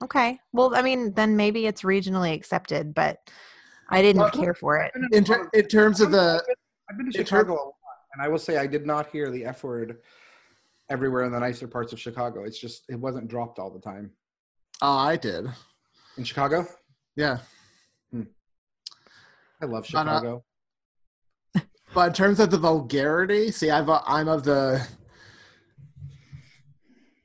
Okay. 0.03 0.39
Well, 0.53 0.75
I 0.75 0.83
mean, 0.83 1.13
then 1.15 1.37
maybe 1.37 1.67
it's 1.67 1.83
regionally 1.83 2.33
accepted, 2.35 2.95
but 2.95 3.19
I 3.91 4.03
didn't 4.03 4.23
Well, 4.23 4.31
care 4.31 4.55
for 4.55 4.79
it. 4.79 4.93
In, 5.13 5.23
ter- 5.25 5.49
in 5.53 5.67
terms 5.69 6.01
of 6.01 6.11
the 6.11 6.43
I've 6.91 6.97
been 6.97 7.11
to 7.13 7.19
Chicago 7.19 7.53
a 7.53 7.57
lot, 7.57 7.75
and 8.15 8.23
I 8.23 8.29
will 8.29 8.39
say 8.39 8.57
I 8.57 8.67
did 8.67 8.87
not 8.87 9.09
hear 9.11 9.31
the 9.31 9.45
F 9.45 9.65
word 9.65 9.99
everywhere 10.91 11.25
in 11.25 11.33
the 11.33 11.41
nicer 11.41 11.67
parts 11.69 11.93
of 11.93 12.01
Chicago. 12.01 12.45
It's 12.45 12.59
just 12.59 12.85
it 12.89 12.99
wasn't 12.99 13.29
dropped 13.29 13.59
all 13.59 13.71
the 13.71 13.81
time. 13.81 14.11
oh, 14.83 14.99
I 14.99 15.17
did. 15.17 15.47
In 16.17 16.25
Chicago, 16.25 16.67
Yeah, 17.15 17.39
I 19.61 19.67
love 19.67 19.87
But, 19.91 20.07
uh, 20.07 20.19
Chicago. 20.19 20.45
but 21.95 22.09
in 22.09 22.13
terms 22.13 22.41
of 22.41 22.51
the 22.51 22.59
vulgarity, 22.59 23.51
see, 23.51 23.71
I've, 23.71 23.89
I'm 23.89 24.29
of 24.29 24.45
the 24.45 24.87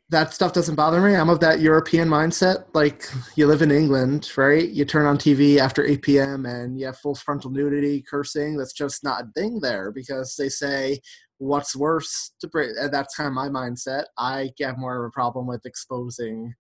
that 0.10 0.34
stuff 0.34 0.52
doesn't 0.52 0.76
bother 0.76 1.00
me. 1.00 1.16
I'm 1.16 1.30
of 1.30 1.40
that 1.40 1.62
European 1.62 2.10
mindset. 2.10 2.66
Like 2.74 3.10
you 3.38 3.48
live 3.48 3.62
in 3.62 3.72
England, 3.72 4.30
right? 4.36 4.68
You 4.68 4.84
turn 4.84 5.06
on 5.06 5.18
TV 5.18 5.58
after 5.58 5.86
8 5.86 6.02
p.m. 6.02 6.46
and 6.46 6.78
you 6.78 6.86
have 6.86 6.98
full 6.98 7.16
frontal 7.16 7.50
nudity, 7.50 8.02
cursing. 8.02 8.58
That's 8.58 8.74
just 8.74 9.06
not 9.06 9.24
a 9.24 9.32
thing 9.34 9.62
there 9.62 9.90
because 9.90 10.36
they 10.36 10.50
say 10.50 11.00
what's 11.42 11.76
worse 11.76 12.32
to 12.40 12.48
bring. 12.48 12.72
That's 12.92 13.16
kind 13.16 13.28
of 13.28 13.34
my 13.34 13.50
mindset. 13.50 14.06
I 14.18 14.52
get 14.58 14.78
more 14.78 15.04
of 15.04 15.10
a 15.10 15.12
problem 15.12 15.48
with 15.48 15.66
exposing 15.66 16.54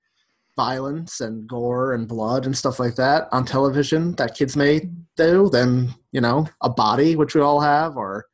violence 0.57 1.21
and 1.21 1.47
gore 1.47 1.93
and 1.93 2.07
blood 2.07 2.45
and 2.47 2.57
stuff 2.57 2.79
like 2.79 2.95
that 2.95 3.27
on 3.31 3.45
television 3.45 4.13
that 4.15 4.35
kids 4.35 4.57
may 4.57 4.81
do 5.15 5.49
than 5.49 5.93
you 6.11 6.19
know 6.19 6.45
a 6.61 6.69
body 6.69 7.15
which 7.15 7.33
we 7.33 7.39
all 7.41 7.61
have 7.61 7.95
or 7.95 8.25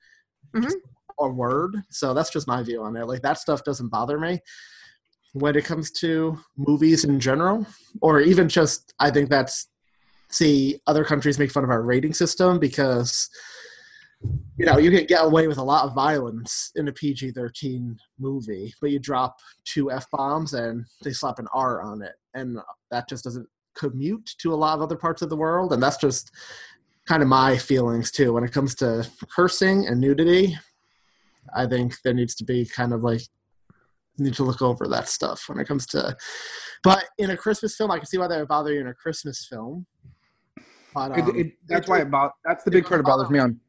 Mhm. 0.56 0.72
or 1.20 1.32
word 1.32 1.76
so 1.92 2.16
that's 2.16 2.32
just 2.32 2.48
my 2.48 2.64
view 2.64 2.82
on 2.82 2.96
it 2.96 3.06
like 3.06 3.22
that 3.22 3.38
stuff 3.38 3.64
doesn't 3.64 3.90
bother 3.90 4.20
me 4.20 4.40
when 5.34 5.56
it 5.56 5.64
comes 5.64 5.92
to 5.92 6.40
movies 6.58 7.04
in 7.04 7.20
general 7.20 7.68
or 8.02 8.20
even 8.20 8.50
just 8.50 8.94
i 9.00 9.12
think 9.12 9.30
that's 9.30 9.68
see 10.30 10.82
other 10.88 11.06
countries 11.06 11.38
make 11.38 11.52
fun 11.52 11.64
of 11.64 11.70
our 11.70 11.84
rating 11.84 12.14
system 12.14 12.58
because 12.58 13.30
you 14.58 14.66
know 14.66 14.78
you 14.78 14.90
can 14.90 15.06
get 15.06 15.24
away 15.24 15.48
with 15.48 15.58
a 15.60 15.64
lot 15.64 15.86
of 15.86 15.94
violence 15.94 16.72
in 16.76 16.88
a 16.88 16.92
pg-13 16.92 17.96
movie 18.18 18.74
but 18.82 18.90
you 18.90 18.98
drop 18.98 19.38
two 19.64 19.92
f-bombs 19.92 20.54
and 20.56 20.84
they 21.04 21.12
slap 21.14 21.38
an 21.38 21.48
r 21.54 21.82
on 21.84 22.02
it 22.02 22.14
and 22.34 22.58
that 22.90 23.08
just 23.08 23.24
doesn't 23.24 23.48
commute 23.78 24.34
to 24.40 24.54
a 24.54 24.56
lot 24.56 24.74
of 24.76 24.82
other 24.82 24.96
parts 24.96 25.22
of 25.22 25.30
the 25.30 25.36
world, 25.38 25.72
and 25.72 25.82
that's 25.82 25.98
just 25.98 26.32
kind 27.08 27.22
of 27.22 27.30
my 27.30 27.56
feelings 27.58 28.12
too 28.12 28.34
when 28.34 28.44
it 28.44 28.52
comes 28.52 28.76
to 28.76 29.08
cursing 29.34 29.88
and 29.88 30.02
nudity. 30.02 30.58
I 31.56 31.66
think 31.68 31.96
there 32.04 32.14
needs 32.14 32.36
to 32.36 32.44
be 32.44 32.66
kind 32.66 32.92
of 32.94 33.04
like 33.04 33.22
need 34.18 34.34
to 34.34 34.44
look 34.44 34.62
over 34.64 34.88
that 34.88 35.08
stuff 35.08 35.44
when 35.48 35.60
it 35.60 35.68
comes 35.68 35.86
to. 35.88 36.18
But 36.84 37.06
in 37.20 37.30
a 37.30 37.38
Christmas 37.38 37.76
film, 37.76 37.92
I 37.92 37.98
can 37.98 38.08
see 38.08 38.18
why 38.18 38.28
that 38.28 38.40
would 38.40 38.48
bother 38.48 38.74
you 38.74 38.82
in 38.82 38.88
a 38.88 38.94
Christmas 38.94 39.46
film. 39.48 39.86
But, 40.94 41.18
It- 41.18 41.22
um, 41.24 41.36
it- 41.40 41.54
that's 41.68 41.88
why 41.88 42.00
it 42.02 42.10
bo- 42.10 42.32
that's 42.44 42.64
the 42.64 42.72
big 42.72 42.86
part 42.86 43.00
that 43.00 43.04
bothers 43.04 43.30
me 43.30 43.38
on 43.40 43.60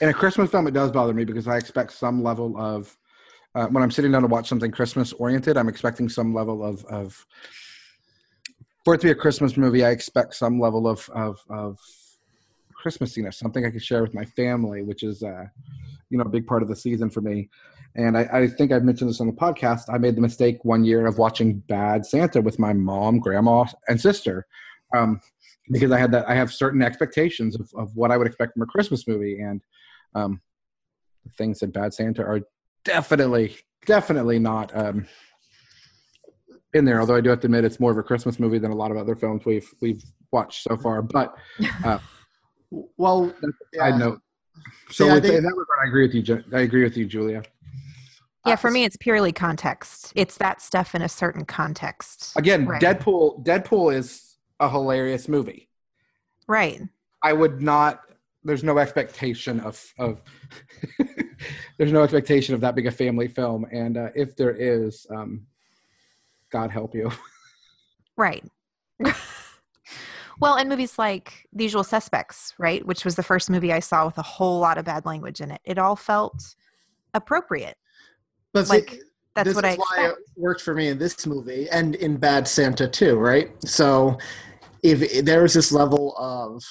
in 0.00 0.08
a 0.08 0.14
Christmas 0.14 0.50
film. 0.50 0.66
It 0.66 0.74
does 0.74 0.90
bother 0.90 1.14
me 1.14 1.24
because 1.24 1.48
I 1.48 1.56
expect 1.56 1.92
some 1.92 2.22
level 2.22 2.58
of 2.58 2.96
uh, 3.54 3.66
when 3.66 3.82
I'm 3.82 3.90
sitting 3.90 4.12
down 4.12 4.22
to 4.22 4.28
watch 4.28 4.48
something 4.48 4.70
Christmas 4.70 5.12
oriented. 5.14 5.56
I'm 5.56 5.68
expecting 5.68 6.08
some 6.08 6.34
level 6.34 6.64
of 6.64 6.84
of 6.86 7.26
for 8.84 8.94
it 8.94 9.00
to 9.00 9.06
be 9.06 9.10
a 9.10 9.14
Christmas 9.14 9.56
movie. 9.56 9.84
I 9.84 9.90
expect 9.90 10.34
some 10.34 10.60
level 10.60 10.88
of 10.88 11.08
of 11.14 11.40
of 11.48 11.78
Christmassiness, 12.84 13.34
something 13.34 13.64
I 13.64 13.70
can 13.70 13.80
share 13.80 14.02
with 14.02 14.14
my 14.14 14.24
family, 14.24 14.82
which 14.82 15.02
is 15.02 15.22
uh, 15.22 15.46
you 16.10 16.18
know 16.18 16.24
a 16.24 16.28
big 16.28 16.46
part 16.46 16.62
of 16.62 16.68
the 16.68 16.76
season 16.76 17.10
for 17.10 17.20
me. 17.20 17.48
And 17.96 18.18
I, 18.18 18.28
I 18.32 18.48
think 18.48 18.72
I've 18.72 18.82
mentioned 18.82 19.08
this 19.08 19.20
on 19.20 19.28
the 19.28 19.32
podcast. 19.32 19.82
I 19.88 19.98
made 19.98 20.16
the 20.16 20.20
mistake 20.20 20.64
one 20.64 20.84
year 20.84 21.06
of 21.06 21.18
watching 21.18 21.60
Bad 21.60 22.04
Santa 22.04 22.42
with 22.42 22.58
my 22.58 22.72
mom, 22.72 23.20
grandma, 23.20 23.64
and 23.88 24.00
sister. 24.00 24.46
Um, 24.94 25.20
because 25.70 25.90
I 25.92 25.98
had 25.98 26.12
that 26.12 26.28
I 26.28 26.34
have 26.34 26.52
certain 26.52 26.82
expectations 26.82 27.54
of, 27.58 27.70
of 27.76 27.96
what 27.96 28.10
I 28.10 28.16
would 28.16 28.26
expect 28.26 28.52
from 28.54 28.62
a 28.62 28.66
Christmas 28.66 29.06
movie 29.08 29.40
and 29.40 29.62
um 30.14 30.40
the 31.24 31.30
things 31.30 31.62
in 31.62 31.70
Bad 31.70 31.94
Santa 31.94 32.22
are 32.24 32.40
definitely 32.84 33.56
definitely 33.86 34.38
not 34.38 34.76
um 34.76 35.06
in 36.74 36.84
there, 36.84 36.98
although 37.00 37.14
I 37.16 37.20
do 37.20 37.30
have 37.30 37.40
to 37.40 37.46
admit 37.46 37.64
it's 37.64 37.78
more 37.78 37.92
of 37.92 37.98
a 37.98 38.02
Christmas 38.02 38.40
movie 38.40 38.58
than 38.58 38.72
a 38.72 38.74
lot 38.74 38.90
of 38.90 38.96
other 38.96 39.14
films 39.16 39.44
we've 39.44 39.72
we've 39.80 40.02
watched 40.32 40.62
so 40.62 40.76
far. 40.76 41.02
But 41.02 41.34
uh 41.84 41.98
well, 42.96 43.32
I 43.80 43.88
yeah. 43.88 43.96
know 43.96 44.18
so 44.90 45.04
See, 45.04 45.10
I 45.10 45.14
with, 45.14 45.22
think- 45.22 45.34
in 45.36 45.44
that 45.44 45.50
regard 45.56 45.78
I 45.84 45.88
agree 45.88 46.06
with 46.06 46.14
you 46.14 46.44
I 46.52 46.60
agree 46.60 46.84
with 46.84 46.96
you, 46.96 47.06
Julia. 47.06 47.42
Yeah, 48.46 48.56
for 48.56 48.70
me, 48.70 48.84
it's 48.84 48.98
purely 48.98 49.32
context. 49.32 50.12
It's 50.14 50.36
that 50.36 50.60
stuff 50.60 50.94
in 50.94 51.00
a 51.00 51.08
certain 51.08 51.46
context. 51.46 52.36
Again, 52.36 52.66
Right. 52.66 52.82
Deadpool 52.82 53.42
Deadpool 53.42 53.94
is 53.94 54.33
a 54.64 54.70
hilarious 54.70 55.28
movie. 55.28 55.68
Right. 56.46 56.80
I 57.22 57.32
would 57.32 57.62
not. 57.62 58.00
There's 58.42 58.64
no 58.64 58.78
expectation 58.78 59.60
of 59.60 59.82
of. 59.98 60.20
there's 61.78 61.92
no 61.92 62.02
expectation 62.02 62.54
of 62.54 62.60
that 62.60 62.74
big 62.74 62.86
a 62.86 62.90
family 62.90 63.28
film, 63.28 63.66
and 63.72 63.96
uh, 63.96 64.08
if 64.14 64.36
there 64.36 64.54
is, 64.54 65.06
um, 65.10 65.46
God 66.50 66.70
help 66.70 66.94
you. 66.94 67.10
Right. 68.16 68.44
well, 70.40 70.54
and 70.54 70.68
movies 70.68 71.00
like 71.00 71.48
The 71.52 71.64
Usual 71.64 71.82
Suspects, 71.82 72.54
right, 72.58 72.86
which 72.86 73.04
was 73.04 73.16
the 73.16 73.24
first 73.24 73.50
movie 73.50 73.72
I 73.72 73.80
saw 73.80 74.06
with 74.06 74.18
a 74.18 74.22
whole 74.22 74.60
lot 74.60 74.78
of 74.78 74.84
bad 74.84 75.04
language 75.04 75.40
in 75.40 75.50
it. 75.50 75.60
It 75.64 75.78
all 75.78 75.96
felt 75.96 76.54
appropriate. 77.12 77.76
But 78.52 78.68
see, 78.68 78.74
like 78.74 79.00
that's 79.34 79.48
this 79.48 79.56
what 79.56 79.64
I 79.64 79.72
is 79.72 79.78
why 79.78 80.04
expect. 80.04 80.18
it 80.36 80.40
worked 80.40 80.60
for 80.60 80.74
me 80.74 80.88
in 80.88 80.98
this 80.98 81.26
movie 81.26 81.68
and 81.70 81.96
in 81.96 82.16
Bad 82.16 82.46
Santa 82.46 82.86
too, 82.86 83.16
right? 83.16 83.50
So 83.64 84.16
if 84.84 85.24
there 85.24 85.42
was 85.42 85.54
this 85.54 85.72
level 85.72 86.14
of 86.16 86.62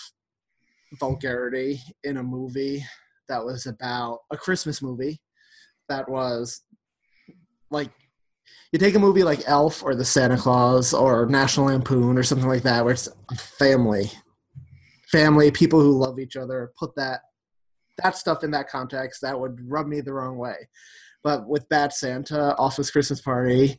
vulgarity 1.00 1.82
in 2.04 2.18
a 2.18 2.24
movie 2.24 2.86
that 3.28 3.44
was 3.44 3.66
about 3.66 4.20
a 4.32 4.38
Christmas 4.38 4.82
movie 4.82 5.20
that 5.90 6.08
was 6.08 6.62
like 7.72 7.90
you 8.72 8.78
take 8.78 8.94
a 8.94 9.00
movie 9.00 9.24
like 9.24 9.42
Elf 9.48 9.84
or 9.84 9.96
The 9.96 10.06
Santa 10.06 10.38
Claus 10.38 10.94
or 10.94 11.26
National 11.26 11.66
Lampoon 11.66 12.18
or 12.18 12.24
something 12.24 12.48
like 12.48 12.64
that 12.64 12.86
where 12.86 12.94
it's 12.94 13.10
family 13.36 14.12
family 15.12 15.50
people 15.50 15.82
who 15.82 15.98
love 15.98 16.20
each 16.20 16.36
other 16.36 16.72
put 16.78 16.96
that 16.96 17.22
that 18.04 18.16
stuff 18.16 18.44
in 18.44 18.52
that 18.52 18.70
context 18.70 19.22
that 19.24 19.40
would 19.40 19.58
rub 19.68 19.88
me 19.88 20.02
the 20.02 20.14
wrong 20.14 20.38
way 20.38 20.56
but 21.24 21.48
with 21.48 21.70
Bad 21.70 21.94
Santa, 21.94 22.54
Office 22.58 22.92
Christmas 22.92 23.22
Party, 23.22 23.78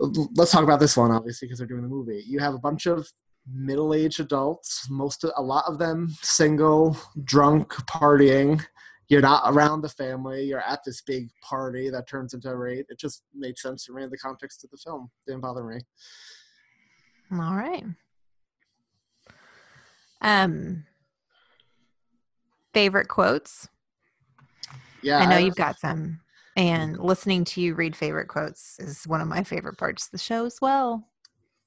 let's 0.00 0.50
talk 0.50 0.64
about 0.64 0.80
this 0.80 0.96
one, 0.96 1.12
obviously, 1.12 1.46
because 1.46 1.58
they're 1.58 1.68
doing 1.68 1.82
the 1.82 1.88
movie. 1.88 2.24
You 2.26 2.40
have 2.40 2.54
a 2.54 2.58
bunch 2.58 2.86
of 2.86 3.08
middle-aged 3.50 4.20
adults, 4.20 4.88
most 4.90 5.24
of, 5.24 5.32
a 5.36 5.42
lot 5.42 5.64
of 5.66 5.78
them 5.78 6.08
single, 6.22 6.96
drunk, 7.24 7.72
partying. 7.86 8.64
You're 9.08 9.20
not 9.20 9.42
around 9.46 9.82
the 9.82 9.88
family. 9.88 10.44
You're 10.44 10.60
at 10.60 10.84
this 10.84 11.02
big 11.02 11.28
party 11.42 11.90
that 11.90 12.08
turns 12.08 12.34
into 12.34 12.48
a 12.50 12.56
raid. 12.56 12.86
It 12.88 12.98
just 12.98 13.24
made 13.34 13.58
sense 13.58 13.84
to 13.86 13.92
me 13.92 14.04
in 14.04 14.10
the 14.10 14.16
context 14.16 14.64
of 14.64 14.70
the 14.70 14.78
film. 14.78 15.10
Didn't 15.26 15.42
bother 15.42 15.64
me. 15.64 15.80
All 17.32 17.54
right. 17.54 17.84
Um, 20.20 20.84
favorite 22.72 23.08
quotes? 23.08 23.68
Yeah, 25.02 25.18
I 25.18 25.26
know 25.26 25.36
I- 25.36 25.40
you've 25.40 25.56
got 25.56 25.78
some. 25.78 26.20
And 26.54 26.98
listening 26.98 27.44
to 27.46 27.62
you 27.62 27.74
read 27.74 27.96
favorite 27.96 28.28
quotes 28.28 28.78
is 28.78 29.06
one 29.06 29.22
of 29.22 29.28
my 29.28 29.42
favorite 29.42 29.78
parts 29.78 30.04
of 30.04 30.10
the 30.12 30.18
show 30.18 30.44
as 30.44 30.58
well. 30.60 31.08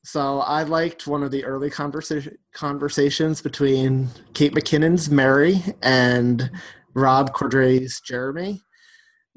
So 0.05 0.41
I 0.41 0.61
liked 0.61 1.07
one 1.07 1.23
of 1.23 1.31
the 1.31 1.43
early 1.43 1.71
conversation 1.71 2.37
conversations 2.53 3.41
between 3.41 4.09
Kate 4.35 4.53
McKinnon's 4.53 5.09
Mary 5.09 5.63
and 5.81 6.51
Rob 6.93 7.33
Corddry's 7.33 7.99
Jeremy. 8.01 8.61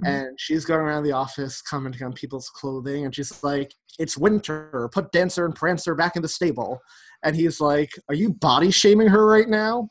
Mm-hmm. 0.03 0.07
And 0.07 0.39
she's 0.39 0.67
going 0.67 0.81
around 0.81 1.05
the 1.05 1.13
office 1.13 1.63
commenting 1.63 2.05
on 2.05 2.13
people's 2.13 2.51
clothing, 2.51 3.07
and 3.07 3.15
she's 3.15 3.43
like, 3.43 3.73
"It's 3.99 4.19
winter. 4.19 4.91
Put 4.93 5.11
Dancer 5.11 5.47
and 5.47 5.55
Prancer 5.55 5.95
back 5.95 6.17
in 6.17 6.23
the 6.23 6.29
stable." 6.29 6.81
And 7.23 7.35
he's 7.35 7.63
like, 7.63 7.91
"Are 8.11 8.15
you 8.15 8.35
body 8.35 8.71
shaming 8.71 9.09
her 9.09 9.25
right 9.25 9.49
now?" 9.49 9.89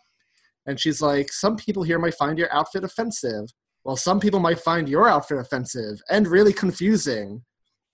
And 0.67 0.79
she's 0.79 1.01
like, 1.01 1.33
"Some 1.33 1.57
people 1.57 1.81
here 1.81 1.97
might 1.97 2.13
find 2.13 2.37
your 2.37 2.53
outfit 2.53 2.83
offensive. 2.83 3.49
Well, 3.83 3.97
some 3.97 4.19
people 4.19 4.39
might 4.39 4.59
find 4.59 4.87
your 4.87 5.09
outfit 5.09 5.39
offensive 5.39 6.01
and 6.07 6.27
really 6.27 6.53
confusing." 6.53 7.43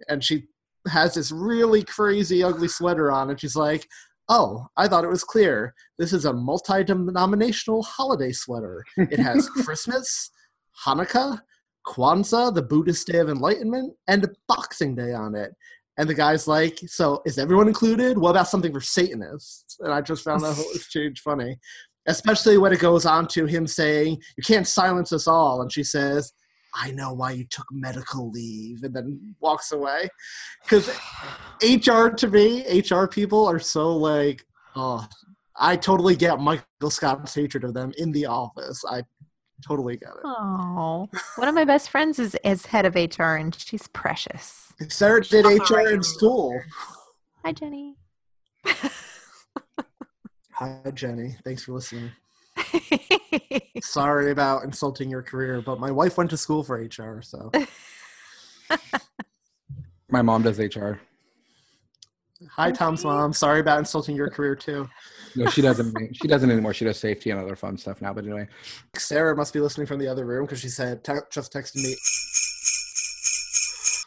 And 0.10 0.22
she 0.22 0.50
has 0.88 1.14
this 1.14 1.32
really 1.32 1.84
crazy 1.84 2.44
ugly 2.44 2.68
sweater 2.68 3.12
on 3.12 3.30
and 3.30 3.40
she's 3.40 3.56
like 3.56 3.88
oh 4.30 4.66
i 4.78 4.88
thought 4.88 5.04
it 5.04 5.10
was 5.10 5.24
clear. 5.24 5.74
This 5.98 6.14
is 6.14 6.26
a 6.26 6.34
multi-denominational 6.34 7.84
holiday 7.84 8.32
sweater. 8.32 8.84
It 8.98 9.20
has 9.20 9.50
christmas 9.64 10.32
hanukkah 10.86 11.42
kwanzaa 11.88 12.54
the 12.54 12.64
buddhist 12.64 13.08
day 13.08 13.20
of 13.20 13.30
enlightenment 13.30 13.94
and 14.08 14.28
boxing 14.48 14.96
day 14.96 15.14
on 15.14 15.36
it. 15.36 15.52
And 15.98 16.10
the 16.10 16.16
guy's 16.16 16.48
like 16.48 16.80
so 16.86 17.22
is 17.26 17.38
everyone 17.38 17.68
included? 17.68 18.18
What 18.18 18.32
about 18.32 18.48
something 18.48 18.74
for 18.74 18.82
satanists? 18.82 19.78
And 19.80 19.94
i 19.94 20.02
just 20.02 20.24
found 20.24 20.42
that 20.42 20.56
whole 20.56 20.72
exchange 20.76 21.20
funny 21.20 21.58
especially 22.08 22.58
when 22.58 22.74
it 22.74 22.80
goes 22.80 23.06
on 23.06 23.28
to 23.28 23.46
him 23.46 23.66
saying 23.68 24.22
you 24.38 24.44
can't 24.44 24.68
silence 24.68 25.14
us 25.14 25.28
all. 25.28 25.62
And 25.62 25.72
she 25.72 25.84
says 25.84 26.34
I 26.76 26.92
know 26.92 27.14
why 27.14 27.32
you 27.32 27.46
took 27.46 27.66
medical 27.72 28.32
leave, 28.32 28.84
and 28.84 28.94
then 28.94 29.36
walks 29.40 29.72
away. 29.72 30.10
Because 30.64 30.90
HR 31.62 32.10
to 32.10 32.28
me, 32.28 32.82
HR 32.82 33.06
people 33.06 33.46
are 33.48 33.60
so 33.60 33.96
like, 33.96 34.46
oh, 34.76 35.08
I 35.56 35.76
totally 35.76 36.16
get 36.16 36.40
Michael 36.40 36.90
Scott's 36.90 37.36
hatred 37.36 37.64
of 37.64 37.74
them 37.74 37.94
in 37.98 38.12
the 38.12 38.26
office. 38.26 38.84
I 38.90 39.04
totally 39.66 39.98
get 39.98 40.10
it. 40.10 40.22
Oh, 40.24 41.08
one 41.36 41.48
of 41.48 41.56
my 41.56 41.66
best 41.66 41.90
friends 41.90 42.20
is, 42.20 42.36
is 42.44 42.66
head 42.66 42.86
of 42.86 42.96
HR 42.96 43.36
and 43.36 43.56
she's 43.56 43.88
precious. 43.88 44.74
Sarah 44.90 45.24
did 45.24 45.46
Also 45.46 45.76
HR 45.76 45.78
right 45.78 45.94
in 45.94 46.04
school. 46.04 46.60
Hi, 47.46 47.52
Jenny. 47.52 47.96
Hi, 50.54 50.92
Jenny. 50.94 51.36
Thanks 51.44 51.66
for 51.66 51.74
listening. 51.74 52.12
Sorry 53.82 54.32
about 54.32 54.64
insulting 54.64 55.10
your 55.10 55.22
career, 55.22 55.62
but 55.62 55.80
my 55.80 55.92
wife 55.92 56.18
went 56.18 56.30
to 56.32 56.38
school 56.38 56.64
for 56.64 56.76
HR, 56.78 57.22
so 57.22 57.52
My 60.10 60.22
mom 60.22 60.44
does 60.44 60.60
HR. 60.60 61.00
hi, 62.52 62.72
Tom's 62.72 63.04
mom. 63.04 63.34
Sorry 63.34 63.60
about 63.60 63.80
insulting 63.80 64.16
your 64.16 64.30
career 64.30 64.56
too. 64.56 64.88
No, 65.36 65.48
she 65.48 65.62
doesn't. 65.62 66.16
she 66.16 66.28
doesn't 66.28 66.52
anymore. 66.52 66.74
She 66.74 66.86
does 66.86 67.00
safety 67.00 67.32
and 67.32 67.40
other 67.40 67.56
fun 67.56 67.78
stuff 67.78 68.02
now. 68.02 68.14
But 68.14 68.26
anyway, 68.26 68.48
Sarah 68.96 69.36
must 69.36 69.54
be 69.54 69.60
listening 69.60 69.88
from 69.88 70.00
the 70.00 70.08
other 70.08 70.26
room 70.26 70.46
because 70.46 70.60
she 70.60 70.70
said 70.70 71.04
te- 71.04 71.14
just 71.32 71.52
texted 71.52 71.78
me. 71.78 71.96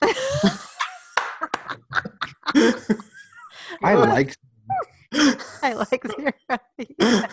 I 3.82 3.94
like. 3.94 4.36
I 5.62 5.72
like 5.72 6.04
Sarah. 6.16 7.30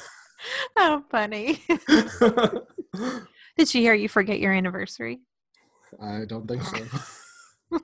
oh, 0.78 1.04
funny. 1.10 1.62
Did 3.58 3.68
she 3.68 3.82
hear 3.82 3.94
you 3.94 4.10
forget 4.10 4.40
your 4.40 4.52
anniversary? 4.52 5.22
I 6.02 6.26
don't 6.26 6.48
think 6.48 6.64
so. 6.64 7.80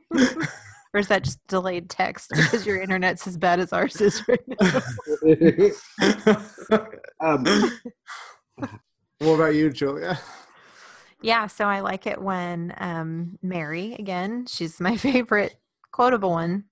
Or 0.92 1.00
is 1.00 1.08
that 1.10 1.24
just 1.24 1.46
delayed 1.48 1.88
text 1.88 2.32
because 2.32 2.66
your 2.66 2.82
internet's 2.82 3.28
as 3.28 3.38
bad 3.38 3.60
as 3.60 3.72
ours 3.72 4.02
is 4.02 4.24
right 4.28 4.40
now? 4.48 4.82
um, 7.22 7.46
what 9.20 9.36
about 9.36 9.54
you, 9.54 9.70
Julia? 9.70 10.20
Yeah, 11.22 11.46
so 11.46 11.66
I 11.66 11.82
like 11.82 12.08
it 12.08 12.20
when 12.20 12.74
um, 12.78 13.38
Mary, 13.44 13.94
again, 14.00 14.48
she's 14.48 14.80
my 14.80 14.98
favorite 14.98 15.60
quotable 15.92 16.32
one, 16.32 16.66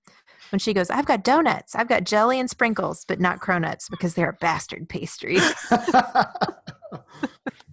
when 0.50 0.58
she 0.58 0.72
goes, 0.72 0.90
I've 0.90 1.06
got 1.06 1.24
donuts, 1.24 1.74
I've 1.74 1.88
got 1.88 2.04
jelly 2.04 2.40
and 2.40 2.48
sprinkles, 2.48 3.04
but 3.06 3.20
not 3.20 3.40
cronuts 3.40 3.90
because 3.90 4.14
they're 4.14 4.30
a 4.30 4.38
bastard 4.40 4.88
pastry. 4.88 5.38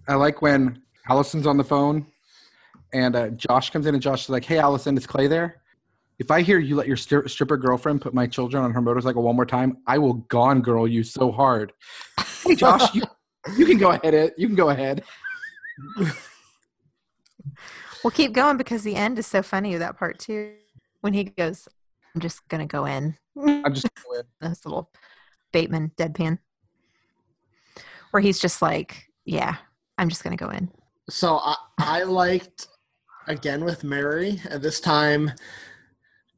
I 0.08 0.14
like 0.14 0.42
when 0.42 0.82
Allison's 1.08 1.46
on 1.46 1.56
the 1.56 1.64
phone 1.64 2.06
and 2.92 3.16
uh, 3.16 3.28
Josh 3.30 3.70
comes 3.70 3.86
in 3.86 3.94
and 3.94 4.02
Josh 4.02 4.24
is 4.24 4.30
like, 4.30 4.44
"Hey, 4.44 4.58
Allison, 4.58 4.96
is 4.96 5.06
Clay 5.06 5.26
there? 5.26 5.62
If 6.18 6.30
I 6.30 6.42
hear 6.42 6.58
you 6.58 6.76
let 6.76 6.86
your 6.86 6.96
stri- 6.96 7.28
stripper 7.28 7.56
girlfriend 7.56 8.00
put 8.00 8.14
my 8.14 8.26
children 8.26 8.64
on 8.64 8.72
her 8.72 8.80
motorcycle 8.80 9.22
one 9.22 9.36
more 9.36 9.46
time, 9.46 9.78
I 9.86 9.98
will 9.98 10.14
gone 10.14 10.62
girl 10.62 10.86
you 10.88 11.02
so 11.02 11.30
hard." 11.30 11.72
Hey, 12.44 12.54
Josh, 12.54 12.94
you, 12.94 13.02
you 13.56 13.66
can 13.66 13.78
go 13.78 13.90
ahead. 13.90 14.14
It 14.14 14.34
you 14.38 14.46
can 14.46 14.56
go 14.56 14.70
ahead. 14.70 15.02
we'll 18.02 18.10
keep 18.12 18.32
going 18.32 18.56
because 18.56 18.82
the 18.82 18.96
end 18.96 19.18
is 19.18 19.26
so 19.26 19.42
funny 19.42 19.72
with 19.72 19.80
that 19.80 19.98
part 19.98 20.18
too. 20.18 20.54
When 21.00 21.12
he 21.12 21.24
goes, 21.24 21.68
I'm 22.16 22.20
just 22.20 22.48
gonna 22.48 22.66
go 22.66 22.86
in. 22.86 23.14
I'm 23.38 23.74
just 23.74 23.90
this 24.40 24.64
little 24.64 24.90
Bateman 25.52 25.92
deadpan. 25.98 26.38
Where 28.10 28.22
he's 28.22 28.38
just 28.38 28.62
like, 28.62 29.10
Yeah, 29.26 29.56
I'm 29.98 30.08
just 30.08 30.24
gonna 30.24 30.36
go 30.36 30.48
in. 30.48 30.70
So 31.10 31.36
I, 31.36 31.56
I 31.78 32.02
liked 32.04 32.68
again 33.28 33.66
with 33.66 33.84
Mary, 33.84 34.40
and 34.48 34.62
this 34.62 34.80
time 34.80 35.32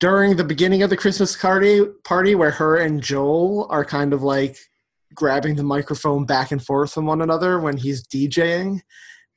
during 0.00 0.34
the 0.34 0.42
beginning 0.42 0.82
of 0.82 0.90
the 0.90 0.96
Christmas 0.96 1.36
party 1.36 1.84
party 2.02 2.34
where 2.34 2.50
her 2.50 2.78
and 2.78 3.00
Joel 3.00 3.68
are 3.70 3.84
kind 3.84 4.12
of 4.12 4.24
like 4.24 4.58
grabbing 5.14 5.54
the 5.54 5.62
microphone 5.62 6.26
back 6.26 6.50
and 6.50 6.60
forth 6.64 6.92
from 6.92 7.06
one 7.06 7.22
another 7.22 7.60
when 7.60 7.76
he's 7.76 8.04
DJing. 8.04 8.80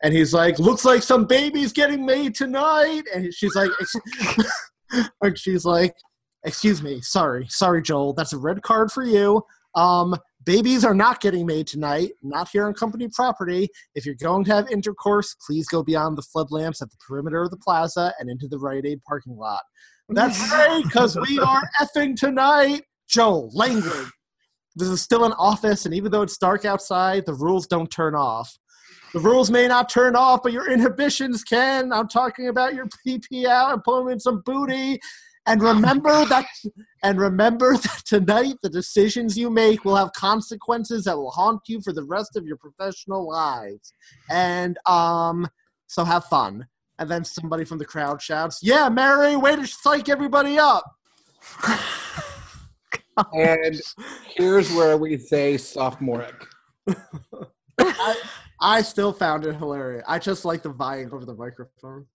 And 0.01 0.11
he's 0.11 0.33
like, 0.33 0.57
looks 0.57 0.85
like 0.85 1.03
some 1.03 1.25
baby's 1.25 1.71
getting 1.71 2.03
made 2.03 2.33
tonight. 2.33 3.03
And 3.13 3.31
she's 3.31 3.53
like, 3.53 3.69
and 5.21 5.37
she's 5.37 5.65
like, 5.65 5.93
excuse 6.43 6.81
me, 6.81 7.01
sorry, 7.01 7.47
sorry, 7.49 7.81
Joel, 7.81 8.13
that's 8.13 8.33
a 8.33 8.37
red 8.37 8.61
card 8.61 8.91
for 8.91 9.03
you. 9.03 9.43
Um, 9.75 10.15
babies 10.45 10.83
are 10.83 10.93
not 10.93 11.21
getting 11.21 11.45
made 11.45 11.67
tonight, 11.67 12.11
not 12.21 12.49
here 12.49 12.65
on 12.65 12.73
company 12.73 13.07
property. 13.07 13.69
If 13.95 14.05
you're 14.05 14.15
going 14.15 14.43
to 14.45 14.53
have 14.53 14.69
intercourse, 14.69 15.35
please 15.45 15.67
go 15.67 15.83
beyond 15.83 16.17
the 16.17 16.23
flood 16.23 16.51
lamps 16.51 16.81
at 16.81 16.89
the 16.89 16.97
perimeter 16.97 17.43
of 17.43 17.51
the 17.51 17.57
plaza 17.57 18.13
and 18.19 18.29
into 18.29 18.47
the 18.47 18.59
Rite 18.59 18.85
Aid 18.85 19.01
parking 19.07 19.37
lot. 19.37 19.61
That's 20.09 20.39
right, 20.51 20.83
because 20.83 21.17
we 21.17 21.39
are 21.39 21.61
effing 21.79 22.15
tonight. 22.15 22.83
Joel, 23.07 23.49
language. 23.53 24.11
This 24.75 24.87
is 24.87 25.01
still 25.01 25.25
an 25.25 25.33
office, 25.33 25.85
and 25.85 25.93
even 25.93 26.11
though 26.11 26.21
it's 26.21 26.37
dark 26.37 26.63
outside, 26.63 27.25
the 27.25 27.33
rules 27.33 27.67
don't 27.67 27.91
turn 27.91 28.15
off. 28.15 28.57
The 29.13 29.19
rules 29.19 29.51
may 29.51 29.67
not 29.67 29.89
turn 29.89 30.15
off, 30.15 30.41
but 30.41 30.53
your 30.53 30.71
inhibitions 30.71 31.43
can. 31.43 31.91
I'm 31.91 32.07
talking 32.07 32.47
about 32.47 32.73
your 32.73 32.87
PP 33.07 33.45
out 33.45 33.73
and 33.73 33.83
pulling 33.83 34.13
in 34.13 34.19
some 34.19 34.41
booty. 34.45 34.99
And 35.47 35.61
remember 35.61 36.25
that 36.25 36.45
and 37.03 37.19
remember 37.19 37.75
that 37.77 38.03
tonight 38.05 38.55
the 38.61 38.69
decisions 38.69 39.37
you 39.37 39.49
make 39.49 39.83
will 39.83 39.95
have 39.95 40.13
consequences 40.13 41.05
that 41.05 41.17
will 41.17 41.31
haunt 41.31 41.61
you 41.67 41.81
for 41.81 41.93
the 41.93 42.03
rest 42.03 42.35
of 42.35 42.45
your 42.45 42.57
professional 42.57 43.27
lives. 43.27 43.93
And 44.29 44.77
um 44.85 45.47
so 45.87 46.03
have 46.03 46.25
fun. 46.25 46.67
And 46.99 47.09
then 47.09 47.25
somebody 47.25 47.65
from 47.65 47.79
the 47.79 47.85
crowd 47.85 48.21
shouts, 48.21 48.59
Yeah, 48.61 48.89
Mary, 48.89 49.35
way 49.35 49.55
to 49.55 49.65
psych 49.65 50.09
everybody 50.09 50.59
up. 50.59 50.83
and 53.33 53.81
here's 54.35 54.71
where 54.73 54.97
we 54.97 55.17
say 55.17 55.57
sophomoric. 55.57 56.35
I, 57.79 58.15
I 58.61 58.81
still 58.83 59.11
found 59.11 59.45
it 59.45 59.55
hilarious. 59.55 60.03
I 60.07 60.19
just 60.19 60.45
like 60.45 60.61
the 60.61 60.69
vying 60.69 61.11
over 61.11 61.25
the 61.25 61.33
microphone. 61.33 62.05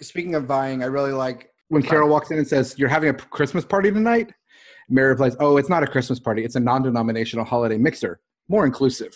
Speaking 0.00 0.34
of 0.34 0.44
vying, 0.44 0.82
I 0.82 0.86
really 0.86 1.12
like 1.12 1.50
when 1.70 1.82
Carol 1.82 2.08
walks 2.08 2.30
in 2.30 2.38
and 2.38 2.46
says, 2.46 2.74
"You're 2.76 2.88
having 2.88 3.08
a 3.08 3.14
Christmas 3.14 3.64
party 3.64 3.90
tonight." 3.90 4.32
Mary 4.88 5.10
replies, 5.10 5.36
"Oh, 5.40 5.56
it's 5.56 5.68
not 5.68 5.82
a 5.82 5.86
Christmas 5.86 6.18
party. 6.18 6.44
It's 6.44 6.56
a 6.56 6.60
non-denominational 6.60 7.44
holiday 7.44 7.78
mixer, 7.78 8.20
more 8.48 8.66
inclusive." 8.66 9.12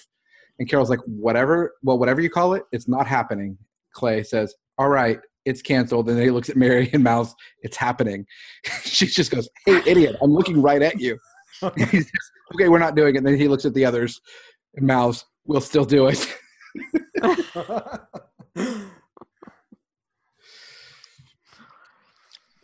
And 0.59 0.69
Carol's 0.69 0.89
like, 0.89 1.01
"Whatever, 1.01 1.75
well, 1.83 1.99
whatever 1.99 2.21
you 2.21 2.31
call 2.31 2.55
it, 2.55 2.63
it's 2.73 2.89
not 2.89 3.07
happening." 3.07 3.59
Clay 3.93 4.23
says, 4.23 4.55
"All 4.79 4.89
right, 4.89 5.21
it's 5.45 5.63
canceled." 5.63 6.09
And 6.09 6.17
then 6.17 6.25
he 6.25 6.31
looks 6.31 6.49
at 6.49 6.57
Mary 6.57 6.89
and 6.93 7.03
mouths, 7.03 7.35
"It's 7.63 7.77
happening." 7.77 8.25
she 8.85 9.07
just 9.07 9.33
goes, 9.33 9.49
"Hey, 9.67 9.83
idiot! 9.85 10.17
I'm 10.23 10.33
looking 10.33 10.63
right 10.63 10.81
at 10.81 11.01
you." 11.01 11.19
He 11.77 11.87
says, 11.87 12.11
okay, 12.55 12.69
we're 12.69 12.79
not 12.79 12.95
doing 12.95 13.15
it. 13.15 13.19
And 13.19 13.27
then 13.27 13.39
he 13.39 13.49
looks 13.49 13.65
at 13.65 13.73
the 13.75 13.85
others 13.85 14.21
and 14.75 14.87
mouths, 14.87 15.25
"We'll 15.45 15.61
still 15.61 15.85
do 15.85 16.09
it." 16.09 16.39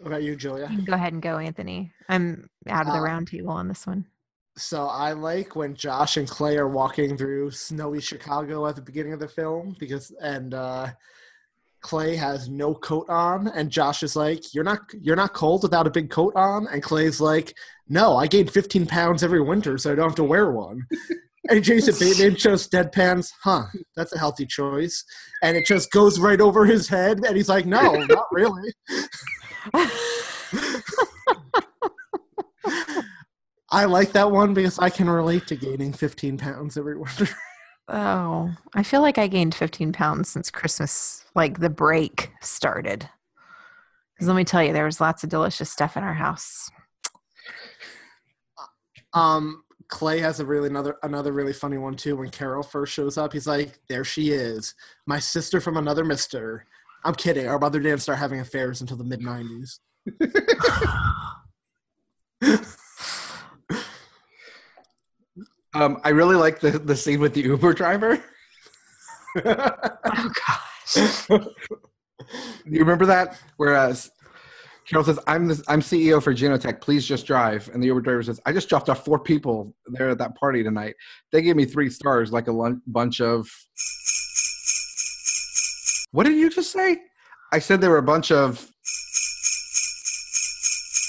What 0.00 0.06
about 0.08 0.22
you, 0.22 0.34
Julia? 0.34 0.66
You 0.70 0.76
can 0.76 0.84
go 0.86 0.94
ahead 0.94 1.12
and 1.12 1.20
go, 1.22 1.36
Anthony. 1.36 1.92
I'm 2.08 2.48
out 2.68 2.86
of 2.86 2.92
the 2.94 2.98
Uh, 3.00 3.02
round 3.02 3.28
table 3.28 3.50
on 3.50 3.68
this 3.68 3.86
one. 3.86 4.06
So 4.56 4.86
I 4.86 5.12
like 5.12 5.54
when 5.54 5.74
Josh 5.74 6.16
and 6.16 6.28
Clay 6.28 6.56
are 6.56 6.68
walking 6.68 7.16
through 7.16 7.50
snowy 7.50 8.00
Chicago 8.00 8.66
at 8.66 8.76
the 8.76 8.82
beginning 8.82 9.12
of 9.12 9.20
the 9.20 9.28
film 9.28 9.76
because 9.78 10.10
and 10.20 10.54
uh 10.54 10.88
Clay 11.82 12.16
has 12.16 12.48
no 12.48 12.74
coat 12.74 13.08
on 13.08 13.48
and 13.48 13.70
Josh 13.70 14.02
is 14.02 14.16
like, 14.16 14.52
You're 14.54 14.64
not 14.64 14.80
you're 15.00 15.16
not 15.16 15.34
cold 15.34 15.62
without 15.62 15.86
a 15.86 15.90
big 15.90 16.10
coat 16.10 16.32
on 16.34 16.66
and 16.66 16.82
Clay's 16.82 17.20
like, 17.20 17.54
No, 17.88 18.16
I 18.16 18.26
gained 18.26 18.50
fifteen 18.50 18.86
pounds 18.86 19.22
every 19.22 19.40
winter 19.40 19.78
so 19.78 19.92
I 19.92 19.94
don't 19.94 20.08
have 20.08 20.16
to 20.16 20.24
wear 20.24 20.50
one. 20.50 20.82
and 21.48 21.62
Jason 21.64 21.94
Bateman 21.98 22.36
just 22.36 22.72
deadpans, 22.72 23.30
huh, 23.44 23.64
that's 23.96 24.12
a 24.14 24.18
healthy 24.18 24.46
choice. 24.46 25.04
And 25.42 25.56
it 25.56 25.64
just 25.66 25.90
goes 25.90 26.18
right 26.18 26.40
over 26.40 26.66
his 26.66 26.88
head 26.88 27.20
and 27.24 27.36
he's 27.36 27.48
like, 27.48 27.66
No, 27.66 27.92
not 27.94 28.26
really. 28.32 28.74
I 33.72 33.84
like 33.84 34.12
that 34.12 34.30
one 34.30 34.54
because 34.54 34.78
I 34.78 34.90
can 34.90 35.08
relate 35.08 35.46
to 35.48 35.56
gaining 35.56 35.92
15 35.92 36.38
pounds 36.38 36.76
every 36.76 36.96
winter. 36.96 37.28
Oh, 37.92 38.54
I 38.72 38.84
feel 38.84 39.00
like 39.02 39.18
I 39.18 39.26
gained 39.26 39.52
15 39.52 39.92
pounds 39.92 40.28
since 40.28 40.48
Christmas, 40.48 41.24
like 41.34 41.58
the 41.58 41.68
break 41.68 42.30
started. 42.40 43.08
Because 44.14 44.28
let 44.28 44.36
me 44.36 44.44
tell 44.44 44.62
you, 44.62 44.72
there 44.72 44.84
was 44.84 45.00
lots 45.00 45.24
of 45.24 45.30
delicious 45.30 45.70
stuff 45.70 45.96
in 45.96 46.04
our 46.04 46.14
house. 46.14 46.70
Um, 49.12 49.64
Clay 49.88 50.20
has 50.20 50.38
a 50.38 50.46
really 50.46 50.68
another 50.68 50.98
another 51.02 51.32
really 51.32 51.52
funny 51.52 51.78
one 51.78 51.96
too. 51.96 52.14
When 52.14 52.30
Carol 52.30 52.62
first 52.62 52.92
shows 52.92 53.18
up, 53.18 53.32
he's 53.32 53.48
like, 53.48 53.80
"There 53.88 54.04
she 54.04 54.30
is, 54.30 54.74
my 55.06 55.18
sister 55.18 55.60
from 55.60 55.76
another 55.76 56.04
Mister." 56.04 56.66
I'm 57.04 57.14
kidding. 57.14 57.46
Our 57.46 57.58
mother 57.58 57.80
didn't 57.80 58.00
start 58.00 58.18
having 58.18 58.40
affairs 58.40 58.80
until 58.80 58.96
the 58.96 59.04
mid 59.04 59.20
'90s. 59.20 59.78
Um, 65.72 66.00
I 66.02 66.08
really 66.08 66.36
like 66.36 66.60
the 66.60 66.72
the 66.72 66.96
scene 66.96 67.20
with 67.20 67.34
the 67.34 67.42
Uber 67.42 67.74
driver. 67.74 68.22
Oh 69.36 70.30
gosh. 70.34 71.28
You 72.66 72.80
remember 72.80 73.06
that? 73.06 73.38
Whereas 73.56 74.10
Carol 74.88 75.04
says, 75.04 75.18
"I'm 75.26 75.46
the 75.46 75.62
I'm 75.68 75.80
CEO 75.80 76.22
for 76.22 76.34
Zenotek. 76.34 76.80
Please 76.80 77.06
just 77.06 77.26
drive." 77.26 77.70
And 77.72 77.82
the 77.82 77.86
Uber 77.86 78.00
driver 78.00 78.22
says, 78.24 78.40
"I 78.44 78.52
just 78.52 78.68
dropped 78.68 78.88
off 78.88 79.04
four 79.04 79.20
people 79.20 79.74
there 79.86 80.10
at 80.10 80.18
that 80.18 80.36
party 80.36 80.64
tonight. 80.64 80.96
They 81.30 81.42
gave 81.42 81.54
me 81.54 81.64
three 81.64 81.90
stars, 81.90 82.32
like 82.32 82.48
a 82.48 82.74
bunch 82.86 83.20
of." 83.20 83.48
What 86.12 86.24
did 86.24 86.36
you 86.36 86.50
just 86.50 86.72
say? 86.72 87.02
I 87.52 87.58
said 87.58 87.80
there 87.80 87.90
were 87.90 87.98
a 87.98 88.02
bunch 88.02 88.32
of. 88.32 88.70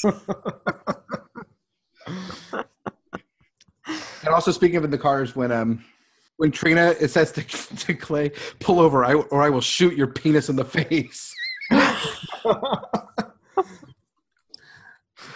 and 4.23 4.29
also 4.29 4.51
speaking 4.51 4.77
of 4.77 4.83
in 4.83 4.91
the 4.91 4.97
cars, 4.97 5.35
when 5.35 5.51
um 5.51 5.83
when 6.37 6.51
Trina 6.51 6.95
it 6.99 7.09
says 7.09 7.31
to, 7.33 7.43
to 7.77 7.93
Clay, 7.93 8.31
"Pull 8.59 8.79
over, 8.79 9.05
I, 9.05 9.13
or 9.13 9.41
I 9.41 9.49
will 9.49 9.61
shoot 9.61 9.95
your 9.95 10.07
penis 10.07 10.49
in 10.49 10.55
the 10.55 10.65
face." 10.65 11.33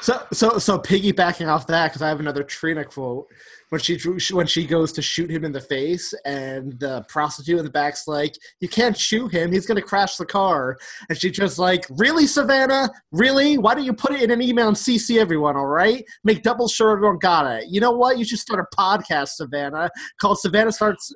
So, 0.06 0.22
so, 0.32 0.60
so 0.60 0.78
piggybacking 0.78 1.48
off 1.48 1.66
that, 1.66 1.88
because 1.88 2.04
I 2.04 2.10
have 2.10 2.20
another 2.20 2.44
Trina 2.44 2.86
quote 2.86 3.26
when 3.70 3.82
she 3.82 3.98
when 4.32 4.46
she 4.46 4.68
goes 4.68 4.92
to 4.92 5.02
shoot 5.02 5.32
him 5.32 5.44
in 5.44 5.52
the 5.52 5.60
face, 5.60 6.14
and 6.24 6.80
the 6.80 7.04
prostitute 7.10 7.58
in 7.58 7.66
the 7.66 7.72
back's 7.72 8.08
like, 8.08 8.38
"You 8.60 8.70
can't 8.70 8.96
shoot 8.96 9.32
him; 9.32 9.52
he's 9.52 9.66
gonna 9.66 9.82
crash 9.82 10.18
the 10.18 10.26
car." 10.28 10.78
And 11.10 11.18
she's 11.18 11.32
just 11.32 11.58
like, 11.58 11.88
"Really, 11.90 12.28
Savannah? 12.28 12.92
Really? 13.12 13.58
Why 13.58 13.74
don't 13.74 13.84
you 13.84 13.94
put 13.94 14.12
it 14.12 14.22
in 14.22 14.30
an 14.30 14.44
email 14.44 14.68
and 14.68 14.78
CC 14.78 15.18
everyone? 15.18 15.58
All 15.58 15.66
right, 15.66 16.06
make 16.24 16.44
double 16.44 16.68
sure 16.68 16.92
everyone 16.92 17.18
got 17.18 17.48
it. 17.48 17.70
You 17.70 17.82
know 17.82 17.94
what? 17.94 18.20
You 18.20 18.26
should 18.26 18.38
start 18.38 18.60
a 18.60 18.76
podcast, 18.78 19.30
Savannah, 19.30 19.90
called 20.22 20.38
Savannah 20.40 20.72
starts." 20.72 21.12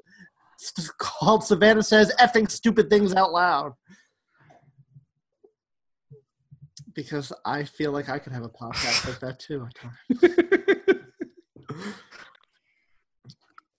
Called 0.97 1.43
Savannah 1.43 1.83
says 1.83 2.11
effing 2.19 2.49
stupid 2.49 2.89
things 2.89 3.13
out 3.13 3.31
loud. 3.31 3.73
Because 7.03 7.31
I 7.45 7.63
feel 7.63 7.93
like 7.93 8.09
I 8.09 8.19
could 8.19 8.33
have 8.33 8.43
a 8.43 8.49
podcast 8.49 9.07
like 9.07 9.19
that 9.21 9.39
too. 9.39 9.65
at 9.65 9.73
times. 9.75 10.35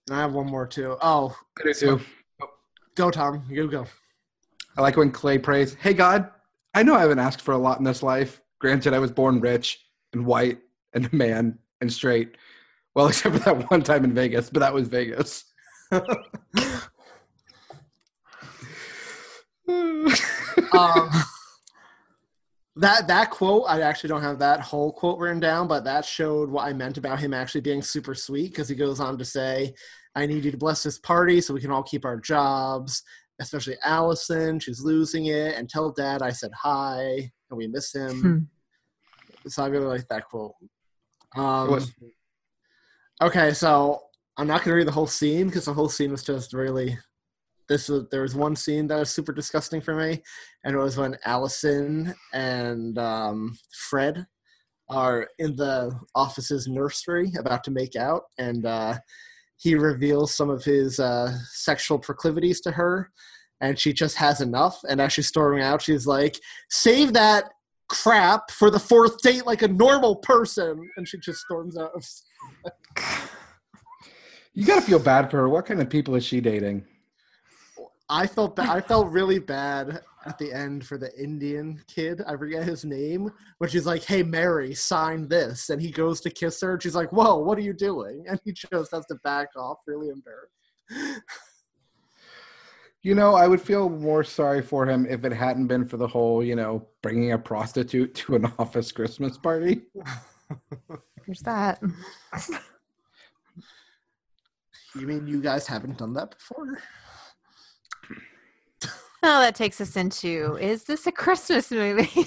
And 0.09 0.19
I 0.19 0.23
have 0.23 0.33
one 0.33 0.47
more 0.47 0.67
too. 0.67 0.97
Oh, 1.03 1.37
I 1.59 1.63
do 1.65 1.75
too. 1.75 2.01
go 2.95 3.11
Tom, 3.11 3.45
you 3.51 3.71
go. 3.71 3.87
I 4.77 4.81
like 4.81 4.97
when 4.97 5.11
Clay 5.11 5.37
prays, 5.37 5.75
Hey 5.75 5.93
God, 5.93 6.31
I 6.75 6.83
know 6.83 6.95
I 6.95 7.03
haven't 7.03 7.19
asked 7.19 7.43
for 7.43 7.53
a 7.53 7.59
lot 7.59 7.79
in 7.79 7.85
this 7.85 8.03
life. 8.03 8.41
Granted, 8.59 8.95
I 8.95 8.99
was 8.99 9.11
born 9.11 9.41
rich 9.41 9.85
and 10.15 10.25
white 10.25 10.61
and 10.95 11.05
a 11.13 11.15
man 11.15 11.59
and 11.83 11.93
straight. 11.93 12.39
Well, 12.95 13.09
except 13.09 13.37
for 13.37 13.43
that 13.43 13.71
one 13.71 13.83
time 13.83 14.05
in 14.05 14.15
Vegas, 14.15 14.49
but 14.49 14.61
that 14.61 14.73
was 14.73 14.89
Vegas. 14.89 15.45
um, 20.73 21.11
that 22.81 23.07
that 23.09 23.31
quote, 23.31 23.65
I 23.69 23.83
actually 23.83 24.09
don't 24.09 24.23
have 24.23 24.39
that 24.39 24.61
whole 24.61 24.93
quote 24.93 25.19
written 25.19 25.41
down, 25.41 25.69
but 25.69 25.85
that 25.85 26.05
showed 26.05 26.51
what 26.51 26.67
I 26.67 26.73
meant 26.73 26.97
about 26.97 27.21
him 27.21 27.35
actually 27.35 27.61
being 27.61 27.83
super 27.83 28.15
sweet 28.15 28.49
because 28.49 28.69
he 28.69 28.75
goes 28.75 29.01
on 29.01 29.19
to 29.19 29.25
say, 29.25 29.75
"I 30.15 30.27
need 30.27 30.45
you 30.45 30.51
to 30.51 30.57
bless 30.57 30.83
this 30.83 30.99
party 30.99 31.41
so 31.41 31.55
we 31.55 31.61
can 31.61 31.71
all 31.71 31.83
keep 31.83 32.05
our 32.05 32.19
jobs." 32.19 33.03
Especially 33.39 33.77
Allison, 33.85 34.59
she's 34.61 34.83
losing 34.83 35.27
it, 35.27 35.57
and 35.57 35.69
tell 35.69 35.93
Dad 35.93 36.23
I 36.23 36.31
said 36.31 36.51
hi 36.55 37.31
and 37.51 37.59
we 37.59 37.67
miss 37.67 37.95
him. 37.95 38.49
So 39.49 39.65
I 39.65 39.69
really 39.69 39.87
like 39.87 40.07
that 40.09 40.29
quote. 40.29 40.55
Um, 41.37 41.81
okay, 43.23 43.53
so 43.53 44.03
I'm 44.37 44.47
not 44.47 44.59
going 44.59 44.73
to 44.73 44.75
read 44.75 44.87
the 44.87 44.93
whole 44.93 45.07
scene 45.07 45.47
because 45.47 45.65
the 45.67 45.75
whole 45.75 45.89
scene 45.89 46.11
was 46.11 46.23
just 46.23 46.53
really. 46.53 46.99
This 47.71 47.89
was 47.89 48.09
there 48.11 48.23
was 48.23 48.35
one 48.35 48.57
scene 48.57 48.89
that 48.89 48.99
was 48.99 49.11
super 49.11 49.33
disgusting 49.33 49.81
for 49.81 49.95
me, 49.95 50.21
and 50.65 50.75
it 50.75 50.79
was 50.79 50.97
when 50.97 51.17
Allison 51.25 52.13
and 52.33 52.99
um, 52.99 53.57
Fred 53.89 54.27
are 54.89 55.29
in 55.39 55.55
the 55.55 55.97
office's 56.17 56.67
nursery 56.67 57.31
about 57.39 57.63
to 57.63 57.71
make 57.71 57.95
out, 57.95 58.25
and 58.39 58.67
uh, 58.67 58.99
he 59.57 59.77
reveals 59.77 60.35
some 60.35 60.51
of 60.51 60.65
his 60.65 60.99
uh, 60.99 61.33
sexual 61.53 61.97
proclivities 61.97 62.61
to 62.63 62.73
her, 62.73 63.13
and 63.61 63.79
she 63.79 63.93
just 63.93 64.17
has 64.17 64.41
enough. 64.41 64.81
And 64.89 65.01
as 65.01 65.13
she's 65.13 65.29
storming 65.29 65.63
out, 65.63 65.81
she's 65.81 66.09
like, 66.09 66.41
"Save 66.71 67.13
that 67.13 67.45
crap 67.89 68.51
for 68.51 68.69
the 68.69 68.81
fourth 68.81 69.23
date 69.23 69.47
like 69.47 69.63
a 69.63 69.69
normal 69.69 70.17
person," 70.17 70.91
and 70.97 71.07
she 71.07 71.19
just 71.19 71.43
storms 71.43 71.79
out. 71.79 71.93
You 74.55 74.67
got 74.67 74.75
to 74.75 74.83
feel 74.83 74.99
bad 74.99 75.31
for 75.31 75.37
her. 75.37 75.49
What 75.49 75.67
kind 75.67 75.81
of 75.81 75.89
people 75.89 76.17
is 76.17 76.25
she 76.25 76.41
dating? 76.41 76.85
I 78.11 78.27
felt 78.27 78.57
ba- 78.57 78.67
I 78.69 78.81
felt 78.81 79.13
really 79.13 79.39
bad 79.39 80.03
at 80.27 80.37
the 80.37 80.53
end 80.53 80.85
for 80.85 80.99
the 80.99 81.11
Indian 81.17 81.81
kid. 81.87 82.21
I 82.27 82.37
forget 82.37 82.65
his 82.65 82.85
name, 82.85 83.31
but 83.61 83.71
she's 83.71 83.87
like, 83.87 84.03
"Hey 84.03 84.25
Mary, 84.25 84.75
sign 84.75 85.29
this," 85.29 85.71
and 85.71 85.81
he 85.81 85.91
goes 85.93 86.21
to 86.23 86.31
kiss 86.31 86.61
her. 86.61 86.73
And 86.73 86.83
she's 86.83 86.97
like, 86.97 87.13
"Whoa, 87.13 87.37
what 87.37 87.57
are 87.57 87.63
you 87.63 87.73
doing?" 87.73 88.25
And 88.29 88.41
he 88.45 88.53
just 88.53 88.91
has 88.93 89.07
to 89.07 89.15
back 89.23 89.49
off, 89.57 89.79
really 89.87 90.09
embarrassed. 90.09 91.23
You 93.03 93.15
know, 93.15 93.35
I 93.35 93.47
would 93.47 93.63
feel 93.63 93.89
more 93.89 94.23
sorry 94.25 94.61
for 94.61 94.85
him 94.85 95.07
if 95.09 95.25
it 95.25 95.33
hadn't 95.33 95.69
been 95.69 95.87
for 95.87 95.97
the 95.97 96.07
whole, 96.07 96.45
you 96.45 96.55
know, 96.55 96.87
bringing 97.01 97.33
a 97.33 97.39
prostitute 97.39 98.15
to 98.17 98.35
an 98.35 98.45
office 98.59 98.93
Christmas 98.93 99.39
party. 99.39 99.83
There's 101.27 101.41
that. 101.41 101.81
You 104.97 105.07
mean 105.07 105.27
you 105.27 105.41
guys 105.41 105.67
haven't 105.67 105.99
done 105.99 106.13
that 106.15 106.33
before? 106.33 106.79
Oh, 109.23 109.41
that 109.41 109.55
takes 109.55 109.81
us 109.81 109.97
into 109.97 110.57
is 110.61 110.85
this 110.85 111.07
a 111.07 111.13
Christmas 111.25 111.71
movie? 111.71 112.27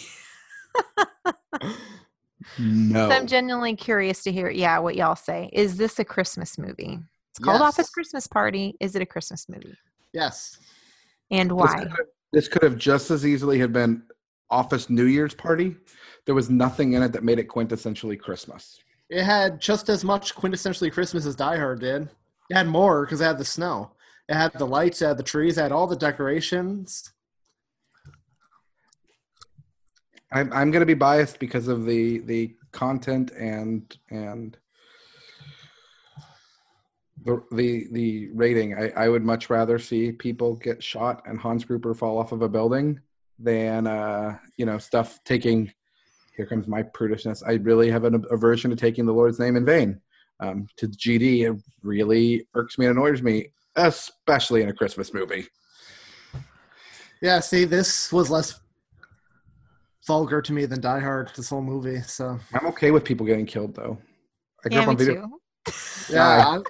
No. 2.60 3.10
So 3.10 3.16
I'm 3.16 3.26
genuinely 3.28 3.76
curious 3.76 4.22
to 4.24 4.32
hear, 4.32 4.50
yeah, 4.50 4.78
what 4.80 4.96
y'all 4.96 5.16
say. 5.16 5.50
Is 5.54 5.78
this 5.78 5.98
a 6.00 6.06
Christmas 6.06 6.58
movie? 6.58 7.00
It's 7.32 7.40
called 7.40 7.62
Yes. 7.62 7.68
Office 7.74 7.90
Christmas 7.90 8.28
Party. 8.28 8.76
Is 8.80 8.96
it 8.96 9.02
a 9.02 9.06
Christmas 9.06 9.48
movie? 9.50 9.76
Yes. 10.14 10.58
And 11.32 11.50
This 11.50 11.56
why? 11.56 11.80
could 11.80 11.88
have- 11.90 11.98
This 12.34 12.48
could 12.48 12.64
have 12.64 12.78
just 12.78 13.10
as 13.12 13.26
easily 13.26 13.60
have 13.60 13.72
been 13.74 14.04
Office 14.50 14.90
New 14.90 15.06
Year's 15.06 15.34
party. 15.34 15.76
There 16.26 16.36
was 16.36 16.50
nothing 16.50 16.94
in 16.94 17.02
it 17.04 17.12
that 17.14 17.24
made 17.24 17.40
it 17.40 17.48
quintessentially 17.48 18.20
Christmas. 18.20 18.80
It 19.10 19.24
had 19.24 19.60
just 19.62 19.90
as 19.90 20.04
much 20.04 20.36
quintessentially 20.36 20.92
Christmas 20.92 21.26
as 21.26 21.36
Die 21.36 21.58
Hard 21.58 21.80
did. 21.80 22.04
It 22.50 22.56
had 22.58 22.68
more 22.68 23.06
because 23.06 23.22
it 23.22 23.26
had 23.26 23.38
the 23.38 23.46
snow. 23.46 23.92
It 24.30 24.36
had 24.36 24.54
the 24.54 24.66
lights, 24.66 25.02
it 25.02 25.08
had 25.08 25.18
the 25.18 25.24
trees, 25.24 25.58
it 25.58 25.62
had 25.62 25.72
all 25.72 25.88
the 25.88 25.96
decorations. 25.96 27.12
I'm 30.32 30.52
I'm 30.52 30.72
to 30.72 30.86
be 30.86 30.94
biased 30.94 31.40
because 31.40 31.68
of 31.68 31.86
the 31.86 32.20
the 32.20 32.56
content 32.72 33.32
and 33.32 33.96
and 34.10 34.58
the 37.24 37.44
the 37.52 37.88
the 37.92 38.30
rating. 38.34 38.76
I, 38.76 38.90
I 38.90 39.10
would 39.10 39.24
much 39.24 39.50
rather 39.50 39.78
see 39.78 40.12
people 40.12 40.56
get 40.56 40.84
shot 40.84 41.22
and 41.26 41.40
Hans 41.40 41.64
Gruber 41.64 41.94
fall 41.94 42.18
off 42.18 42.32
of 42.32 42.42
a 42.42 42.50
building 42.50 43.00
than 43.40 43.88
uh 43.88 44.38
you 44.58 44.66
know 44.66 44.78
stuff 44.78 45.20
taking. 45.24 45.72
Here 46.36 46.48
comes 46.48 46.68
my 46.68 46.82
prudishness. 46.82 47.44
I 47.48 47.54
really 47.54 47.92
have 47.92 48.06
an 48.06 48.26
aversion 48.32 48.72
to 48.72 48.76
taking 48.76 49.06
the 49.06 49.14
Lord's 49.14 49.40
name 49.40 49.56
in 49.56 49.66
vain. 49.66 50.02
Um, 50.40 50.68
to 50.78 50.88
GD, 50.88 51.48
it 51.48 51.62
really 51.84 52.48
irks 52.56 52.80
me 52.80 52.88
and 52.88 52.98
annoys 52.98 53.22
me, 53.22 53.52
especially 53.76 54.62
in 54.62 54.70
a 54.70 54.74
Christmas 54.74 55.14
movie. 55.14 55.48
Yeah, 57.22 57.40
see, 57.40 57.66
this 57.66 58.12
was 58.12 58.30
less 58.30 58.60
vulgar 60.06 60.42
to 60.42 60.52
me 60.54 60.66
than 60.66 60.82
Die 60.82 61.00
Hard, 61.00 61.32
this 61.36 61.50
whole 61.50 61.62
movie. 61.62 62.02
So 62.02 62.38
I'm 62.54 62.66
okay 62.68 62.92
with 62.92 63.06
people 63.06 63.26
getting 63.26 63.46
killed, 63.46 63.76
though. 63.76 63.98
I 64.66 64.70
grew 64.70 64.78
Yeah, 64.78 64.82
up 64.82 64.88
me 64.88 64.92
on 64.92 64.98
video. 64.98 65.40
too. 65.66 65.74
yeah, 66.14 66.48
I'm- 66.48 66.64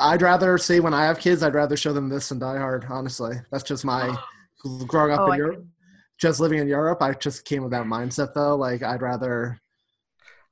I'd 0.00 0.20
rather 0.22 0.58
see 0.58 0.80
when 0.80 0.92
I 0.94 1.04
have 1.04 1.20
kids, 1.20 1.44
I'd 1.44 1.54
rather 1.54 1.76
show 1.76 1.92
them 1.92 2.08
this 2.08 2.28
than 2.30 2.40
Die 2.40 2.58
Hard. 2.58 2.86
Honestly, 2.88 3.36
that's 3.52 3.62
just 3.62 3.84
my 3.84 4.16
growing 4.88 5.12
up 5.12 5.20
Oh, 5.20 5.26
in 5.26 5.32
I 5.32 5.36
Europe, 5.36 5.56
can- 5.58 5.70
just 6.18 6.40
living 6.40 6.58
in 6.58 6.66
Europe. 6.66 7.02
I 7.02 7.12
just 7.12 7.44
came 7.44 7.62
with 7.62 7.70
that 7.70 7.86
mindset 7.86 8.34
though. 8.34 8.56
Like 8.56 8.82
I'd 8.82 9.00
rather 9.02 9.60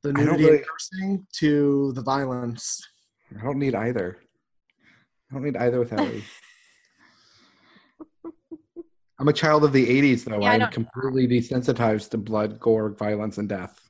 the 0.03 0.13
nudity 0.13 0.45
really- 0.45 0.57
and 0.59 0.67
cursing 0.69 1.27
to 1.39 1.93
the 1.95 2.03
violence. 2.03 2.81
I 3.37 3.43
don't 3.43 3.59
need 3.59 3.75
either. 3.75 4.19
I 5.35 5.37
don't 5.39 5.45
need 5.47 5.57
either 5.57 5.80
with 5.80 5.93
Ellie. 5.93 6.22
I'm 9.18 9.26
a 9.26 9.32
child 9.32 9.64
of 9.64 9.72
the 9.72 9.85
80s, 9.85 10.24
though. 10.24 10.41
Yeah, 10.41 10.51
I 10.51 10.55
I'm 10.55 10.61
don't- 10.61 10.72
completely 10.72 11.26
desensitized 11.26 12.11
to 12.11 12.18
blood, 12.18 12.61
gore, 12.61 12.91
violence, 12.91 13.39
and 13.39 13.49
death. 13.49 13.89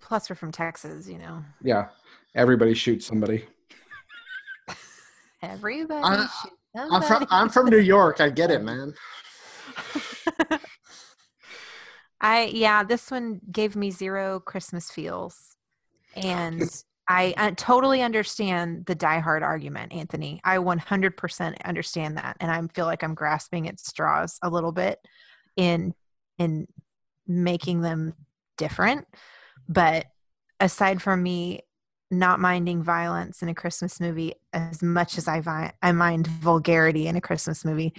Plus, 0.00 0.30
we're 0.30 0.36
from 0.36 0.52
Texas, 0.52 1.06
you 1.06 1.18
know. 1.18 1.44
Yeah, 1.62 1.88
everybody 2.34 2.72
shoots 2.72 3.04
somebody. 3.06 3.44
Everybody. 5.42 6.02
I- 6.02 6.26
shoot 6.42 6.52
I'm 6.74 6.88
from 6.88 7.02
somebody. 7.02 7.26
I'm 7.30 7.48
from 7.50 7.66
New 7.68 7.78
York. 7.78 8.22
I 8.22 8.30
get 8.30 8.50
it, 8.50 8.62
man. 8.62 8.94
I 12.22 12.44
yeah, 12.46 12.84
this 12.84 13.10
one 13.10 13.40
gave 13.52 13.76
me 13.76 13.90
zero 13.90 14.40
Christmas 14.40 14.90
feels, 14.90 15.56
and 16.14 16.62
I, 17.10 17.34
totally 17.56 18.02
understand 18.02 18.86
the 18.86 18.94
Die 18.94 19.18
Hard 19.18 19.42
argument, 19.42 19.92
Anthony. 19.92 20.40
I 20.44 20.58
100% 20.58 21.62
understand 21.64 22.16
that, 22.16 22.36
and 22.38 22.52
I 22.52 22.62
feel 22.72 22.86
like 22.86 23.02
I'm 23.02 23.14
grasping 23.14 23.68
at 23.68 23.80
straws 23.80 24.38
a 24.42 24.48
little 24.48 24.70
bit 24.70 25.00
in 25.56 25.92
in 26.38 26.68
making 27.26 27.80
them 27.80 28.14
different. 28.56 29.08
But 29.68 30.06
aside 30.60 31.02
from 31.02 31.22
me 31.22 31.62
not 32.12 32.38
minding 32.38 32.82
violence 32.82 33.42
in 33.42 33.48
a 33.48 33.54
Christmas 33.54 34.00
movie 34.00 34.34
as 34.52 34.80
much 34.80 35.18
as 35.18 35.26
I 35.26 35.40
vi- 35.40 35.72
I 35.82 35.92
mind 35.92 36.28
vulgarity 36.28 37.08
in 37.08 37.16
a 37.16 37.20
Christmas 37.20 37.64
movie, 37.64 37.92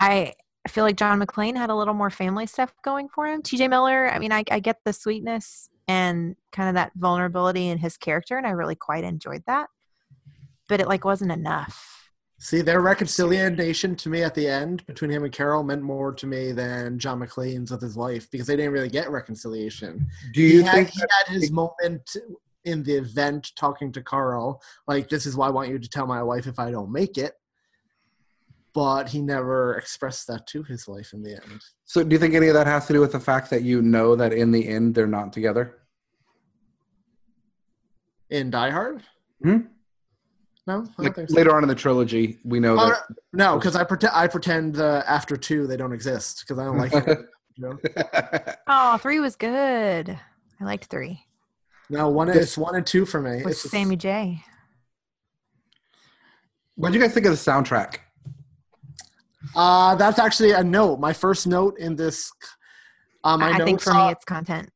I 0.00 0.32
I 0.68 0.70
feel 0.70 0.84
like 0.84 0.96
John 0.96 1.18
McClane 1.18 1.56
had 1.56 1.70
a 1.70 1.74
little 1.74 1.94
more 1.94 2.10
family 2.10 2.44
stuff 2.44 2.74
going 2.84 3.08
for 3.08 3.26
him. 3.26 3.40
TJ 3.40 3.70
Miller, 3.70 4.12
I 4.12 4.18
mean, 4.18 4.32
I, 4.32 4.44
I 4.50 4.60
get 4.60 4.76
the 4.84 4.92
sweetness 4.92 5.70
and 5.88 6.36
kind 6.52 6.68
of 6.68 6.74
that 6.74 6.92
vulnerability 6.94 7.68
in 7.68 7.78
his 7.78 7.96
character, 7.96 8.36
and 8.36 8.46
I 8.46 8.50
really 8.50 8.74
quite 8.74 9.02
enjoyed 9.02 9.42
that. 9.46 9.70
But 10.68 10.80
it 10.80 10.86
like 10.86 11.06
wasn't 11.06 11.32
enough. 11.32 12.10
See, 12.38 12.60
their 12.60 12.82
reconciliation 12.82 13.96
to 13.96 14.10
me 14.10 14.22
at 14.22 14.34
the 14.34 14.46
end 14.46 14.84
between 14.84 15.10
him 15.10 15.24
and 15.24 15.32
Carol 15.32 15.62
meant 15.62 15.80
more 15.80 16.12
to 16.12 16.26
me 16.26 16.52
than 16.52 16.98
John 16.98 17.20
McClane's 17.20 17.70
with 17.70 17.80
his 17.80 17.96
wife 17.96 18.30
because 18.30 18.46
they 18.46 18.56
didn't 18.56 18.72
really 18.72 18.90
get 18.90 19.10
reconciliation. 19.10 20.06
Do 20.34 20.42
you 20.42 20.58
he 20.58 20.62
had, 20.64 20.74
think 20.74 20.90
he 20.90 21.00
had 21.00 21.32
his 21.32 21.50
moment 21.50 22.14
in 22.66 22.82
the 22.82 22.94
event 22.94 23.52
talking 23.56 23.90
to 23.92 24.02
Carl, 24.02 24.60
like, 24.86 25.08
this 25.08 25.24
is 25.24 25.34
why 25.34 25.46
I 25.46 25.50
want 25.50 25.70
you 25.70 25.78
to 25.78 25.88
tell 25.88 26.06
my 26.06 26.22
wife 26.22 26.46
if 26.46 26.58
I 26.58 26.70
don't 26.70 26.92
make 26.92 27.16
it. 27.16 27.32
But 28.74 29.08
he 29.08 29.20
never 29.22 29.74
expressed 29.76 30.26
that 30.28 30.46
to 30.48 30.62
his 30.62 30.86
wife 30.86 31.12
in 31.12 31.22
the 31.22 31.32
end. 31.32 31.60
so? 31.84 32.04
Do 32.04 32.14
you 32.14 32.18
think 32.20 32.34
any 32.34 32.48
of 32.48 32.54
that 32.54 32.66
has 32.66 32.86
to 32.86 32.92
do 32.92 33.00
with 33.00 33.12
the 33.12 33.20
fact 33.20 33.50
that 33.50 33.62
you 33.62 33.82
know 33.82 34.14
that 34.16 34.32
in 34.32 34.52
the 34.52 34.68
end 34.68 34.94
they're 34.94 35.06
not 35.06 35.32
together? 35.32 35.78
In 38.30 38.50
Die 38.50 38.70
Hard? 38.70 39.02
Hmm? 39.42 39.58
No, 40.66 40.84
Like 40.98 41.14
so. 41.16 41.24
later 41.30 41.56
on 41.56 41.62
in 41.62 41.68
the 41.68 41.74
trilogy, 41.74 42.38
we 42.44 42.60
know 42.60 42.76
Oh, 42.78 42.88
that. 42.90 43.00
no, 43.32 43.56
because 43.58 43.74
I 43.74 43.84
pretend 43.84 44.12
I 44.14 44.26
pretend 44.28 44.78
uh, 44.78 45.02
after 45.06 45.34
two 45.34 45.66
they 45.66 45.78
don't 45.78 45.94
exist 45.94 46.40
because 46.46 46.58
I 46.58 46.64
don't 46.66 46.76
like. 46.76 46.92
it, 47.08 47.20
you 47.56 47.64
know? 47.64 47.78
Oh, 48.66 48.98
three 48.98 49.18
was 49.18 49.34
good. 49.34 50.10
I 50.60 50.64
liked 50.64 50.84
three 50.90 51.24
No, 51.88 52.10
one 52.10 52.28
it's 52.28 52.58
one 52.58 52.74
and 52.76 52.86
two 52.86 53.06
for 53.06 53.22
me. 53.22 53.36
with 53.42 53.46
It's 53.52 53.62
just- 53.62 53.72
Sammy 53.72 53.96
J. 53.96 54.42
what 56.74 56.92
do 56.92 56.98
you 56.98 57.02
guys 57.02 57.14
think 57.14 57.24
of 57.24 57.32
the 57.32 57.38
soundtrack? 57.50 58.00
Uh, 59.54 59.94
that's 59.96 60.18
actually 60.18 60.52
a 60.52 60.62
note. 60.62 61.00
My 61.00 61.12
first 61.12 61.46
note 61.46 61.78
in 61.78 61.96
this. 61.96 62.30
Uh, 63.24 63.36
my 63.36 63.50
I 63.50 63.56
think 63.58 63.68
notes 63.68 63.84
for 63.84 63.94
me 63.94 64.10
it's 64.10 64.24
content. 64.24 64.70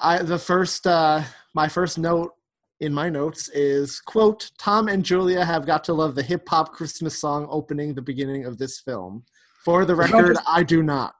I 0.00 0.18
the 0.22 0.38
first 0.38 0.86
uh 0.86 1.22
my 1.54 1.68
first 1.68 1.98
note 1.98 2.34
in 2.80 2.92
my 2.92 3.08
notes 3.08 3.48
is 3.50 4.00
quote 4.00 4.50
Tom 4.58 4.88
and 4.88 5.04
Julia 5.04 5.44
have 5.44 5.64
got 5.66 5.84
to 5.84 5.94
love 5.94 6.14
the 6.14 6.22
hip 6.22 6.46
hop 6.48 6.72
Christmas 6.72 7.18
song 7.18 7.46
opening 7.50 7.94
the 7.94 8.02
beginning 8.02 8.44
of 8.44 8.58
this 8.58 8.80
film. 8.80 9.24
For 9.64 9.84
the 9.84 9.94
record, 9.94 10.34
just- 10.34 10.48
I 10.48 10.62
do 10.62 10.82
not. 10.82 11.14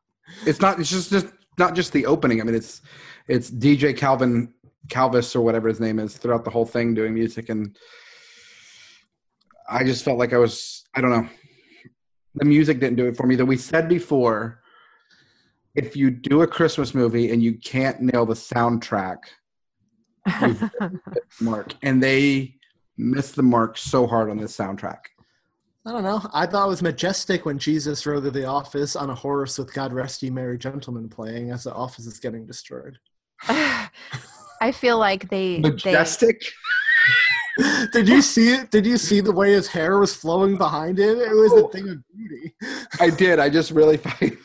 It's 0.46 0.60
not. 0.60 0.78
It's 0.78 0.90
just 0.90 1.10
just 1.10 1.26
not 1.58 1.74
just 1.74 1.92
the 1.92 2.06
opening. 2.06 2.40
I 2.40 2.44
mean, 2.44 2.54
it's 2.54 2.82
it's 3.28 3.50
DJ 3.50 3.96
Calvin 3.96 4.52
Calvis 4.88 5.34
or 5.34 5.40
whatever 5.40 5.68
his 5.68 5.80
name 5.80 5.98
is 5.98 6.16
throughout 6.16 6.44
the 6.44 6.50
whole 6.50 6.66
thing 6.66 6.94
doing 6.94 7.14
music, 7.14 7.48
and 7.48 7.76
I 9.68 9.84
just 9.84 10.04
felt 10.04 10.18
like 10.18 10.32
I 10.32 10.38
was. 10.38 10.84
I 10.94 11.00
don't 11.00 11.10
know. 11.10 11.28
The 12.34 12.44
music 12.44 12.80
didn't 12.80 12.96
do 12.96 13.06
it 13.06 13.16
for 13.16 13.26
me. 13.26 13.36
That 13.36 13.46
we 13.46 13.56
said 13.56 13.88
before, 13.88 14.60
if 15.74 15.96
you 15.96 16.10
do 16.10 16.42
a 16.42 16.46
Christmas 16.46 16.94
movie 16.94 17.30
and 17.32 17.42
you 17.42 17.54
can't 17.54 18.00
nail 18.00 18.26
the 18.26 18.34
soundtrack, 18.34 19.18
you've 20.42 20.60
the 20.80 21.00
mark, 21.40 21.74
and 21.82 22.02
they 22.02 22.56
missed 22.96 23.36
the 23.36 23.42
mark 23.42 23.78
so 23.78 24.06
hard 24.06 24.30
on 24.30 24.36
this 24.36 24.56
soundtrack. 24.56 24.98
I 25.86 25.92
don't 25.92 26.02
know. 26.02 26.20
I 26.34 26.44
thought 26.44 26.66
it 26.66 26.68
was 26.68 26.82
majestic 26.82 27.46
when 27.46 27.58
Jesus 27.58 28.04
rode 28.04 28.24
to 28.24 28.30
the 28.30 28.44
office 28.44 28.94
on 28.94 29.08
a 29.08 29.14
horse 29.14 29.58
with 29.58 29.72
God 29.72 29.94
Rest 29.94 30.22
Ye 30.22 30.28
Merry 30.28 30.58
Gentlemen 30.58 31.08
playing 31.08 31.50
as 31.50 31.64
the 31.64 31.72
office 31.72 32.06
is 32.06 32.18
getting 32.18 32.46
destroyed. 32.46 32.98
I 33.48 34.72
feel 34.72 34.98
like 34.98 35.30
they 35.30 35.60
they 35.60 35.70
Majestic. 35.70 36.52
Did 37.92 38.08
you 38.08 38.22
see 38.22 38.54
it? 38.54 38.70
Did 38.70 38.86
you 38.86 38.96
see 38.96 39.20
the 39.20 39.32
way 39.32 39.52
his 39.52 39.66
hair 39.66 39.98
was 39.98 40.14
flowing 40.14 40.56
behind 40.56 40.98
him? 40.98 41.18
It 41.18 41.34
was 41.34 41.52
a 41.52 41.68
thing 41.68 41.88
of 41.88 41.98
beauty. 42.16 42.54
I 43.00 43.10
did. 43.10 43.38
I 43.38 43.48
just 43.48 43.70
really 43.70 43.96
find. 43.98 44.36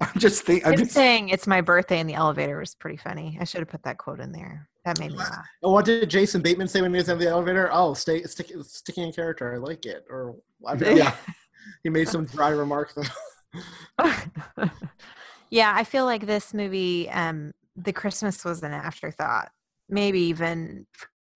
I'm 0.00 0.18
just 0.18 0.42
think. 0.42 0.66
I'm 0.66 0.76
just 0.76 0.92
saying 0.92 1.28
it's 1.28 1.46
my 1.46 1.60
birthday 1.60 2.00
in 2.00 2.06
the 2.06 2.14
elevator 2.14 2.58
was 2.58 2.74
pretty 2.74 2.96
funny. 2.96 3.38
I 3.40 3.44
should 3.44 3.60
have 3.60 3.68
put 3.68 3.82
that 3.84 3.98
quote 3.98 4.20
in 4.20 4.32
there. 4.32 4.68
That 4.84 4.98
made 4.98 5.12
me 5.12 5.18
laugh. 5.18 5.44
What 5.60 5.84
did 5.84 6.08
Jason 6.10 6.42
Bateman 6.42 6.68
say 6.68 6.82
when 6.82 6.92
he 6.92 6.98
was 6.98 7.08
in 7.08 7.18
the 7.18 7.28
elevator? 7.28 7.68
Oh, 7.72 7.94
stay 7.94 8.22
stick, 8.24 8.50
sticking 8.62 9.04
in 9.04 9.12
character. 9.12 9.54
I 9.54 9.58
like 9.58 9.86
it. 9.86 10.04
Or 10.10 10.36
I 10.66 10.76
forgot. 10.76 10.96
yeah. 10.96 11.14
he 11.82 11.90
made 11.90 12.08
some 12.08 12.24
dry 12.24 12.50
remark. 12.50 12.94
Yeah, 15.50 15.72
I 15.74 15.84
feel 15.84 16.04
like 16.04 16.26
this 16.26 16.52
movie, 16.52 17.08
um, 17.10 17.52
the 17.76 17.92
Christmas 17.92 18.44
was 18.44 18.62
an 18.62 18.72
afterthought. 18.72 19.50
Maybe 19.88 20.20
even 20.20 20.86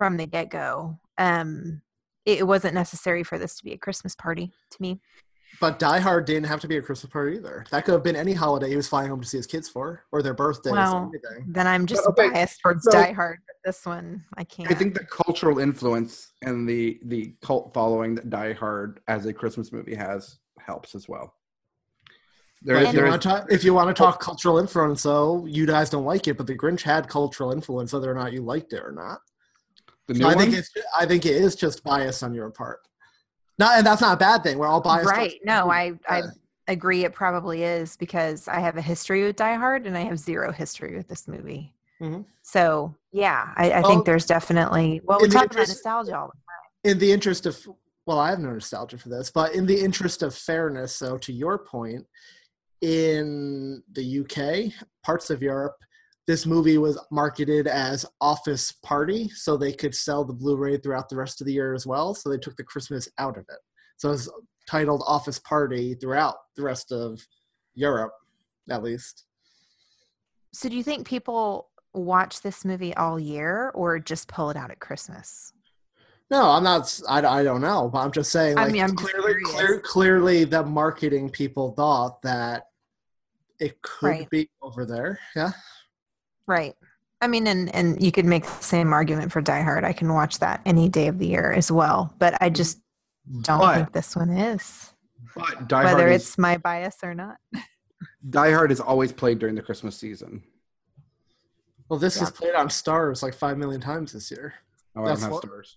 from 0.03 0.17
the 0.17 0.27
get 0.27 0.51
go. 0.51 0.99
Um, 1.17 1.81
it 2.27 2.41
it 2.41 2.43
wasn't 2.43 2.75
necessary 2.75 3.23
for 3.23 3.39
this 3.39 3.55
to 3.59 3.65
be 3.65 3.73
a 3.73 3.79
Christmas 3.79 4.17
party 4.17 4.53
to 4.73 4.83
me. 4.83 5.01
But 5.61 5.79
Die 5.79 6.01
Hard 6.01 6.25
didn't 6.25 6.49
have 6.49 6.59
to 6.63 6.67
be 6.67 6.77
a 6.77 6.83
Christmas 6.83 7.13
party 7.13 7.37
either. 7.37 7.65
That 7.71 7.85
could 7.85 7.93
have 7.93 8.03
been 8.03 8.17
any 8.17 8.33
holiday 8.33 8.71
he 8.71 8.75
was 8.75 8.89
flying 8.89 9.11
home 9.11 9.21
to 9.21 9.29
see 9.29 9.37
his 9.37 9.47
kids 9.47 9.69
for, 9.69 10.03
or 10.11 10.21
their 10.21 10.35
birthdays, 10.35 10.73
Well, 10.73 10.97
or 10.97 11.03
anything. 11.03 11.53
Then 11.53 11.69
I'm 11.69 11.87
just 11.87 12.05
okay, 12.05 12.31
biased 12.31 12.61
towards 12.63 12.83
so- 12.83 12.91
Die 12.91 13.13
Hard. 13.13 13.39
But 13.47 13.55
this 13.65 13.87
one, 13.87 14.25
I 14.37 14.43
can't. 14.43 14.69
I 14.73 14.75
think 14.75 14.95
the 14.95 15.05
cultural 15.05 15.61
influence 15.61 16.33
and 16.43 16.69
the 16.69 16.99
the 17.05 17.37
cult 17.43 17.73
following 17.73 18.17
that 18.17 18.29
Die 18.29 18.55
Hard 18.55 18.99
as 19.07 19.27
a 19.27 19.33
Christmas 19.33 19.71
movie 19.71 19.95
has 19.95 20.41
helps 20.59 20.97
as 20.97 21.09
well. 21.09 21.33
There 22.65 22.77
But 22.77 22.89
if, 22.89 22.95
you 22.95 23.05
want 23.05 23.23
to 23.23 23.29
talk, 23.29 23.53
if 23.53 23.65
you 23.65 23.75
want 23.75 23.89
to 23.89 23.95
talk 23.95 24.21
cultural 24.21 24.59
influence, 24.59 25.05
though, 25.05 25.47
you 25.47 25.65
guys 25.67 25.91
don't 25.91 26.05
like 26.05 26.27
it, 26.29 26.37
but 26.39 26.49
The 26.49 26.57
Grinch 26.57 26.83
had 26.83 27.09
cultural 27.09 27.53
influence, 27.53 27.93
whether 27.93 28.11
or 28.11 28.15
not 28.15 28.33
you 28.33 28.41
liked 28.43 28.73
it 28.73 28.83
or 28.85 28.93
not. 28.93 29.21
The 30.09 30.15
So 30.15 30.21
new 30.21 30.27
I 30.27 30.35
think 30.37 30.55
it's 30.55 30.71
I 30.99 31.07
think 31.07 31.27
it 31.27 31.37
is 31.37 31.55
just 31.55 31.83
bias 31.85 32.23
on 32.23 32.35
your 32.35 32.51
part. 32.51 32.81
Not, 33.59 33.79
and 33.79 33.87
that's 33.87 34.01
not 34.01 34.15
a 34.15 34.17
bad 34.17 34.43
thing. 34.43 34.59
We're 34.59 34.67
all 34.67 34.81
biased. 34.81 35.11
right. 35.11 35.39
No, 35.45 35.71
I 35.71 35.93
I 36.09 36.23
agree. 36.69 37.05
It 37.05 37.13
probably 37.15 37.63
is 37.65 37.97
because 37.97 38.49
I 38.49 38.61
have 38.61 38.77
a 38.77 38.83
history 38.83 39.25
with 39.25 39.37
Die 39.37 39.55
Hard 39.55 39.87
and 39.87 39.97
I 39.97 40.03
have 40.03 40.19
zero 40.19 40.53
history 40.53 40.97
with 40.97 41.09
this 41.09 41.29
movie. 41.29 41.73
Mhm. 42.01 42.25
So 42.43 42.95
yeah, 43.13 43.53
I, 43.57 43.71
I 43.73 43.81
Well, 43.81 43.91
think 43.91 44.07
there's 44.07 44.27
definitely. 44.27 45.01
Well, 45.05 45.19
we 45.19 45.25
in 45.25 45.31
the 45.31 45.37
talk 45.37 45.53
about 45.53 45.69
nostalgia 45.69 46.19
all 46.19 46.33
the 46.83 46.91
in 46.91 46.99
the 46.99 47.13
interest 47.13 47.47
of 47.47 47.57
well 48.07 48.19
i 48.19 48.31
have 48.31 48.41
no 48.41 48.51
nostalgia 48.51 48.99
for 48.99 49.09
this 49.09 49.31
but 49.31 49.55
in 49.55 49.65
the 49.67 49.81
interest 49.81 50.25
of 50.25 50.35
fairness 50.35 50.99
though 50.99 51.17
to 51.17 51.33
your 51.33 51.57
point 51.57 52.05
in 52.81 53.81
the 53.93 54.19
uk 54.21 54.73
parts 55.05 55.31
of 55.31 55.41
europe 55.41 55.77
this 56.27 56.47
movie 56.47 56.79
was 56.79 56.99
marketed 57.11 57.67
as 57.67 58.07
office 58.21 58.71
party 58.73 59.29
so 59.31 59.57
they 59.57 59.73
could 59.73 59.95
sell 59.95 60.25
the 60.25 60.33
blu-ray 60.33 60.77
throughout 60.79 61.09
the 61.09 61.17
rest 61.17 61.41
of 61.41 61.47
the 61.47 61.53
year 61.53 61.75
as 61.75 61.87
well 61.87 62.15
so 62.15 62.29
they 62.31 62.39
took 62.39 62.57
the 62.57 62.63
christmas 62.65 63.09
out 63.19 63.37
of 63.37 63.45
it 63.49 63.59
so 63.97 64.13
it's 64.13 64.29
titled 64.69 65.03
office 65.07 65.39
party 65.41 65.95
throughout 65.95 66.37
the 66.57 66.63
rest 66.63 66.93
of 66.93 67.21
europe 67.75 68.13
at 68.71 68.83
least 68.83 69.25
So 70.53 70.69
do 70.69 70.77
you 70.77 70.83
think 70.85 71.07
people 71.07 71.71
watch 71.95 72.41
this 72.43 72.65
movie 72.65 72.95
all 72.95 73.19
year 73.19 73.71
or 73.75 73.99
just 73.99 74.29
pull 74.29 74.51
it 74.51 74.57
out 74.57 74.71
at 74.71 74.81
Christmas? 74.81 75.53
No, 76.31 76.51
I'm 76.51 76.63
not. 76.65 77.01
I 77.09 77.21
don't 77.43 77.61
know, 77.61 77.91
but 77.93 77.99
I'm 78.01 78.13
just 78.13 78.31
saying. 78.31 78.57
I 78.59 78.69
mean, 78.69 78.83
I'm 78.83 78.95
clearly, 78.97 79.35
clear, 79.45 79.81
clearly, 79.81 80.45
the 80.45 80.63
marketing 80.63 81.29
people 81.29 81.73
thought 81.73 82.23
that 82.23 82.69
it 83.59 83.81
could 83.83 84.07
Right. 84.09 84.31
be 84.31 84.49
over 84.63 84.87
there. 84.87 85.19
Yeah, 85.37 85.53
Right. 86.47 86.75
I 87.21 87.29
mean, 87.29 87.47
and 87.47 87.73
and 87.75 88.03
you 88.03 88.11
could 88.11 88.25
make 88.25 88.45
the 88.45 88.63
same 88.63 88.93
argument 88.93 89.31
for 89.33 89.41
Die 89.41 89.63
Hard. 89.63 89.85
I 89.85 89.93
can 89.93 90.13
watch 90.13 90.39
that 90.41 90.61
any 90.67 90.89
day 90.89 91.07
of 91.09 91.19
the 91.19 91.27
year 91.27 91.53
as 91.53 91.71
well, 91.71 92.13
but 92.19 92.37
I 92.43 92.51
just 92.51 92.81
don't 93.43 93.61
But- 93.61 93.75
think 93.77 93.93
this 93.93 94.17
one 94.17 94.31
is. 94.31 94.93
But 95.37 95.69
Die 95.69 95.85
Whether 95.85 96.01
Hard, 96.01 96.13
it's 96.13 96.31
is, 96.31 96.39
my 96.39 96.57
bias 96.59 96.97
or 97.03 97.15
not. 97.15 97.37
Die 98.31 98.51
Hard 98.53 98.73
is 98.73 98.81
always 98.81 99.13
played 99.13 99.39
during 99.39 99.55
the 99.55 99.63
Christmas 99.63 99.97
season. 99.97 100.43
Well, 101.89 101.99
this 101.99 102.17
Yeah. 102.17 102.23
was 102.23 102.31
played 102.33 102.55
on 102.55 102.69
Starz 102.69 103.23
like 103.23 103.35
five 103.35 103.57
million 103.57 103.81
times 103.81 104.13
this 104.13 104.31
year. 104.31 104.55
Oh, 104.97 105.05
I 105.05 105.09
don't 105.09 105.21
have 105.21 105.31
what- 105.31 105.45
Starz. 105.45 105.77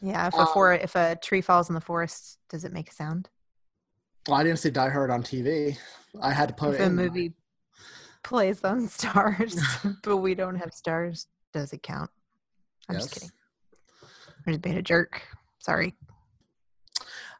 Yeah. 0.00 0.28
If 0.28 0.34
a 0.34 0.38
Um, 0.38 0.48
for 0.54 0.72
if 0.72 0.94
a 0.94 1.16
tree 1.16 1.40
falls 1.40 1.68
in 1.68 1.74
the 1.74 1.80
forest, 1.80 2.38
does 2.48 2.64
it 2.64 2.72
make 2.72 2.90
a 2.90 2.94
sound? 2.94 3.28
Well, 4.28 4.38
I 4.38 4.44
didn't 4.44 4.60
see 4.60 4.70
Die 4.70 4.88
Hard 4.90 5.10
on 5.10 5.22
TV. 5.24 5.76
I 6.22 6.32
had 6.32 6.48
to 6.50 6.54
put 6.54 6.74
If 6.74 6.80
it 6.80 6.82
a 6.84 6.86
in. 6.86 6.94
movie 6.96 7.34
plays 8.22 8.62
on 8.64 8.88
Starz, 8.88 9.58
but 10.02 10.18
we 10.18 10.34
don't 10.34 10.56
have 10.56 10.70
Starz, 10.70 11.26
does 11.52 11.72
it 11.72 11.82
count? 11.82 12.10
I'm 12.88 12.96
just 12.96 13.12
kidding. 13.12 13.30
I'm 14.46 14.54
just 14.54 14.62
being 14.62 14.78
a 14.78 14.82
jerk. 14.82 15.22
Sorry. 15.58 15.94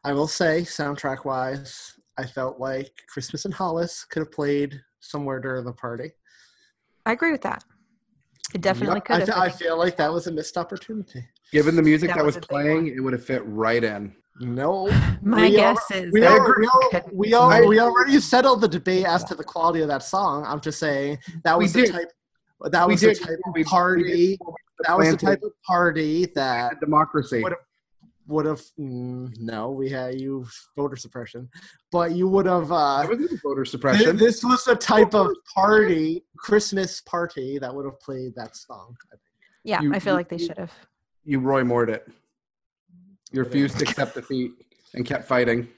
I 0.03 0.13
will 0.13 0.27
say, 0.27 0.61
soundtrack 0.61 1.25
wise, 1.25 1.93
I 2.17 2.25
felt 2.25 2.59
like 2.59 2.91
Christmas 3.07 3.45
in 3.45 3.51
Hollis 3.51 4.05
could 4.05 4.19
have 4.19 4.31
played 4.31 4.79
somewhere 4.99 5.39
during 5.39 5.65
the 5.65 5.73
party. 5.73 6.11
I 7.05 7.13
agree 7.13 7.31
with 7.31 7.41
that. 7.41 7.63
It 8.53 8.61
definitely 8.61 8.97
Yep, 8.97 9.05
could 9.05 9.15
I, 9.15 9.19
have. 9.19 9.27
fe- 9.27 9.33
I 9.33 9.45
I 9.45 9.49
feel 9.49 9.77
like 9.77 9.97
that 9.97 10.11
was 10.11 10.27
a 10.27 10.31
missed 10.31 10.57
opportunity. 10.57 11.25
Given 11.51 11.75
the 11.75 11.81
music 11.81 12.09
That 12.09 12.17
that, 12.17 12.25
was 12.25 12.35
was, 12.35 12.45
playing, 12.45 12.87
it 12.87 12.99
would 12.99 13.13
have 13.13 13.23
fit 13.25 13.41
right 13.45 13.83
in. 13.83 14.15
No, 14.39 14.87
My 15.21 15.41
we 15.43 15.51
guess 15.51 15.77
al- 15.91 15.97
is 16.03 16.11
we, 16.13 16.21
that 16.21 16.39
al- 16.39 16.55
we, 16.57 16.67
al- 16.67 17.09
we, 17.13 17.33
al- 17.33 17.67
we 17.67 17.79
already 17.79 18.19
settled 18.19 18.61
the 18.61 18.67
debate 18.67 19.05
as 19.05 19.23
to 19.25 19.35
the 19.35 19.43
quality 19.43 19.81
of 19.81 19.87
that 19.89 20.03
song. 20.03 20.45
I'm 20.45 20.61
just 20.61 20.79
saying 20.79 21.19
that 21.43 21.57
We 21.57 21.65
was 21.65 21.73
the 21.73 21.81
did. 21.83 21.91
type. 21.91 22.11
That 22.71 22.87
was 22.87 23.01
the 23.01 23.15
type 23.15 23.29
of 23.45 23.53
We- 23.53 23.61
we 23.61 23.63
party. 23.65 24.37
That 24.87 24.97
was 24.97 25.11
the 25.11 25.17
type 25.17 25.43
of 25.43 25.51
party 25.63 26.25
that 26.35 26.79
democracy. 26.79 27.43
Would 28.27 28.45
have. 28.45 28.61
Mm, 28.79 29.39
no, 29.39 29.71
we 29.71 29.89
had 29.89 30.21
you 30.21 30.45
voter 30.75 30.95
suppression, 30.95 31.49
but 31.91 32.11
you 32.11 32.27
would 32.29 32.45
have. 32.45 32.71
Uh, 32.71 33.01
That 33.07 33.09
was 33.17 33.39
voter 33.41 33.65
thi- 33.65 33.71
suppression. 33.71 34.17
this 34.17 34.43
was 34.43 34.63
the 34.65 34.75
type 34.75 35.15
of 35.15 35.31
party, 35.55 36.23
Christmas 36.37 37.01
party 37.01 37.57
that 37.57 37.73
would 37.73 37.85
have 37.85 37.99
played 37.99 38.35
that 38.35 38.55
song. 38.55 38.95
I. 39.11 39.15
Yeah, 39.63 39.81
You- 39.81 39.93
I 39.95 39.99
feel 39.99 40.13
you- 40.13 40.17
like 40.17 40.29
they 40.29 40.37
should 40.37 40.57
have. 40.59 40.71
You 41.25 41.39
Roy 41.39 41.63
Moored 41.63 41.89
it. 41.89 42.07
You 43.31 43.43
refused 43.43 43.77
to 43.79 43.85
accept 43.85 44.15
defeat 44.15 44.51
and 44.93 45.05
kept 45.05 45.27
fighting. 45.27 45.67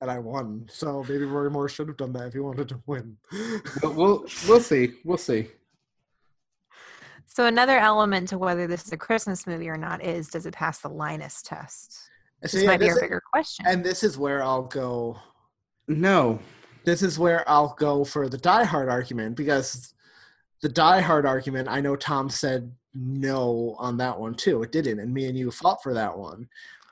And 0.00 0.10
I 0.10 0.18
won, 0.18 0.66
so 0.68 1.04
maybe 1.08 1.24
Roy 1.24 1.48
Moore 1.48 1.68
should 1.68 1.86
have 1.86 1.96
done 1.96 2.12
that 2.14 2.26
if 2.26 2.32
he 2.32 2.40
wanted 2.40 2.68
to 2.70 2.82
win. 2.88 3.16
But 3.80 3.94
we'll 3.94 4.26
we'll 4.48 4.58
see. 4.58 4.94
We'll 5.04 5.16
see. 5.16 5.46
So 7.26 7.46
another 7.46 7.78
element 7.78 8.28
to 8.30 8.38
whether 8.38 8.66
this 8.66 8.84
is 8.84 8.92
a 8.92 8.96
Christmas 8.96 9.46
movie 9.46 9.68
or 9.68 9.76
not 9.76 10.02
is 10.04 10.26
does 10.28 10.44
it 10.44 10.54
pass 10.54 10.80
the 10.80 10.88
Linus 10.88 11.40
test? 11.42 11.92
So, 11.92 12.08
This 12.40 12.54
yeah, 12.54 12.66
might 12.66 12.80
be 12.80 12.86
this 12.86 12.94
our 12.94 12.98
is- 12.98 13.02
bigger 13.02 13.22
question. 13.32 13.64
And 13.68 13.84
this 13.84 14.02
is 14.02 14.18
where 14.18 14.42
I'll 14.42 14.64
go. 14.64 15.18
No. 15.86 16.40
This 16.84 17.02
is 17.02 17.16
where 17.16 17.48
I'll 17.48 17.76
go 17.78 18.04
for 18.04 18.28
the 18.28 18.38
Die 18.38 18.64
Hard 18.64 18.88
argument 18.88 19.36
because 19.36 19.94
the 20.62 20.68
Die 20.68 21.00
Hard 21.00 21.26
argument, 21.26 21.68
I 21.68 21.80
know 21.80 21.94
Tom 21.94 22.28
said 22.28 22.72
no 22.92 23.76
on 23.78 23.98
that 23.98 24.18
one 24.18 24.34
too. 24.34 24.64
It 24.64 24.72
didn't, 24.72 24.98
and 24.98 25.14
me 25.14 25.26
and 25.28 25.38
you 25.38 25.52
fought 25.52 25.80
for 25.80 25.94
that 25.94 26.18
one. 26.18 26.48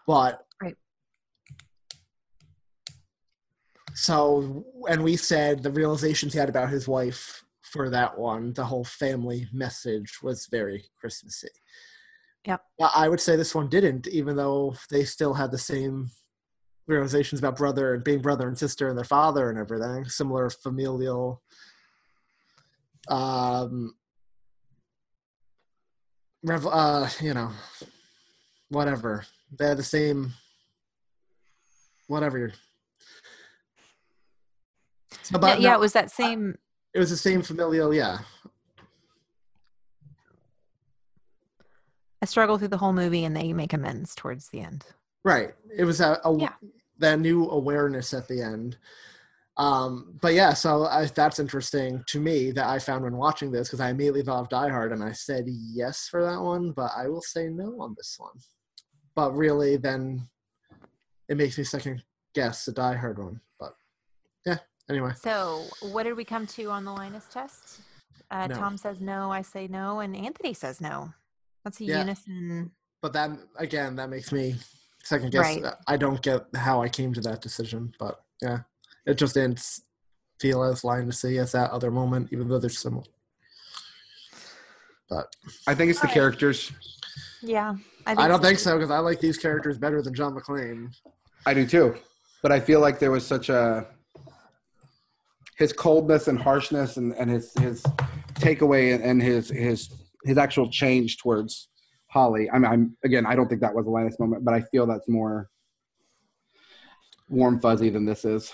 But 0.06 0.44
Right. 0.62 0.76
So, 3.94 4.64
and 4.88 5.02
we 5.02 5.16
said 5.16 5.62
the 5.62 5.72
realizations 5.72 6.32
he 6.32 6.38
had 6.38 6.48
about 6.48 6.70
his 6.70 6.86
wife 6.86 7.44
for 7.62 7.88
that 7.90 8.18
one, 8.18 8.52
the 8.52 8.64
whole 8.64 8.84
family 8.84 9.46
message 9.52 10.18
was 10.22 10.46
very 10.50 10.84
Christmassy. 10.98 11.48
Yep. 12.46 12.62
But 12.78 12.92
I 12.94 13.08
would 13.08 13.20
say 13.20 13.36
this 13.36 13.54
one 13.54 13.68
didn't, 13.68 14.08
even 14.08 14.36
though 14.36 14.74
they 14.90 15.04
still 15.04 15.34
had 15.34 15.50
the 15.50 15.58
same 15.58 16.10
realizations 16.86 17.38
about 17.38 17.56
brother 17.56 17.94
and 17.94 18.02
being 18.02 18.20
brother 18.20 18.48
and 18.48 18.58
sister 18.58 18.88
and 18.88 18.98
their 18.98 19.04
father 19.04 19.50
and 19.50 19.58
everything, 19.58 20.04
similar 20.06 20.50
familial. 20.50 21.42
Um, 23.08 23.94
rev- 26.42 26.66
uh, 26.66 27.08
you 27.20 27.34
know, 27.34 27.52
whatever. 28.68 29.24
They 29.58 29.66
had 29.66 29.76
the 29.78 29.82
same, 29.82 30.32
whatever. 32.06 32.52
So, 35.22 35.32
yeah, 35.34 35.38
but 35.38 35.60
yeah, 35.60 35.70
no, 35.70 35.76
it 35.76 35.80
was 35.80 35.92
that 35.92 36.10
same. 36.10 36.56
it 36.94 36.98
was 36.98 37.10
the 37.10 37.16
same 37.16 37.42
familial. 37.42 37.92
Yeah, 37.92 38.18
I 42.22 42.26
struggle 42.26 42.58
through 42.58 42.68
the 42.68 42.78
whole 42.78 42.92
movie, 42.92 43.24
and 43.24 43.36
they 43.36 43.52
make 43.52 43.72
amends 43.72 44.14
towards 44.14 44.48
the 44.50 44.60
end. 44.60 44.84
right. 45.24 45.54
It 45.76 45.84
was 45.84 46.00
a, 46.00 46.20
a 46.24 46.36
Yeah. 46.38 46.52
that 46.98 47.18
new 47.20 47.48
awareness 47.48 48.12
at 48.14 48.28
the 48.28 48.42
end. 48.42 48.76
Um, 49.56 50.18
but 50.22 50.32
yeah, 50.34 50.54
so 50.54 50.84
I, 50.86 51.04
that's 51.06 51.38
interesting 51.38 52.02
to 52.06 52.20
me 52.20 52.50
that 52.52 52.66
I 52.66 52.78
found 52.78 53.04
when 53.04 53.16
watching 53.16 53.50
this 53.50 53.68
because 53.68 53.80
I 53.80 53.90
immediately 53.90 54.22
thought 54.22 54.40
of 54.40 54.48
Die 54.48 54.68
Hard 54.68 54.92
and 54.92 55.02
I 55.02 55.12
said 55.12 55.44
yes 55.48 56.08
for 56.08 56.24
that 56.24 56.40
one, 56.40 56.72
but 56.72 56.92
I 56.96 57.08
will 57.08 57.20
say 57.20 57.48
no 57.48 57.80
on 57.80 57.94
this 57.96 58.16
one. 58.18 58.38
But 59.14 59.32
really, 59.36 59.76
then 59.76 60.22
it 61.28 61.36
makes 61.36 61.58
me 61.58 61.64
second 61.64 62.02
guess 62.34 62.64
the 62.64 62.72
Die 62.72 62.94
Hard 62.94 63.18
one. 63.18 63.40
But 63.58 63.74
yeah, 64.46 64.58
anyway, 64.88 65.12
So, 65.20 65.66
what 65.80 66.04
did 66.04 66.16
we 66.16 66.24
come 66.24 66.46
to 66.48 66.70
on 66.70 66.84
the 66.84 66.92
Linus 66.92 67.26
test? 67.30 67.80
Uh, 68.30 68.46
No. 68.46 68.54
Tom 68.56 68.76
says 68.76 69.00
no, 69.00 69.30
I 69.32 69.42
say 69.42 69.66
no, 69.66 70.00
and 70.00 70.14
Anthony 70.16 70.54
says 70.54 70.80
no. 70.80 71.12
That's 71.64 71.80
a 71.80 71.84
Yeah. 71.84 71.98
unison. 71.98 72.70
but 73.02 73.12
that 73.14 73.30
again, 73.56 73.96
that 73.96 74.10
makes 74.10 74.30
me 74.30 74.56
second 75.02 75.32
guess. 75.32 75.56
Right. 75.56 75.74
I 75.86 75.96
don't 75.96 76.20
get 76.22 76.46
how 76.54 76.82
I 76.82 76.88
came 76.88 77.12
to 77.14 77.20
that 77.22 77.40
decision, 77.40 77.94
but 77.98 78.22
yeah, 78.42 78.60
it 79.06 79.14
just 79.14 79.32
didn't 79.34 79.58
s- 79.58 79.80
feel 80.38 80.62
as 80.62 80.84
line 80.84 81.06
to 81.06 81.12
see 81.12 81.38
as 81.38 81.52
that 81.52 81.70
other 81.70 81.90
moment, 81.90 82.28
even 82.30 82.46
though 82.48 82.58
they're 82.58 82.68
similar. 82.70 83.04
But 85.08 85.34
I 85.66 85.74
think 85.74 85.90
it's 85.90 85.98
the 86.00 86.06
Alright. 86.06 86.14
characters. 86.14 86.72
Yeah, 87.42 87.76
I, 88.06 88.12
I 88.12 88.28
don't 88.28 88.40
so 88.40 88.48
think 88.48 88.58
so 88.58 88.76
because 88.76 88.90
I 88.90 88.98
like 88.98 89.20
these 89.20 89.38
characters 89.38 89.78
better 89.78 90.02
than 90.02 90.14
John 90.14 90.34
McClane. 90.34 90.94
I 91.46 91.54
do 91.54 91.66
too. 91.66 91.96
But 92.42 92.52
I 92.52 92.60
feel 92.60 92.80
like 92.80 92.98
there 92.98 93.10
was 93.10 93.26
such 93.26 93.48
a 93.48 93.86
his 95.58 95.72
coldness 95.72 96.28
and 96.28 96.38
harshness 96.38 96.96
and, 96.96 97.14
and 97.14 97.30
his 97.30 97.52
his 97.58 97.82
takeaway 98.34 98.94
and, 98.94 99.04
and 99.04 99.22
his 99.22 99.50
his 99.50 99.90
his 100.24 100.38
actual 100.38 100.70
change 100.70 101.18
towards 101.18 101.68
Holly. 102.10 102.50
I 102.50 102.58
mean, 102.58 102.72
I'm 102.72 102.96
again, 103.04 103.26
I 103.26 103.34
don't 103.34 103.48
think 103.48 103.60
that 103.60 103.74
was 103.74 103.86
a 103.86 103.90
Linus 103.90 104.18
moment, 104.18 104.44
but 104.44 104.54
I 104.54 104.62
feel 104.62 104.86
that's 104.86 105.08
more 105.08 105.48
warm 107.28 107.60
fuzzy 107.60 107.90
than 107.90 108.04
this 108.04 108.24
is 108.24 108.52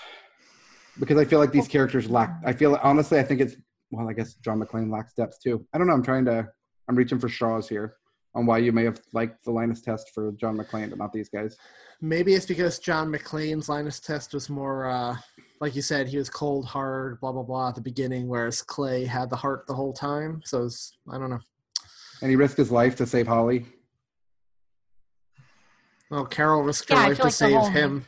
because 0.99 1.17
I 1.17 1.25
feel 1.25 1.39
like 1.39 1.51
these 1.51 1.67
characters 1.67 2.09
lack. 2.09 2.37
I 2.45 2.53
feel 2.53 2.77
honestly, 2.83 3.19
I 3.19 3.23
think 3.23 3.41
it's 3.41 3.55
well, 3.89 4.09
I 4.09 4.13
guess 4.13 4.33
John 4.35 4.59
McClane 4.59 4.91
lacks 4.91 5.13
depth 5.13 5.41
too. 5.41 5.65
I 5.73 5.77
don't 5.77 5.87
know. 5.87 5.93
I'm 5.93 6.03
trying 6.03 6.25
to. 6.25 6.47
I'm 6.89 6.95
reaching 6.95 7.19
for 7.19 7.27
straws 7.27 7.67
here 7.67 7.96
on 8.37 8.45
why 8.45 8.59
you 8.59 8.71
may 8.71 8.83
have 8.85 9.01
liked 9.13 9.43
the 9.43 9.51
Linus 9.51 9.81
test 9.81 10.11
for 10.13 10.31
John 10.33 10.55
McClane, 10.57 10.89
but 10.91 10.99
not 10.99 11.11
these 11.11 11.27
guys. 11.27 11.57
Maybe 12.01 12.35
it's 12.35 12.45
because 12.45 12.77
John 12.77 13.11
McClane's 13.11 13.67
Linus 13.67 13.99
test 13.99 14.33
was 14.35 14.47
more, 14.49 14.87
uh, 14.87 15.17
like 15.59 15.75
you 15.75 15.81
said, 15.81 16.07
he 16.07 16.17
was 16.17 16.29
cold, 16.29 16.65
hard, 16.67 17.19
blah 17.19 17.31
blah 17.31 17.41
blah 17.41 17.69
at 17.69 17.75
the 17.75 17.81
beginning, 17.81 18.27
whereas 18.27 18.61
Clay 18.61 19.05
had 19.05 19.31
the 19.31 19.35
heart 19.35 19.65
the 19.67 19.73
whole 19.73 19.91
time. 19.91 20.41
So 20.45 20.65
it's, 20.65 20.95
I 21.11 21.17
don't 21.17 21.31
know. 21.31 21.39
And 22.21 22.29
he 22.29 22.35
risked 22.35 22.57
his 22.57 22.71
life 22.71 22.95
to 22.97 23.07
save 23.07 23.25
Holly. 23.27 23.65
Well, 26.11 26.25
Carol 26.25 26.61
risked 26.63 26.89
her 26.89 26.95
Yeah, 26.95 27.01
I 27.01 27.07
life 27.09 27.17
to 27.17 27.23
like 27.23 27.33
save 27.33 27.67
him. 27.73 28.05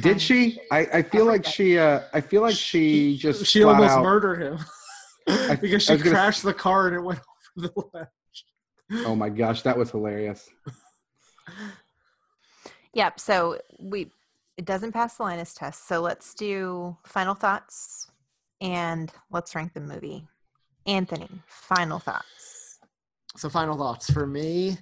Did 0.00 0.20
she? 0.20 0.60
I, 0.72 0.78
I 0.94 1.02
feel 1.02 1.24
like 1.24 1.46
she. 1.46 1.78
Uh, 1.78 2.00
I 2.12 2.20
feel 2.20 2.42
like 2.42 2.56
she 2.56 3.16
just. 3.16 3.46
She 3.46 3.62
almost 3.62 3.90
out- 3.90 4.02
murdered 4.02 4.42
him 4.42 4.58
because 5.60 5.84
she 5.84 5.92
I 5.92 5.94
was 5.94 6.02
gonna- 6.02 6.14
crashed 6.16 6.42
the 6.42 6.52
car 6.52 6.88
and 6.88 6.96
it 6.96 7.00
went 7.00 7.20
over 7.58 7.68
the 7.68 7.82
ledge. 7.94 8.06
Oh 9.06 9.14
my 9.14 9.28
gosh, 9.28 9.62
that 9.62 9.76
was 9.76 9.90
hilarious. 9.90 10.48
Yep. 12.94 13.20
So 13.20 13.58
we 13.78 14.10
it 14.58 14.66
doesn't 14.66 14.92
pass 14.92 15.16
the 15.16 15.22
Linus 15.22 15.54
test. 15.54 15.88
So 15.88 16.02
let's 16.02 16.34
do 16.34 16.94
final 17.04 17.34
thoughts 17.34 18.10
and 18.60 19.10
let's 19.30 19.54
rank 19.54 19.72
the 19.72 19.80
movie. 19.80 20.28
Anthony, 20.86 21.28
final 21.46 21.98
thoughts. 21.98 22.78
So, 23.36 23.48
final 23.48 23.76
thoughts 23.76 24.10
for 24.10 24.26
me. 24.26 24.76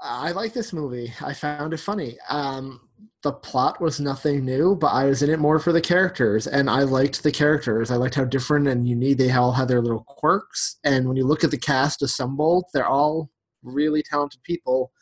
I 0.00 0.30
like 0.30 0.52
this 0.52 0.72
movie. 0.72 1.12
I 1.20 1.32
found 1.34 1.74
it 1.74 1.80
funny. 1.80 2.16
Um, 2.28 2.87
the 3.22 3.32
plot 3.32 3.80
was 3.80 4.00
nothing 4.00 4.44
new, 4.44 4.76
but 4.76 4.88
I 4.88 5.06
was 5.06 5.22
in 5.22 5.30
it 5.30 5.38
more 5.38 5.58
for 5.58 5.72
the 5.72 5.80
characters, 5.80 6.46
and 6.46 6.70
I 6.70 6.82
liked 6.82 7.22
the 7.22 7.32
characters. 7.32 7.90
I 7.90 7.96
liked 7.96 8.14
how 8.14 8.24
different 8.24 8.68
and 8.68 8.88
unique 8.88 9.18
they 9.18 9.30
all 9.30 9.52
had 9.52 9.68
their 9.68 9.82
little 9.82 10.04
quirks. 10.04 10.78
And 10.84 11.08
when 11.08 11.16
you 11.16 11.26
look 11.26 11.42
at 11.42 11.50
the 11.50 11.58
cast 11.58 12.02
assembled, 12.02 12.66
they're 12.72 12.86
all 12.86 13.30
really 13.62 14.02
talented 14.02 14.42
people. 14.44 14.92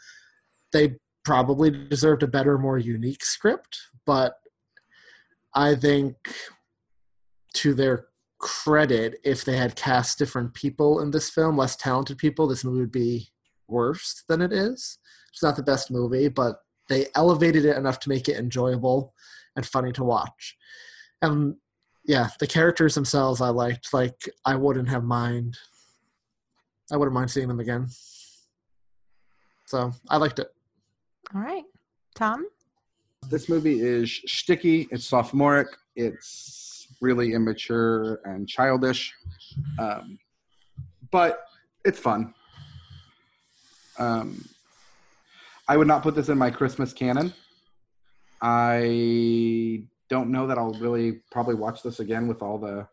They 0.72 0.96
probably 1.24 1.70
deserved 1.70 2.22
a 2.22 2.26
better, 2.26 2.56
more 2.56 2.78
unique 2.78 3.24
script, 3.24 3.78
but 4.06 4.34
I 5.54 5.74
think 5.74 6.16
to 7.54 7.74
their 7.74 8.06
credit, 8.38 9.18
if 9.24 9.44
they 9.44 9.56
had 9.56 9.76
cast 9.76 10.18
different 10.18 10.54
people 10.54 11.00
in 11.00 11.10
this 11.10 11.30
film, 11.30 11.56
less 11.56 11.76
talented 11.76 12.18
people, 12.18 12.46
this 12.46 12.64
movie 12.64 12.80
would 12.80 12.92
be 12.92 13.28
worse 13.68 14.24
than 14.28 14.40
it 14.40 14.52
is. 14.52 14.98
It's 15.32 15.42
not 15.42 15.56
the 15.56 15.62
best 15.62 15.90
movie, 15.90 16.28
but 16.28 16.60
they 16.88 17.06
elevated 17.14 17.64
it 17.64 17.76
enough 17.76 17.98
to 18.00 18.08
make 18.08 18.28
it 18.28 18.38
enjoyable 18.38 19.14
and 19.56 19.66
funny 19.66 19.92
to 19.92 20.04
watch. 20.04 20.56
And 21.22 21.56
yeah, 22.04 22.28
the 22.38 22.46
characters 22.46 22.94
themselves 22.94 23.40
I 23.40 23.48
liked. 23.48 23.92
Like 23.92 24.28
I 24.44 24.54
wouldn't 24.54 24.88
have 24.88 25.04
mind. 25.04 25.58
I 26.92 26.96
wouldn't 26.96 27.14
mind 27.14 27.30
seeing 27.30 27.48
them 27.48 27.60
again. 27.60 27.88
So 29.66 29.92
I 30.08 30.16
liked 30.16 30.38
it. 30.38 30.48
All 31.34 31.40
right. 31.40 31.64
Tom? 32.14 32.46
This 33.28 33.48
movie 33.48 33.80
is 33.80 34.20
sticky. 34.26 34.86
It's 34.92 35.04
sophomoric. 35.04 35.68
It's 35.96 36.66
really 37.00 37.32
immature 37.32 38.20
and 38.24 38.48
childish, 38.48 39.12
um, 39.78 40.18
but 41.10 41.44
it's 41.84 41.98
fun. 41.98 42.34
Um, 43.98 44.44
I 45.68 45.76
would 45.76 45.88
not 45.88 46.02
put 46.02 46.14
this 46.14 46.28
in 46.28 46.38
my 46.38 46.50
Christmas 46.50 46.92
canon. 46.92 47.34
I 48.40 49.86
don't 50.08 50.30
know 50.30 50.46
that 50.46 50.58
I'll 50.58 50.74
really 50.74 51.20
probably 51.32 51.54
watch 51.54 51.82
this 51.82 52.00
again 52.00 52.28
with 52.28 52.42
all 52.42 52.58
the 52.58 52.86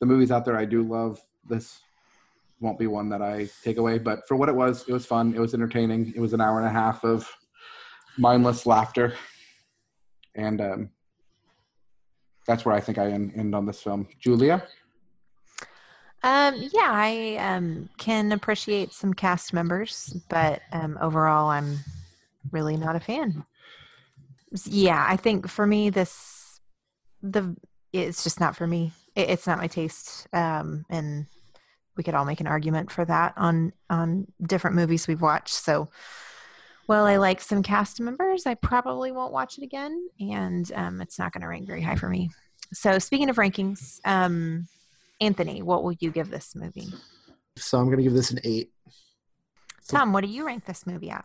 the 0.00 0.06
movies 0.06 0.30
out 0.30 0.46
there 0.46 0.56
I 0.56 0.64
do 0.64 0.82
love. 0.82 1.20
This 1.46 1.80
won't 2.60 2.78
be 2.78 2.86
one 2.86 3.10
that 3.10 3.20
I 3.20 3.50
take 3.62 3.76
away, 3.76 3.98
but 3.98 4.26
for 4.26 4.36
what 4.36 4.48
it 4.48 4.54
was, 4.54 4.88
it 4.88 4.92
was 4.92 5.04
fun. 5.04 5.34
It 5.34 5.40
was 5.40 5.52
entertaining. 5.52 6.12
It 6.16 6.20
was 6.20 6.32
an 6.32 6.40
hour 6.40 6.58
and 6.58 6.66
a 6.66 6.72
half 6.72 7.04
of 7.04 7.28
mindless 8.16 8.64
laughter, 8.64 9.14
and 10.34 10.60
um, 10.60 10.90
that's 12.46 12.64
where 12.64 12.74
I 12.74 12.80
think 12.80 12.96
I 12.96 13.10
end, 13.10 13.32
end 13.36 13.54
on 13.54 13.66
this 13.66 13.82
film. 13.82 14.08
Julia, 14.18 14.66
Um, 16.22 16.56
yeah, 16.72 16.90
I 16.90 17.36
um, 17.40 17.88
can 17.96 18.32
appreciate 18.32 18.92
some 18.92 19.14
cast 19.14 19.52
members, 19.52 20.16
but 20.28 20.60
um, 20.72 20.98
overall, 21.00 21.48
I'm 21.48 21.78
really 22.52 22.76
not 22.76 22.96
a 22.96 23.00
fan. 23.00 23.44
Yeah, 24.64 25.04
I 25.08 25.16
think 25.16 25.48
for 25.48 25.66
me, 25.66 25.90
this 25.90 26.60
the 27.22 27.56
it's 27.92 28.22
just 28.22 28.40
not 28.40 28.56
for 28.56 28.66
me. 28.66 28.92
It, 29.14 29.30
it's 29.30 29.46
not 29.46 29.58
my 29.58 29.66
taste, 29.66 30.26
um, 30.32 30.84
and 30.90 31.26
we 31.96 32.02
could 32.02 32.14
all 32.14 32.24
make 32.24 32.40
an 32.40 32.46
argument 32.46 32.90
for 32.90 33.04
that 33.04 33.34
on 33.36 33.72
on 33.88 34.26
different 34.42 34.76
movies 34.76 35.08
we've 35.08 35.22
watched. 35.22 35.54
So, 35.54 35.88
well, 36.86 37.06
I 37.06 37.16
like 37.16 37.40
some 37.40 37.62
cast 37.62 38.00
members. 38.00 38.46
I 38.46 38.54
probably 38.54 39.10
won't 39.10 39.32
watch 39.32 39.56
it 39.56 39.64
again, 39.64 40.08
and 40.18 40.70
um, 40.74 41.00
it's 41.00 41.18
not 41.18 41.32
going 41.32 41.42
to 41.42 41.48
rank 41.48 41.66
very 41.66 41.82
high 41.82 41.96
for 41.96 42.08
me. 42.08 42.30
So, 42.72 42.98
speaking 42.98 43.30
of 43.30 43.36
rankings, 43.36 44.00
um, 44.04 44.68
Anthony, 45.20 45.62
what 45.62 45.82
will 45.82 45.92
you 46.00 46.10
give 46.10 46.30
this 46.30 46.54
movie? 46.56 46.88
So 47.56 47.78
I'm 47.78 47.90
gonna 47.90 48.02
give 48.02 48.14
this 48.14 48.30
an 48.30 48.40
eight. 48.44 48.72
So- 49.82 49.96
Tom, 49.98 50.12
what 50.12 50.22
do 50.24 50.30
you 50.30 50.46
rank 50.46 50.64
this 50.66 50.86
movie 50.86 51.10
at? 51.10 51.24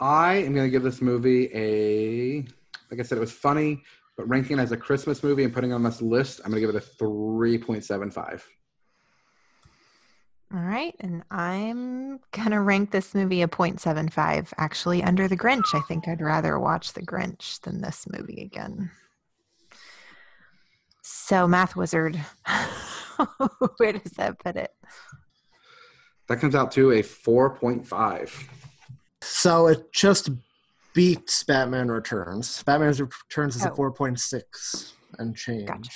I 0.00 0.34
am 0.34 0.52
going 0.54 0.66
to 0.66 0.70
give 0.70 0.82
this 0.82 1.00
movie 1.00 1.48
a, 1.54 2.40
like 2.90 2.98
I 2.98 3.04
said, 3.04 3.18
it 3.18 3.20
was 3.20 3.30
funny, 3.30 3.84
but 4.16 4.28
ranking 4.28 4.58
it 4.58 4.62
as 4.62 4.72
a 4.72 4.76
Christmas 4.76 5.22
movie 5.22 5.44
and 5.44 5.54
putting 5.54 5.70
it 5.70 5.74
on 5.74 5.84
this 5.84 6.02
list, 6.02 6.40
I'm 6.44 6.50
going 6.50 6.60
to 6.60 6.66
give 6.66 6.74
it 6.74 6.82
a 6.82 7.04
3.75. 7.04 8.42
All 10.54 10.60
right, 10.60 10.94
and 11.00 11.22
I'm 11.30 12.18
gonna 12.32 12.60
rank 12.60 12.90
this 12.90 13.14
movie 13.14 13.40
a 13.42 13.48
0.75. 13.48 14.52
Actually, 14.58 15.02
under 15.02 15.26
The 15.28 15.36
Grinch, 15.36 15.72
I 15.74 15.80
think 15.88 16.06
I'd 16.08 16.20
rather 16.20 16.58
watch 16.58 16.92
The 16.92 17.00
Grinch 17.00 17.60
than 17.60 17.80
this 17.80 18.04
movie 18.10 18.42
again. 18.42 18.90
So, 21.02 21.48
Math 21.48 21.74
Wizard, 21.76 22.16
where 23.78 23.92
does 23.92 24.12
that 24.12 24.38
put 24.38 24.56
it? 24.56 24.70
That 26.28 26.40
comes 26.40 26.54
out 26.54 26.70
to 26.72 26.92
a 26.92 27.02
4.5. 27.02 28.48
So 29.20 29.66
it 29.66 29.92
just 29.92 30.30
beats 30.94 31.42
Batman 31.44 31.90
Returns. 31.90 32.62
Batman 32.62 32.88
Returns 32.94 33.56
is 33.56 33.64
a 33.64 33.72
Oh. 33.72 33.74
4.6 33.76 34.92
and 35.18 35.36
change. 35.36 35.66
Gotcha. 35.66 35.90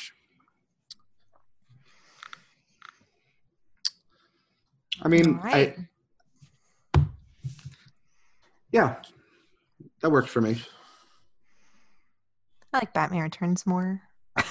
I 5.02 5.08
mean, 5.08 5.36
All 5.38 5.44
right. 5.44 5.76
I 6.94 7.04
yeah, 8.72 8.96
that 10.02 10.10
works 10.10 10.28
for 10.30 10.40
me. 10.40 10.60
I 12.72 12.78
like 12.78 12.92
Batman 12.92 13.22
Returns 13.22 13.66
more. 13.66 14.02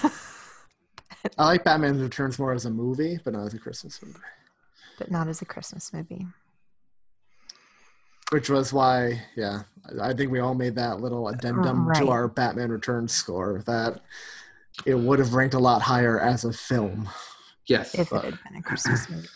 I 1.38 1.46
like 1.46 1.64
Batman 1.64 2.00
Returns 2.02 2.38
more 2.40 2.54
as 2.54 2.66
a 2.66 2.70
movie, 2.70 3.20
but 3.24 3.34
not 3.34 3.46
as 3.48 3.54
a 3.54 3.60
Christmas 3.60 4.02
movie. 4.02 4.20
but 4.98 5.12
not 5.12 5.28
as 5.28 5.42
a 5.42 5.46
Christmas 5.46 5.92
movie. 5.94 6.26
Which 8.32 8.50
was 8.50 8.74
why, 8.74 9.22
yeah, 9.36 9.64
I 10.02 10.10
I 10.10 10.14
think 10.14 10.32
we 10.32 10.40
all 10.40 10.56
made 10.56 10.76
that 10.76 11.00
little 11.00 11.28
addendum 11.28 11.88
Right. 11.88 12.00
to 12.02 12.10
our 12.10 12.28
Batman 12.28 12.72
Returns 12.72 13.14
score 13.14 13.62
that 13.68 14.02
it 14.86 14.96
would 14.96 15.20
have 15.20 15.34
ranked 15.34 15.54
a 15.54 15.60
lot 15.60 15.82
higher 15.84 16.20
as 16.20 16.44
a 16.44 16.52
film. 16.52 17.08
Yes. 17.68 17.94
If 17.96 18.12
it 18.12 18.24
had 18.24 18.40
been 18.44 18.58
a 18.58 18.62
Christmas 18.64 19.10
movie. 19.10 19.28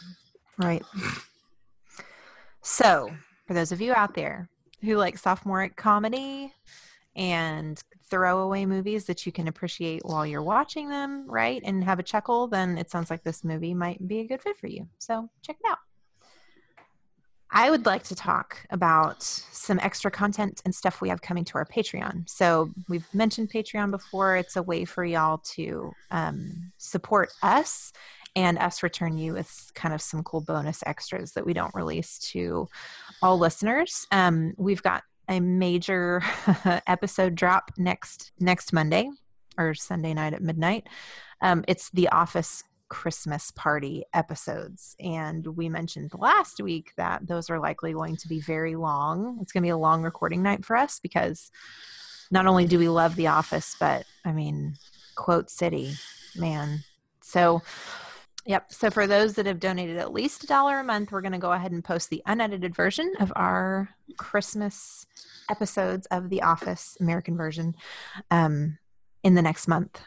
Right. 0.57 0.83
So, 2.61 3.11
for 3.47 3.53
those 3.53 3.71
of 3.71 3.79
you 3.81 3.93
out 3.93 4.13
there 4.15 4.49
who 4.81 4.95
like 4.97 5.17
sophomoric 5.17 5.75
comedy 5.75 6.53
and 7.15 7.81
throwaway 8.09 8.65
movies 8.65 9.05
that 9.05 9.25
you 9.25 9.31
can 9.31 9.47
appreciate 9.47 10.01
while 10.03 10.25
you're 10.25 10.43
watching 10.43 10.89
them, 10.89 11.29
right, 11.29 11.61
and 11.63 11.83
have 11.83 11.99
a 11.99 12.03
chuckle, 12.03 12.47
then 12.47 12.77
it 12.77 12.89
sounds 12.89 13.09
like 13.09 13.23
this 13.23 13.43
movie 13.43 13.73
might 13.73 14.05
be 14.07 14.19
a 14.19 14.27
good 14.27 14.41
fit 14.41 14.57
for 14.57 14.67
you. 14.67 14.87
So, 14.97 15.29
check 15.41 15.57
it 15.63 15.69
out. 15.69 15.77
I 17.51 17.71
would 17.71 17.87
like 17.87 18.03
to 18.03 18.15
talk 18.15 18.57
about 18.69 19.23
some 19.23 19.79
extra 19.79 20.11
content 20.11 20.61
and 20.65 20.73
stuff 20.73 21.01
we 21.01 21.09
have 21.09 21.21
coming 21.21 21.43
to 21.45 21.55
our 21.55 21.65
Patreon. 21.65 22.29
So, 22.29 22.71
we've 22.87 23.07
mentioned 23.13 23.51
Patreon 23.51 23.91
before. 23.91 24.37
It's 24.37 24.55
a 24.55 24.63
way 24.63 24.85
for 24.85 25.03
y'all 25.03 25.39
to 25.55 25.91
um, 26.11 26.71
support 26.77 27.31
us 27.41 27.91
and 28.35 28.57
us 28.59 28.83
return 28.83 29.17
you 29.17 29.33
with 29.33 29.71
kind 29.73 29.93
of 29.93 30.01
some 30.01 30.23
cool 30.23 30.41
bonus 30.41 30.83
extras 30.85 31.33
that 31.33 31.45
we 31.45 31.53
don't 31.53 31.73
release 31.73 32.19
to 32.19 32.67
all 33.21 33.37
listeners. 33.37 34.05
Um, 34.11 34.53
we've 34.57 34.83
got 34.83 35.03
a 35.29 35.39
major 35.39 36.21
episode 36.87 37.35
drop 37.35 37.71
next 37.77 38.31
next 38.39 38.73
Monday 38.73 39.09
or 39.57 39.73
Sunday 39.73 40.13
night 40.13 40.33
at 40.33 40.41
midnight. 40.41 40.87
Um, 41.41 41.63
it's 41.67 41.89
the 41.91 42.09
Office 42.09 42.63
Christmas 42.89 43.51
party 43.51 44.03
episodes, 44.13 44.95
and 44.99 45.45
we 45.55 45.69
mentioned 45.69 46.11
last 46.17 46.59
week 46.59 46.91
that 46.97 47.27
those 47.27 47.49
are 47.49 47.59
likely 47.59 47.93
going 47.93 48.17
to 48.17 48.27
be 48.27 48.41
very 48.41 48.75
long. 48.75 49.37
It's 49.41 49.51
going 49.51 49.61
to 49.61 49.67
be 49.67 49.71
a 49.71 49.77
long 49.77 50.01
recording 50.01 50.41
night 50.41 50.65
for 50.65 50.75
us 50.75 50.99
because 50.99 51.51
not 52.31 52.47
only 52.47 52.65
do 52.65 52.79
we 52.79 52.89
love 52.89 53.15
The 53.15 53.27
Office, 53.27 53.75
but 53.79 54.05
I 54.25 54.31
mean, 54.31 54.75
quote 55.15 55.49
city, 55.51 55.93
man. 56.35 56.83
So 57.21 57.61
Yep. 58.49 58.73
So 58.73 58.89
for 58.89 59.05
those 59.05 59.35
that 59.35 59.45
have 59.45 59.59
donated 59.59 59.97
at 59.97 60.11
least 60.11 60.43
a 60.43 60.47
dollar 60.47 60.79
a 60.79 60.83
month, 60.83 61.11
we're 61.11 61.21
going 61.21 61.33
to 61.33 61.37
go 61.37 61.51
ahead 61.51 61.71
and 61.71 61.83
post 61.83 62.09
the 62.09 62.23
unedited 62.25 62.75
version 62.75 63.13
of 63.19 63.31
our 63.35 63.89
Christmas 64.17 65.05
episodes 65.51 66.07
of 66.07 66.31
The 66.31 66.41
Office 66.41 66.97
American 66.99 67.37
version 67.37 67.75
um, 68.31 68.79
in 69.23 69.35
the 69.35 69.43
next 69.43 69.67
month. 69.67 70.01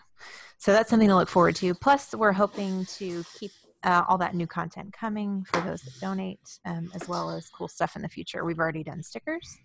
So 0.58 0.72
that's 0.72 0.90
something 0.90 1.06
to 1.06 1.14
look 1.14 1.28
forward 1.28 1.54
to. 1.56 1.72
Plus, 1.72 2.16
we're 2.16 2.32
hoping 2.32 2.84
to 2.96 3.22
keep 3.38 3.52
uh, 3.84 4.02
all 4.08 4.18
that 4.18 4.34
new 4.34 4.48
content 4.48 4.92
coming 4.92 5.44
for 5.44 5.60
those 5.60 5.82
that 5.82 6.00
donate, 6.00 6.58
um, 6.64 6.90
as 6.96 7.06
well 7.06 7.30
as 7.30 7.48
cool 7.48 7.68
stuff 7.68 7.94
in 7.94 8.02
the 8.02 8.08
future. 8.08 8.44
We've 8.44 8.58
already 8.58 8.82
done 8.82 9.04
stickers. 9.04 9.56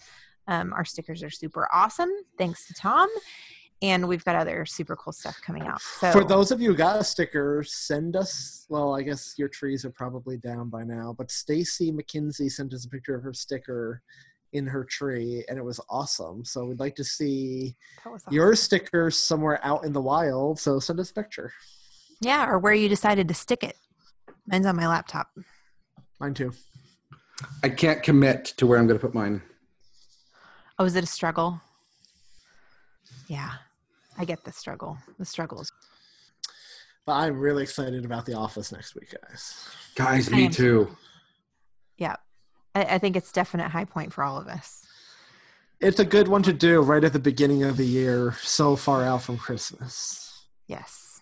Um, 0.48 0.72
our 0.74 0.86
stickers 0.86 1.24
are 1.24 1.32
super 1.32 1.68
awesome. 1.74 2.12
Thanks 2.38 2.68
to 2.68 2.76
Tom. 2.76 3.10
And 3.82 4.08
we've 4.08 4.26
got 4.26 4.36
other 4.36 4.66
super 4.66 4.96
cool 4.96 5.14
stuff 5.14 5.40
coming 5.46 5.68
out. 5.68 5.80
So 5.82 6.12
For 6.12 6.24
those 6.24 6.52
of 6.52 6.60
you 6.60 6.72
who 6.72 6.76
got 6.76 7.00
a 7.00 7.04
sticker, 7.04 7.64
send 7.64 8.16
us. 8.16 8.66
Well, 8.70 8.96
I 8.96 9.04
guess 9.04 9.36
your 9.38 9.50
trees 9.50 9.86
are 9.86 9.92
probably 9.92 10.38
down 10.38 10.70
by 10.70 10.84
now, 10.84 11.14
but 11.16 11.30
Stacy 11.30 11.92
McKinsey 11.92 12.52
sent 12.52 12.74
us 12.74 12.86
a 12.86 12.90
picture 12.90 13.16
of 13.16 13.22
her 13.24 13.34
sticker 13.34 14.02
in 14.54 14.66
her 14.66 14.84
tree, 14.84 15.44
and 15.48 15.60
it 15.60 15.64
was 15.64 15.80
awesome. 15.90 16.44
So 16.44 16.66
we'd 16.66 16.80
like 16.80 16.96
to 16.96 17.04
see 17.04 17.76
awesome. 18.06 18.34
your 18.34 18.56
sticker 18.56 19.12
somewhere 19.12 19.60
out 19.64 19.86
in 19.86 19.94
the 19.94 20.02
wild. 20.02 20.60
So 20.60 20.80
send 20.80 21.00
us 21.00 21.12
a 21.12 21.14
picture. 21.14 21.54
Yeah, 22.20 22.50
or 22.50 22.58
where 22.58 22.74
you 22.74 22.90
decided 22.90 23.28
to 23.28 23.34
stick 23.34 23.64
it. 23.64 23.76
Mine's 24.48 24.66
on 24.66 24.76
my 24.76 24.88
laptop. 24.88 25.30
Mine 26.20 26.34
too. 26.34 26.52
I 27.62 27.70
can't 27.70 28.02
commit 28.02 28.46
to 28.58 28.66
where 28.66 28.80
I'm 28.80 28.88
going 28.88 29.00
to 29.00 29.06
put 29.06 29.14
mine. 29.14 29.44
Oh, 30.80 30.86
is 30.86 30.96
it 30.96 31.04
a 31.04 31.08
struggle? 31.08 31.62
Yeah, 33.28 33.52
I 34.18 34.26
get 34.26 34.44
the 34.44 34.52
struggle. 34.52 34.98
The 35.20 35.26
struggles. 35.26 35.72
But 37.06 37.14
I'm 37.14 37.40
really 37.40 37.64
excited 37.64 38.04
about 38.04 38.26
The 38.26 38.34
Office 38.34 38.72
next 38.72 38.96
week, 38.96 39.16
guys. 39.30 39.66
Guys, 39.96 40.30
me 40.30 40.50
too. 40.50 40.90
Yeah, 41.98 42.16
I, 42.76 42.84
I 42.84 42.98
think 42.98 43.16
it's 43.16 43.32
definite 43.32 43.70
high 43.70 43.86
point 43.86 44.12
for 44.14 44.24
all 44.24 44.38
of 44.38 44.48
us. 44.48 44.86
It's 45.80 46.00
a 46.00 46.06
good 46.06 46.28
one 46.28 46.44
to 46.44 46.54
do 46.54 46.82
right 46.82 47.04
at 47.04 47.14
the 47.14 47.20
beginning 47.20 47.64
of 47.64 47.78
the 47.78 47.86
year, 47.86 48.36
so 48.42 48.76
far 48.76 49.04
out 49.04 49.22
from 49.22 49.38
Christmas. 49.38 50.46
Yes. 50.68 51.22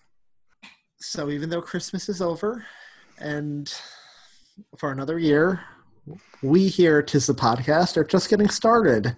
So 0.98 1.30
even 1.30 1.50
though 1.50 1.62
Christmas 1.62 2.08
is 2.08 2.20
over, 2.20 2.64
and 3.18 3.72
for 4.76 4.90
another 4.90 5.18
year, 5.18 5.60
we 6.42 6.68
here 6.68 6.98
at 6.98 7.08
Tis 7.08 7.26
the 7.26 7.34
Podcast 7.34 7.96
are 7.96 8.04
just 8.04 8.28
getting 8.30 8.48
started 8.48 9.14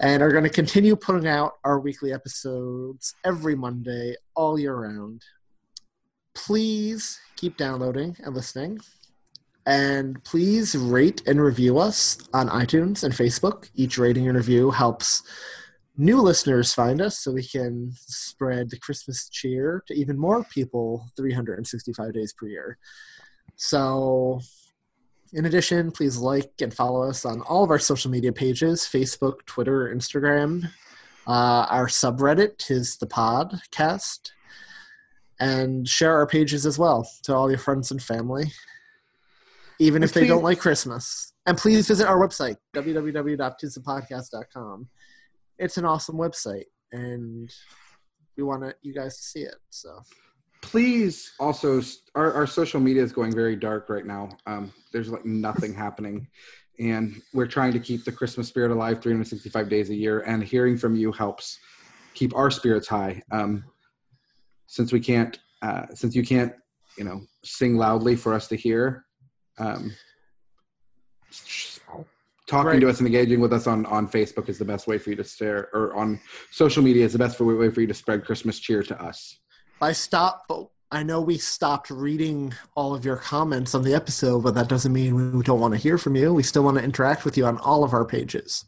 and 0.00 0.22
are 0.22 0.30
going 0.30 0.44
to 0.44 0.50
continue 0.50 0.96
putting 0.96 1.28
out 1.28 1.52
our 1.64 1.78
weekly 1.78 2.12
episodes 2.12 3.14
every 3.24 3.54
Monday 3.54 4.16
all 4.34 4.58
year 4.58 4.74
round. 4.74 5.22
Please 6.34 7.20
keep 7.36 7.56
downloading 7.56 8.16
and 8.24 8.34
listening. 8.34 8.80
And 9.66 10.22
please 10.24 10.76
rate 10.76 11.22
and 11.26 11.40
review 11.40 11.78
us 11.78 12.18
on 12.34 12.48
iTunes 12.48 13.02
and 13.02 13.14
Facebook. 13.14 13.70
Each 13.74 13.96
rating 13.96 14.28
and 14.28 14.36
review 14.36 14.70
helps 14.70 15.22
new 15.96 16.20
listeners 16.20 16.74
find 16.74 17.00
us 17.00 17.18
so 17.18 17.32
we 17.32 17.46
can 17.46 17.92
spread 17.94 18.70
the 18.70 18.78
Christmas 18.78 19.28
cheer 19.28 19.82
to 19.86 19.94
even 19.94 20.18
more 20.18 20.44
people 20.44 21.06
365 21.16 22.12
days 22.12 22.32
per 22.32 22.46
year. 22.46 22.78
So, 23.56 24.40
in 25.34 25.44
addition, 25.46 25.90
please 25.90 26.16
like 26.16 26.52
and 26.60 26.72
follow 26.72 27.02
us 27.02 27.24
on 27.24 27.40
all 27.42 27.64
of 27.64 27.70
our 27.70 27.80
social 27.80 28.08
media 28.10 28.32
pages 28.32 28.82
Facebook, 28.82 29.44
Twitter, 29.46 29.92
Instagram. 29.94 30.70
Uh, 31.26 31.66
our 31.68 31.88
subreddit 31.88 32.70
is 32.70 32.96
the 32.98 33.06
podcast. 33.06 34.30
And 35.40 35.88
share 35.88 36.16
our 36.16 36.28
pages 36.28 36.64
as 36.64 36.78
well 36.78 37.10
to 37.24 37.34
all 37.34 37.50
your 37.50 37.58
friends 37.58 37.90
and 37.90 38.00
family, 38.00 38.52
even 39.80 40.02
And 40.02 40.08
if 40.08 40.14
they 40.14 40.28
don't 40.28 40.44
like 40.44 40.60
Christmas. 40.60 41.32
And 41.44 41.58
please 41.58 41.88
visit 41.88 42.06
our 42.06 42.16
website, 42.16 42.58
www.tisthepodcast.com. 42.76 44.88
It's 45.58 45.76
an 45.76 45.84
awesome 45.84 46.16
website, 46.16 46.66
and 46.92 47.52
we 48.36 48.44
want 48.44 48.76
you 48.82 48.94
guys 48.94 49.16
to 49.16 49.24
see 49.24 49.40
it. 49.40 49.56
So 49.70 50.04
Please 50.64 51.32
also, 51.38 51.82
our, 52.14 52.32
our 52.32 52.46
social 52.46 52.80
media 52.80 53.02
is 53.02 53.12
going 53.12 53.32
very 53.32 53.54
dark 53.54 53.90
right 53.90 54.06
now. 54.06 54.30
Um, 54.46 54.72
there's 54.92 55.10
like 55.10 55.24
nothing 55.24 55.74
happening. 55.84 56.26
And 56.80 57.20
we're 57.32 57.46
trying 57.46 57.72
to 57.74 57.78
keep 57.78 58.04
the 58.04 58.10
Christmas 58.10 58.48
spirit 58.48 58.72
alive 58.72 59.00
365 59.02 59.68
days 59.68 59.90
a 59.90 59.94
year. 59.94 60.20
And 60.20 60.42
hearing 60.42 60.76
from 60.76 60.96
you 60.96 61.12
helps 61.12 61.58
keep 62.14 62.34
our 62.34 62.50
spirits 62.50 62.88
high. 62.88 63.22
Um, 63.30 63.64
since 64.66 64.90
we 64.90 65.00
can't, 65.00 65.38
uh, 65.62 65.86
since 65.94 66.16
you 66.16 66.24
can't, 66.24 66.52
you 66.96 67.04
know, 67.04 67.20
sing 67.44 67.76
loudly 67.76 68.16
for 68.16 68.32
us 68.32 68.48
to 68.48 68.56
hear, 68.56 69.04
um, 69.58 69.92
talking 72.46 72.70
Right. 72.70 72.80
to 72.80 72.88
us 72.88 72.98
and 72.98 73.06
engaging 73.06 73.40
with 73.40 73.52
us 73.52 73.66
on, 73.66 73.84
on 73.86 74.08
Facebook 74.08 74.48
is 74.48 74.58
the 74.58 74.64
best 74.64 74.86
way 74.86 74.96
for 74.98 75.10
you 75.10 75.16
to 75.16 75.24
stare, 75.24 75.68
or 75.74 75.94
on 75.94 76.18
social 76.50 76.82
media 76.82 77.04
is 77.04 77.12
the 77.12 77.18
best 77.18 77.38
way 77.38 77.70
for 77.70 77.80
you 77.80 77.86
to 77.86 77.94
spread 77.94 78.24
Christmas 78.24 78.58
cheer 78.58 78.82
to 78.82 79.00
us. 79.00 79.38
I 79.80 79.92
stopped. 79.92 80.50
I 80.90 81.02
know 81.02 81.20
we 81.20 81.38
stopped 81.38 81.90
reading 81.90 82.54
all 82.76 82.94
of 82.94 83.04
your 83.04 83.16
comments 83.16 83.74
on 83.74 83.82
the 83.82 83.94
episode, 83.94 84.44
but 84.44 84.54
that 84.54 84.68
doesn't 84.68 84.92
mean 84.92 85.36
we 85.36 85.42
don't 85.42 85.58
want 85.58 85.74
to 85.74 85.80
hear 85.80 85.98
from 85.98 86.14
you. 86.14 86.32
We 86.32 86.44
still 86.44 86.62
want 86.62 86.78
to 86.78 86.84
interact 86.84 87.24
with 87.24 87.36
you 87.36 87.46
on 87.46 87.58
all 87.58 87.82
of 87.82 87.92
our 87.92 88.04
pages. 88.04 88.64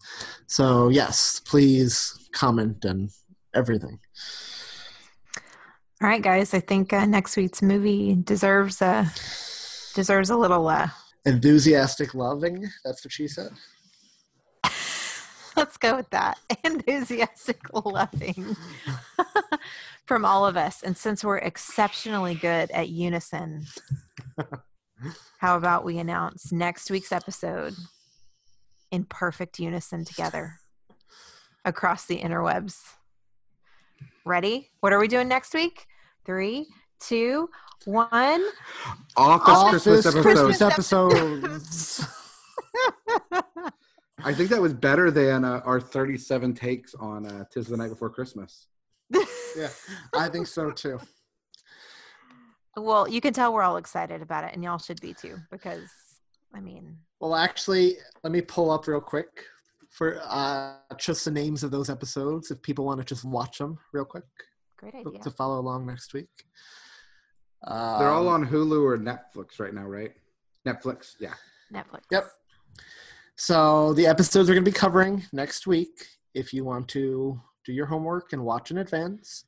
So 0.46 0.88
yes, 0.88 1.40
please 1.44 2.28
comment 2.32 2.84
and 2.84 3.10
everything. 3.54 4.00
All 6.02 6.08
right, 6.08 6.20
guys. 6.22 6.52
I 6.52 6.60
think 6.60 6.92
uh, 6.92 7.06
next 7.06 7.36
week's 7.36 7.62
movie 7.62 8.16
deserves 8.16 8.82
a 8.82 9.10
deserves 9.94 10.30
a 10.30 10.36
little. 10.36 10.66
Uh, 10.68 10.88
Enthusiastic 11.24 12.14
loving. 12.14 12.68
That's 12.84 13.04
what 13.04 13.12
she 13.12 13.28
said. 13.28 13.50
Let's 15.56 15.76
go 15.76 15.96
with 15.96 16.10
that. 16.10 16.38
Enthusiastic 16.64 17.60
loving 17.84 18.56
from 20.06 20.24
all 20.24 20.46
of 20.46 20.56
us. 20.56 20.82
And 20.82 20.96
since 20.96 21.24
we're 21.24 21.38
exceptionally 21.38 22.34
good 22.34 22.70
at 22.70 22.88
unison, 22.88 23.66
how 25.38 25.56
about 25.56 25.84
we 25.84 25.98
announce 25.98 26.52
next 26.52 26.90
week's 26.90 27.12
episode 27.12 27.74
in 28.90 29.04
perfect 29.04 29.58
unison 29.58 30.04
together 30.04 30.60
across 31.64 32.06
the 32.06 32.18
interwebs? 32.18 32.78
Ready? 34.24 34.70
What 34.80 34.92
are 34.92 34.98
we 34.98 35.08
doing 35.08 35.28
next 35.28 35.54
week? 35.54 35.86
Three, 36.24 36.66
two, 37.00 37.48
one. 37.84 38.44
Office, 39.16 39.86
Office 39.86 40.22
Christmas 40.22 40.60
episode. 40.60 41.12
Christmas 41.12 42.00
episodes. 42.00 42.06
I 44.24 44.32
think 44.32 44.50
that 44.50 44.60
was 44.60 44.72
better 44.72 45.10
than 45.10 45.44
uh, 45.44 45.60
our 45.64 45.80
37 45.80 46.54
takes 46.54 46.94
on 46.94 47.26
uh, 47.26 47.44
"Tis 47.52 47.66
the 47.66 47.76
Night 47.76 47.90
Before 47.90 48.10
Christmas." 48.10 48.66
yeah, 49.56 49.68
I 50.14 50.28
think 50.28 50.46
so 50.46 50.70
too. 50.70 50.98
Well, 52.76 53.08
you 53.08 53.20
can 53.20 53.32
tell 53.32 53.52
we're 53.52 53.62
all 53.62 53.76
excited 53.76 54.22
about 54.22 54.44
it, 54.44 54.50
and 54.54 54.62
y'all 54.64 54.78
should 54.78 55.00
be 55.00 55.14
too, 55.14 55.36
because 55.50 55.88
I 56.54 56.60
mean, 56.60 56.96
Well, 57.20 57.34
actually, 57.34 57.96
let 58.22 58.32
me 58.32 58.40
pull 58.40 58.70
up 58.70 58.86
real 58.86 59.00
quick 59.00 59.44
for 59.90 60.20
uh, 60.24 60.74
just 60.98 61.24
the 61.24 61.30
names 61.30 61.62
of 61.62 61.70
those 61.70 61.88
episodes 61.88 62.50
if 62.50 62.60
people 62.62 62.84
want 62.84 62.98
to 62.98 63.04
just 63.04 63.24
watch 63.24 63.58
them 63.58 63.78
real 63.92 64.04
quick 64.04 64.24
great 64.76 64.94
idea. 64.94 65.20
to 65.20 65.30
follow 65.30 65.58
along 65.58 65.86
next 65.86 66.12
week. 66.12 66.28
They're 67.66 68.08
all 68.10 68.28
Um, 68.28 68.42
on 68.44 68.48
Hulu 68.48 68.82
or 68.84 68.98
Netflix 68.98 69.58
right 69.58 69.72
now, 69.72 69.84
right? 69.84 70.12
Netflix, 70.66 71.14
yeah. 71.18 71.34
Netflix. 71.72 72.02
Yep. 72.10 72.30
So 73.36 73.92
the 73.92 74.06
episodes 74.06 74.48
we're 74.48 74.54
going 74.54 74.64
to 74.64 74.70
be 74.70 74.74
covering 74.76 75.24
next 75.32 75.66
week. 75.66 76.06
If 76.34 76.54
you 76.54 76.64
want 76.64 76.88
to 76.88 77.38
do 77.66 77.72
your 77.72 77.84
homework 77.86 78.32
and 78.32 78.44
watch 78.44 78.70
in 78.70 78.78
advance, 78.78 79.44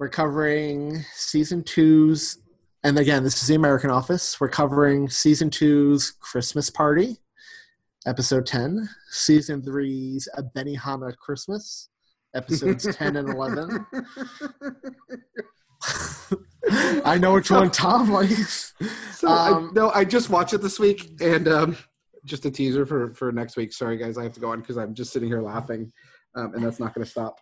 we're 0.00 0.08
covering 0.08 1.04
season 1.14 1.62
two's, 1.62 2.38
and 2.82 2.98
again, 2.98 3.22
this 3.22 3.40
is 3.40 3.48
the 3.48 3.54
American 3.54 3.90
Office. 3.90 4.40
We're 4.40 4.48
covering 4.48 5.08
season 5.08 5.48
two's 5.50 6.10
Christmas 6.10 6.70
Party, 6.70 7.18
episode 8.04 8.46
ten. 8.46 8.88
Season 9.10 9.62
three's 9.62 10.28
A 10.36 10.42
Benihana 10.42 11.16
Christmas, 11.16 11.88
episodes 12.34 12.88
ten 12.96 13.16
and 13.16 13.28
eleven. 13.28 13.86
I 17.04 17.18
know 17.18 17.34
which 17.34 17.50
one 17.50 17.70
Tom 17.70 18.10
likes. 18.12 18.74
So 19.12 19.28
I, 19.28 19.50
Um, 19.50 19.70
no, 19.74 19.90
I 19.90 20.04
just 20.04 20.30
watched 20.30 20.54
it 20.54 20.62
this 20.62 20.78
week, 20.80 21.20
and 21.20 21.46
um, 21.48 21.76
just 22.24 22.44
a 22.46 22.50
teaser 22.50 22.86
for 22.86 23.14
for 23.14 23.32
next 23.32 23.56
week. 23.56 23.72
Sorry, 23.72 23.96
guys, 23.96 24.18
I 24.18 24.22
have 24.22 24.32
to 24.34 24.40
go 24.40 24.50
on 24.50 24.60
because 24.60 24.76
I'm 24.76 24.94
just 24.94 25.12
sitting 25.12 25.28
here 25.28 25.42
laughing, 25.42 25.92
um, 26.34 26.54
and 26.54 26.64
that's 26.64 26.80
not 26.80 26.94
going 26.94 27.04
to 27.04 27.10
stop. 27.10 27.38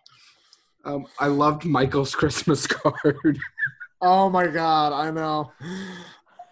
Um, 0.85 1.05
I 1.19 1.27
loved 1.27 1.65
Michael's 1.65 2.15
Christmas 2.15 2.65
card. 2.67 3.39
Oh 4.01 4.29
my 4.29 4.47
god, 4.47 4.93
I 4.93 5.11
know. 5.11 5.51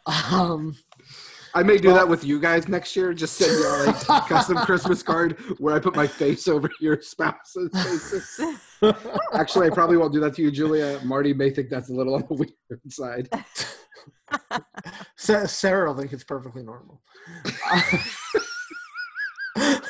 Um, 0.06 0.76
I 1.54 1.64
may 1.64 1.78
do 1.78 1.92
that 1.94 2.08
with 2.08 2.24
you 2.24 2.40
guys 2.40 2.68
next 2.68 2.96
year. 2.96 3.14
Just 3.14 3.36
send 3.36 3.52
you 3.52 3.68
a 3.68 3.86
like, 3.88 4.28
custom 4.28 4.58
Christmas 4.66 5.02
card 5.02 5.40
where 5.58 5.76
I 5.76 5.80
put 5.80 5.96
my 5.96 6.06
face 6.06 6.48
over 6.48 6.70
your 6.80 7.02
spouse's 7.02 7.72
faces. 7.74 8.40
Actually, 9.34 9.68
I 9.68 9.70
probably 9.72 9.98
won't 9.98 10.14
do 10.14 10.20
that 10.20 10.36
to 10.36 10.42
you, 10.44 10.52
Julia. 10.52 11.00
Marty 11.04 11.34
may 11.34 11.50
think 11.50 11.70
that's 11.70 11.90
a 11.90 11.94
little 11.94 12.16
on 12.16 12.26
the 12.30 12.36
weird 12.36 12.92
side. 12.92 13.30
Sa- 15.16 15.46
Sarah 15.46 15.88
will 15.92 16.00
think 16.00 16.14
it's 16.14 16.24
perfectly 16.24 16.64
normal. 16.64 17.02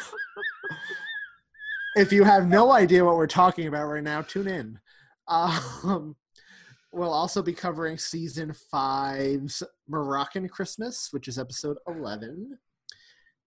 if 1.95 2.11
you 2.11 2.23
have 2.23 2.47
no 2.47 2.71
idea 2.71 3.03
what 3.03 3.15
we're 3.15 3.27
talking 3.27 3.67
about 3.67 3.85
right 3.88 4.03
now, 4.03 4.21
tune 4.21 4.47
in. 4.47 4.79
Um, 5.27 6.15
we'll 6.91 7.13
also 7.13 7.41
be 7.41 7.53
covering 7.53 7.97
season 7.97 8.53
five's 8.71 9.63
Moroccan 9.88 10.47
Christmas, 10.49 11.09
which 11.11 11.27
is 11.27 11.39
episode 11.39 11.77
11. 11.88 12.57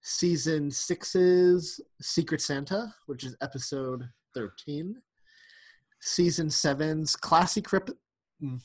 Season 0.03 0.71
six's 0.71 1.81
Secret 2.01 2.41
Santa, 2.41 2.95
which 3.07 3.23
is 3.25 3.37
episode 3.43 4.09
13. 4.35 4.97
Season 6.01 6.49
seven's 6.49 7.17
Classy 7.17 7.61
Crip- 7.61 7.99
mm, 8.43 8.61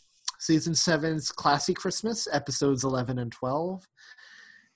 Season 0.46 0.76
seven's 0.76 1.32
Classy 1.32 1.74
Christmas, 1.74 2.28
episodes 2.32 2.84
11 2.84 3.18
and 3.18 3.32
12. 3.32 3.88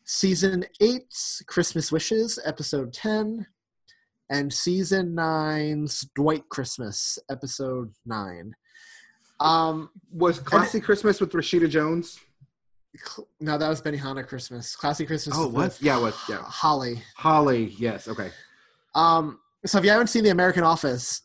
Season 0.03 0.65
eight's 0.81 1.43
Christmas 1.45 1.91
Wishes, 1.91 2.39
episode 2.43 2.91
10 2.91 3.45
and 4.31 4.51
season 4.51 5.13
nine's 5.13 6.07
Dwight 6.15 6.49
Christmas, 6.49 7.19
episode 7.29 7.93
nine. 8.03 8.55
Um, 9.39 9.91
Was 10.11 10.39
Classic 10.39 10.83
Christmas 10.83 11.21
with 11.21 11.31
Rashida 11.33 11.69
Jones? 11.69 12.19
cl- 12.97 13.27
no, 13.39 13.55
that 13.59 13.69
was 13.69 13.79
Benihana 13.83 14.25
Christmas. 14.25 14.75
Classic 14.75 15.05
Christmas. 15.05 15.35
Oh, 15.37 15.49
what? 15.49 15.79
Yeah, 15.79 15.99
it 15.99 16.01
was. 16.01 16.15
Yeah. 16.27 16.41
Holly. 16.41 17.03
Holly, 17.15 17.75
yes. 17.77 18.07
Okay. 18.07 18.31
Um, 18.95 19.39
so 19.67 19.77
if 19.77 19.83
you 19.83 19.91
haven't 19.91 20.07
seen 20.07 20.23
the 20.23 20.31
American 20.31 20.63
Office, 20.63 21.21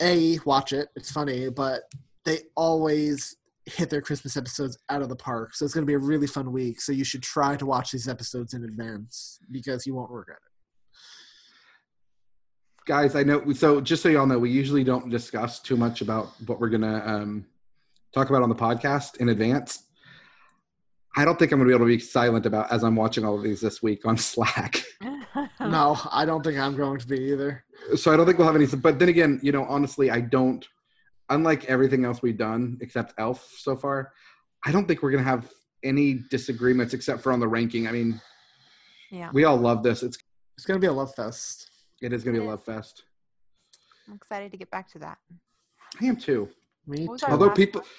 a 0.00 0.38
watch 0.44 0.72
it. 0.72 0.88
It's 0.94 1.10
funny, 1.10 1.48
but 1.48 1.82
they 2.24 2.42
always 2.54 3.36
hit 3.68 3.90
their 3.90 4.00
Christmas 4.02 4.36
episodes 4.36 4.78
out 4.88 5.02
of 5.02 5.08
the 5.08 5.16
park. 5.16 5.54
So 5.54 5.64
it's 5.64 5.74
going 5.74 5.82
to 5.86 5.90
be 5.90 5.94
a 5.94 5.98
really 5.98 6.26
fun 6.26 6.52
week. 6.52 6.80
So 6.80 6.92
you 6.92 7.04
should 7.04 7.22
try 7.22 7.56
to 7.56 7.66
watch 7.66 7.90
these 7.92 8.08
episodes 8.08 8.54
in 8.54 8.64
advance 8.64 9.38
because 9.50 9.86
you 9.86 9.94
won't 9.94 10.10
regret 10.10 10.38
it. 10.38 10.42
guys 12.86 13.14
i 13.14 13.22
know 13.22 13.52
so 13.52 13.80
just 13.80 14.02
so 14.02 14.08
y'all 14.08 14.26
know 14.26 14.38
we 14.38 14.50
usually 14.50 14.82
don't 14.84 15.10
discuss 15.10 15.60
too 15.60 15.76
much 15.76 16.00
about 16.00 16.28
what 16.46 16.58
we're 16.60 16.70
gonna 16.70 17.02
um, 17.04 17.44
talk 18.14 18.30
about 18.30 18.42
on 18.42 18.48
the 18.48 18.54
podcast 18.54 19.18
in 19.18 19.28
advance 19.28 19.84
i 21.16 21.22
don't 21.24 21.38
think 21.38 21.52
i'm 21.52 21.58
gonna 21.58 21.68
be 21.68 21.74
able 21.74 21.84
to 21.84 21.96
be 21.96 21.98
silent 21.98 22.46
about 22.46 22.70
as 22.72 22.82
i'm 22.84 22.96
watching 22.96 23.24
all 23.26 23.36
of 23.36 23.42
these 23.42 23.60
this 23.60 23.82
week 23.82 24.06
on 24.06 24.16
slack 24.30 24.82
No, 25.60 25.98
I 26.10 26.24
don't 26.24 26.42
think 26.42 26.58
I'm 26.58 26.76
going 26.76 26.98
to 26.98 27.06
be 27.06 27.20
either. 27.32 27.62
so 27.96 28.10
i 28.12 28.16
don't 28.16 28.24
think 28.24 28.38
we'll 28.38 28.46
have 28.46 28.56
any 28.56 28.66
but 28.66 28.98
then 28.98 29.10
again 29.10 29.38
you 29.42 29.52
know 29.52 29.64
honestly 29.64 30.10
i 30.10 30.20
don't 30.20 30.66
unlike 31.30 31.64
everything 31.66 32.04
else 32.04 32.22
we've 32.22 32.36
done 32.38 32.78
except 32.80 33.12
elf 33.18 33.52
so 33.58 33.76
far 33.76 34.12
i 34.64 34.72
don't 34.72 34.86
think 34.88 35.02
we're 35.02 35.10
gonna 35.10 35.22
have 35.22 35.50
any 35.84 36.22
disagreements 36.30 36.94
except 36.94 37.22
for 37.22 37.32
on 37.32 37.40
the 37.40 37.48
ranking 37.48 37.86
i 37.86 37.92
mean 37.92 38.20
yeah, 39.10 39.30
we 39.32 39.44
all 39.44 39.56
love 39.56 39.82
this 39.82 40.02
it's 40.02 40.18
It's 40.56 40.66
going 40.66 40.78
to 40.78 40.84
be 40.84 40.86
a 40.88 40.92
love 40.92 41.14
fest. 41.14 41.70
it 42.02 42.12
is 42.12 42.22
gonna 42.24 42.38
be 42.38 42.44
a 42.44 42.48
love 42.48 42.62
fest 42.64 43.04
I'm 44.08 44.14
excited 44.14 44.50
to 44.52 44.58
get 44.58 44.70
back 44.70 44.90
to 44.92 44.98
that. 45.00 45.18
i 46.00 46.04
am 46.06 46.16
too 46.16 46.48
Me 46.86 47.06
too. 47.06 47.16
Although 47.28 47.50
people- 47.50 47.80
one? 47.82 47.90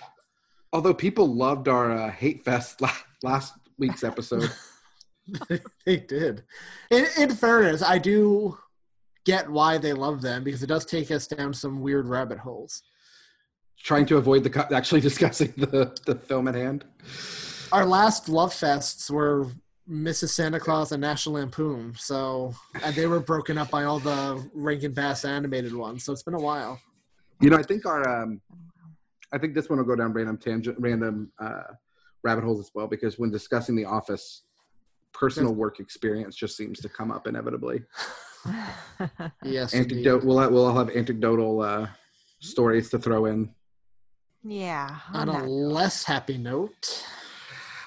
although 0.73 0.93
people 0.93 1.27
loved 1.33 1.67
our 1.67 1.91
uh, 1.91 2.11
hate 2.11 2.43
fest 2.45 2.81
la- 2.85 2.91
last 3.23 3.53
week's 3.79 4.03
episode 4.03 4.51
they 5.85 5.97
did. 5.97 6.43
In, 6.89 7.05
in 7.19 7.29
fairness, 7.35 7.83
I 7.83 7.99
do 7.99 8.57
get 9.25 9.47
why 9.49 9.77
they 9.77 9.93
love 9.93 10.21
them 10.23 10.43
because 10.43 10.63
it 10.63 10.67
does 10.67 10.85
take 10.85 11.11
us 11.11 11.27
down 11.27 11.53
some 11.53 11.81
weird 11.81 12.07
rabbit 12.07 12.39
holes. 12.39 12.81
Trying 13.83 14.05
to 14.07 14.17
avoid 14.17 14.43
the 14.43 14.67
actually 14.75 15.01
discussing 15.09 15.53
the, 15.57 15.97
the 16.05 16.15
film 16.15 16.47
at 16.47 16.55
hand. 16.55 16.85
Our 17.71 17.85
last 17.85 18.29
love 18.29 18.53
fests 18.53 19.09
were 19.09 19.47
Mrs. 19.89 20.29
Santa 20.29 20.59
Claus 20.59 20.91
and 20.91 21.01
National 21.01 21.35
Lampoon, 21.35 21.95
so 21.97 22.53
and 22.83 22.95
they 22.95 23.07
were 23.07 23.19
broken 23.19 23.57
up 23.57 23.69
by 23.71 23.83
all 23.83 23.99
the 23.99 24.47
Rankin 24.53 24.93
Bass 24.93 25.25
animated 25.25 25.73
ones. 25.73 26.03
So 26.03 26.13
it's 26.13 26.23
been 26.23 26.35
a 26.35 26.39
while. 26.39 26.79
You 27.41 27.49
know, 27.49 27.57
I 27.57 27.63
think 27.63 27.85
our 27.85 28.23
um, 28.23 28.41
I 29.31 29.37
think 29.37 29.53
this 29.53 29.69
one 29.69 29.77
will 29.79 29.85
go 29.85 29.95
down 29.95 30.13
random 30.13 30.37
tangent, 30.37 30.77
random 30.79 31.31
uh, 31.39 31.73
rabbit 32.23 32.43
holes 32.43 32.59
as 32.59 32.71
well 32.73 32.87
because 32.87 33.17
when 33.17 33.31
discussing 33.31 33.75
The 33.75 33.85
Office, 33.85 34.43
personal 35.13 35.53
work 35.53 35.79
experience 35.79 36.35
just 36.35 36.55
seems 36.57 36.79
to 36.81 36.89
come 36.89 37.11
up 37.11 37.27
inevitably. 37.27 37.83
Yes. 39.43 39.73
Anecdote. 39.73 40.23
We'll 40.23 40.49
we'll 40.49 40.65
all 40.65 40.77
have 40.77 40.95
anecdotal 40.95 41.61
uh, 41.61 41.87
stories 42.39 42.89
to 42.91 42.99
throw 42.99 43.25
in. 43.25 43.53
Yeah. 44.43 44.97
On 45.13 45.29
on 45.29 45.41
a 45.43 45.45
less 45.47 46.03
happy 46.03 46.37
note, 46.37 47.05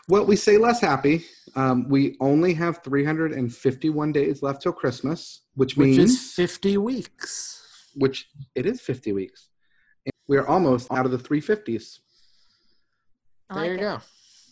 Well, 0.08 0.24
we 0.26 0.36
say 0.36 0.58
less 0.58 0.80
happy. 0.80 1.24
Um, 1.54 1.88
we 1.88 2.16
only 2.20 2.54
have 2.54 2.82
351 2.82 4.12
days 4.12 4.42
left 4.42 4.62
till 4.62 4.72
Christmas, 4.72 5.42
which 5.54 5.76
which 5.76 5.96
means 5.98 6.12
is 6.12 6.32
50 6.34 6.78
weeks. 6.78 7.90
which 7.94 8.28
it 8.54 8.64
is 8.66 8.80
50 8.80 9.12
weeks. 9.12 9.48
And 10.06 10.12
we 10.28 10.38
are 10.38 10.46
almost 10.48 10.90
out 10.90 11.04
of 11.04 11.12
the 11.12 11.18
350s. 11.18 11.98
I 13.50 13.54
There 13.54 13.64
you 13.66 13.74
it. 13.74 13.80
go. 13.80 14.00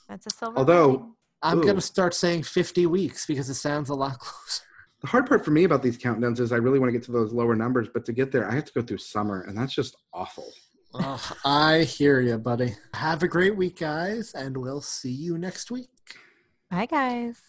That's 0.09 0.27
a 0.27 0.31
silver. 0.31 0.59
Although- 0.59 0.89
lining. 0.89 1.15
I'm 1.43 1.63
going 1.63 1.77
to 1.77 1.81
start 1.81 2.13
saying 2.13 2.43
50 2.43 2.85
weeks 2.85 3.25
because 3.25 3.49
it 3.49 3.55
sounds 3.55 3.89
a 3.89 3.95
lot 3.95 4.19
closer. 4.19 4.63
The 5.01 5.07
hard 5.07 5.25
part 5.27 5.43
for 5.43 5.53
me 5.53 5.65
about 5.65 5.83
these 5.83 5.97
countdowns 5.97 6.39
is 6.39 6.53
I 6.53 6.57
really 6.57 6.79
want 6.79 6.89
to 6.89 6.93
get 6.93 7.03
to 7.05 7.13
those 7.13 7.33
lower 7.33 7.57
numbers, 7.57 7.89
but 7.89 8.05
to 8.05 8.13
get 8.13 8.31
there, 8.31 8.47
I 8.47 8.55
have 8.55 8.67
to 8.67 8.73
go 8.75 8.83
through 8.83 8.99
summer, 8.99 9.41
and 9.49 9.57
that's 9.57 9.73
just 9.73 9.97
awful. 10.13 10.53
Oh, 10.93 11.33
I 11.45 11.83
hear 11.83 12.21
you, 12.21 12.37
buddy. 12.39 12.75
Have 12.95 13.23
a 13.23 13.29
great 13.29 13.57
week, 13.57 13.79
guys, 13.79 14.33
and 14.35 14.57
we'll 14.57 14.81
see 14.81 15.13
you 15.13 15.39
next 15.39 15.71
week. 15.71 15.89
Bye, 16.71 16.87
guys. 16.87 17.41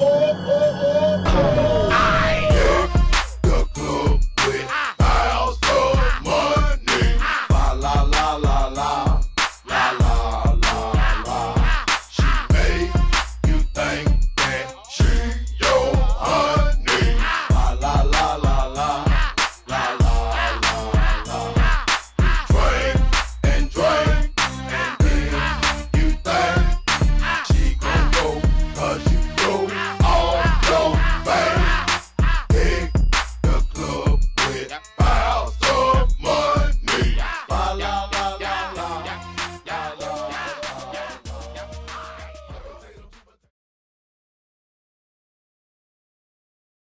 Oh, 0.00 0.24
oh, 0.50 1.24
oh, 1.26 1.77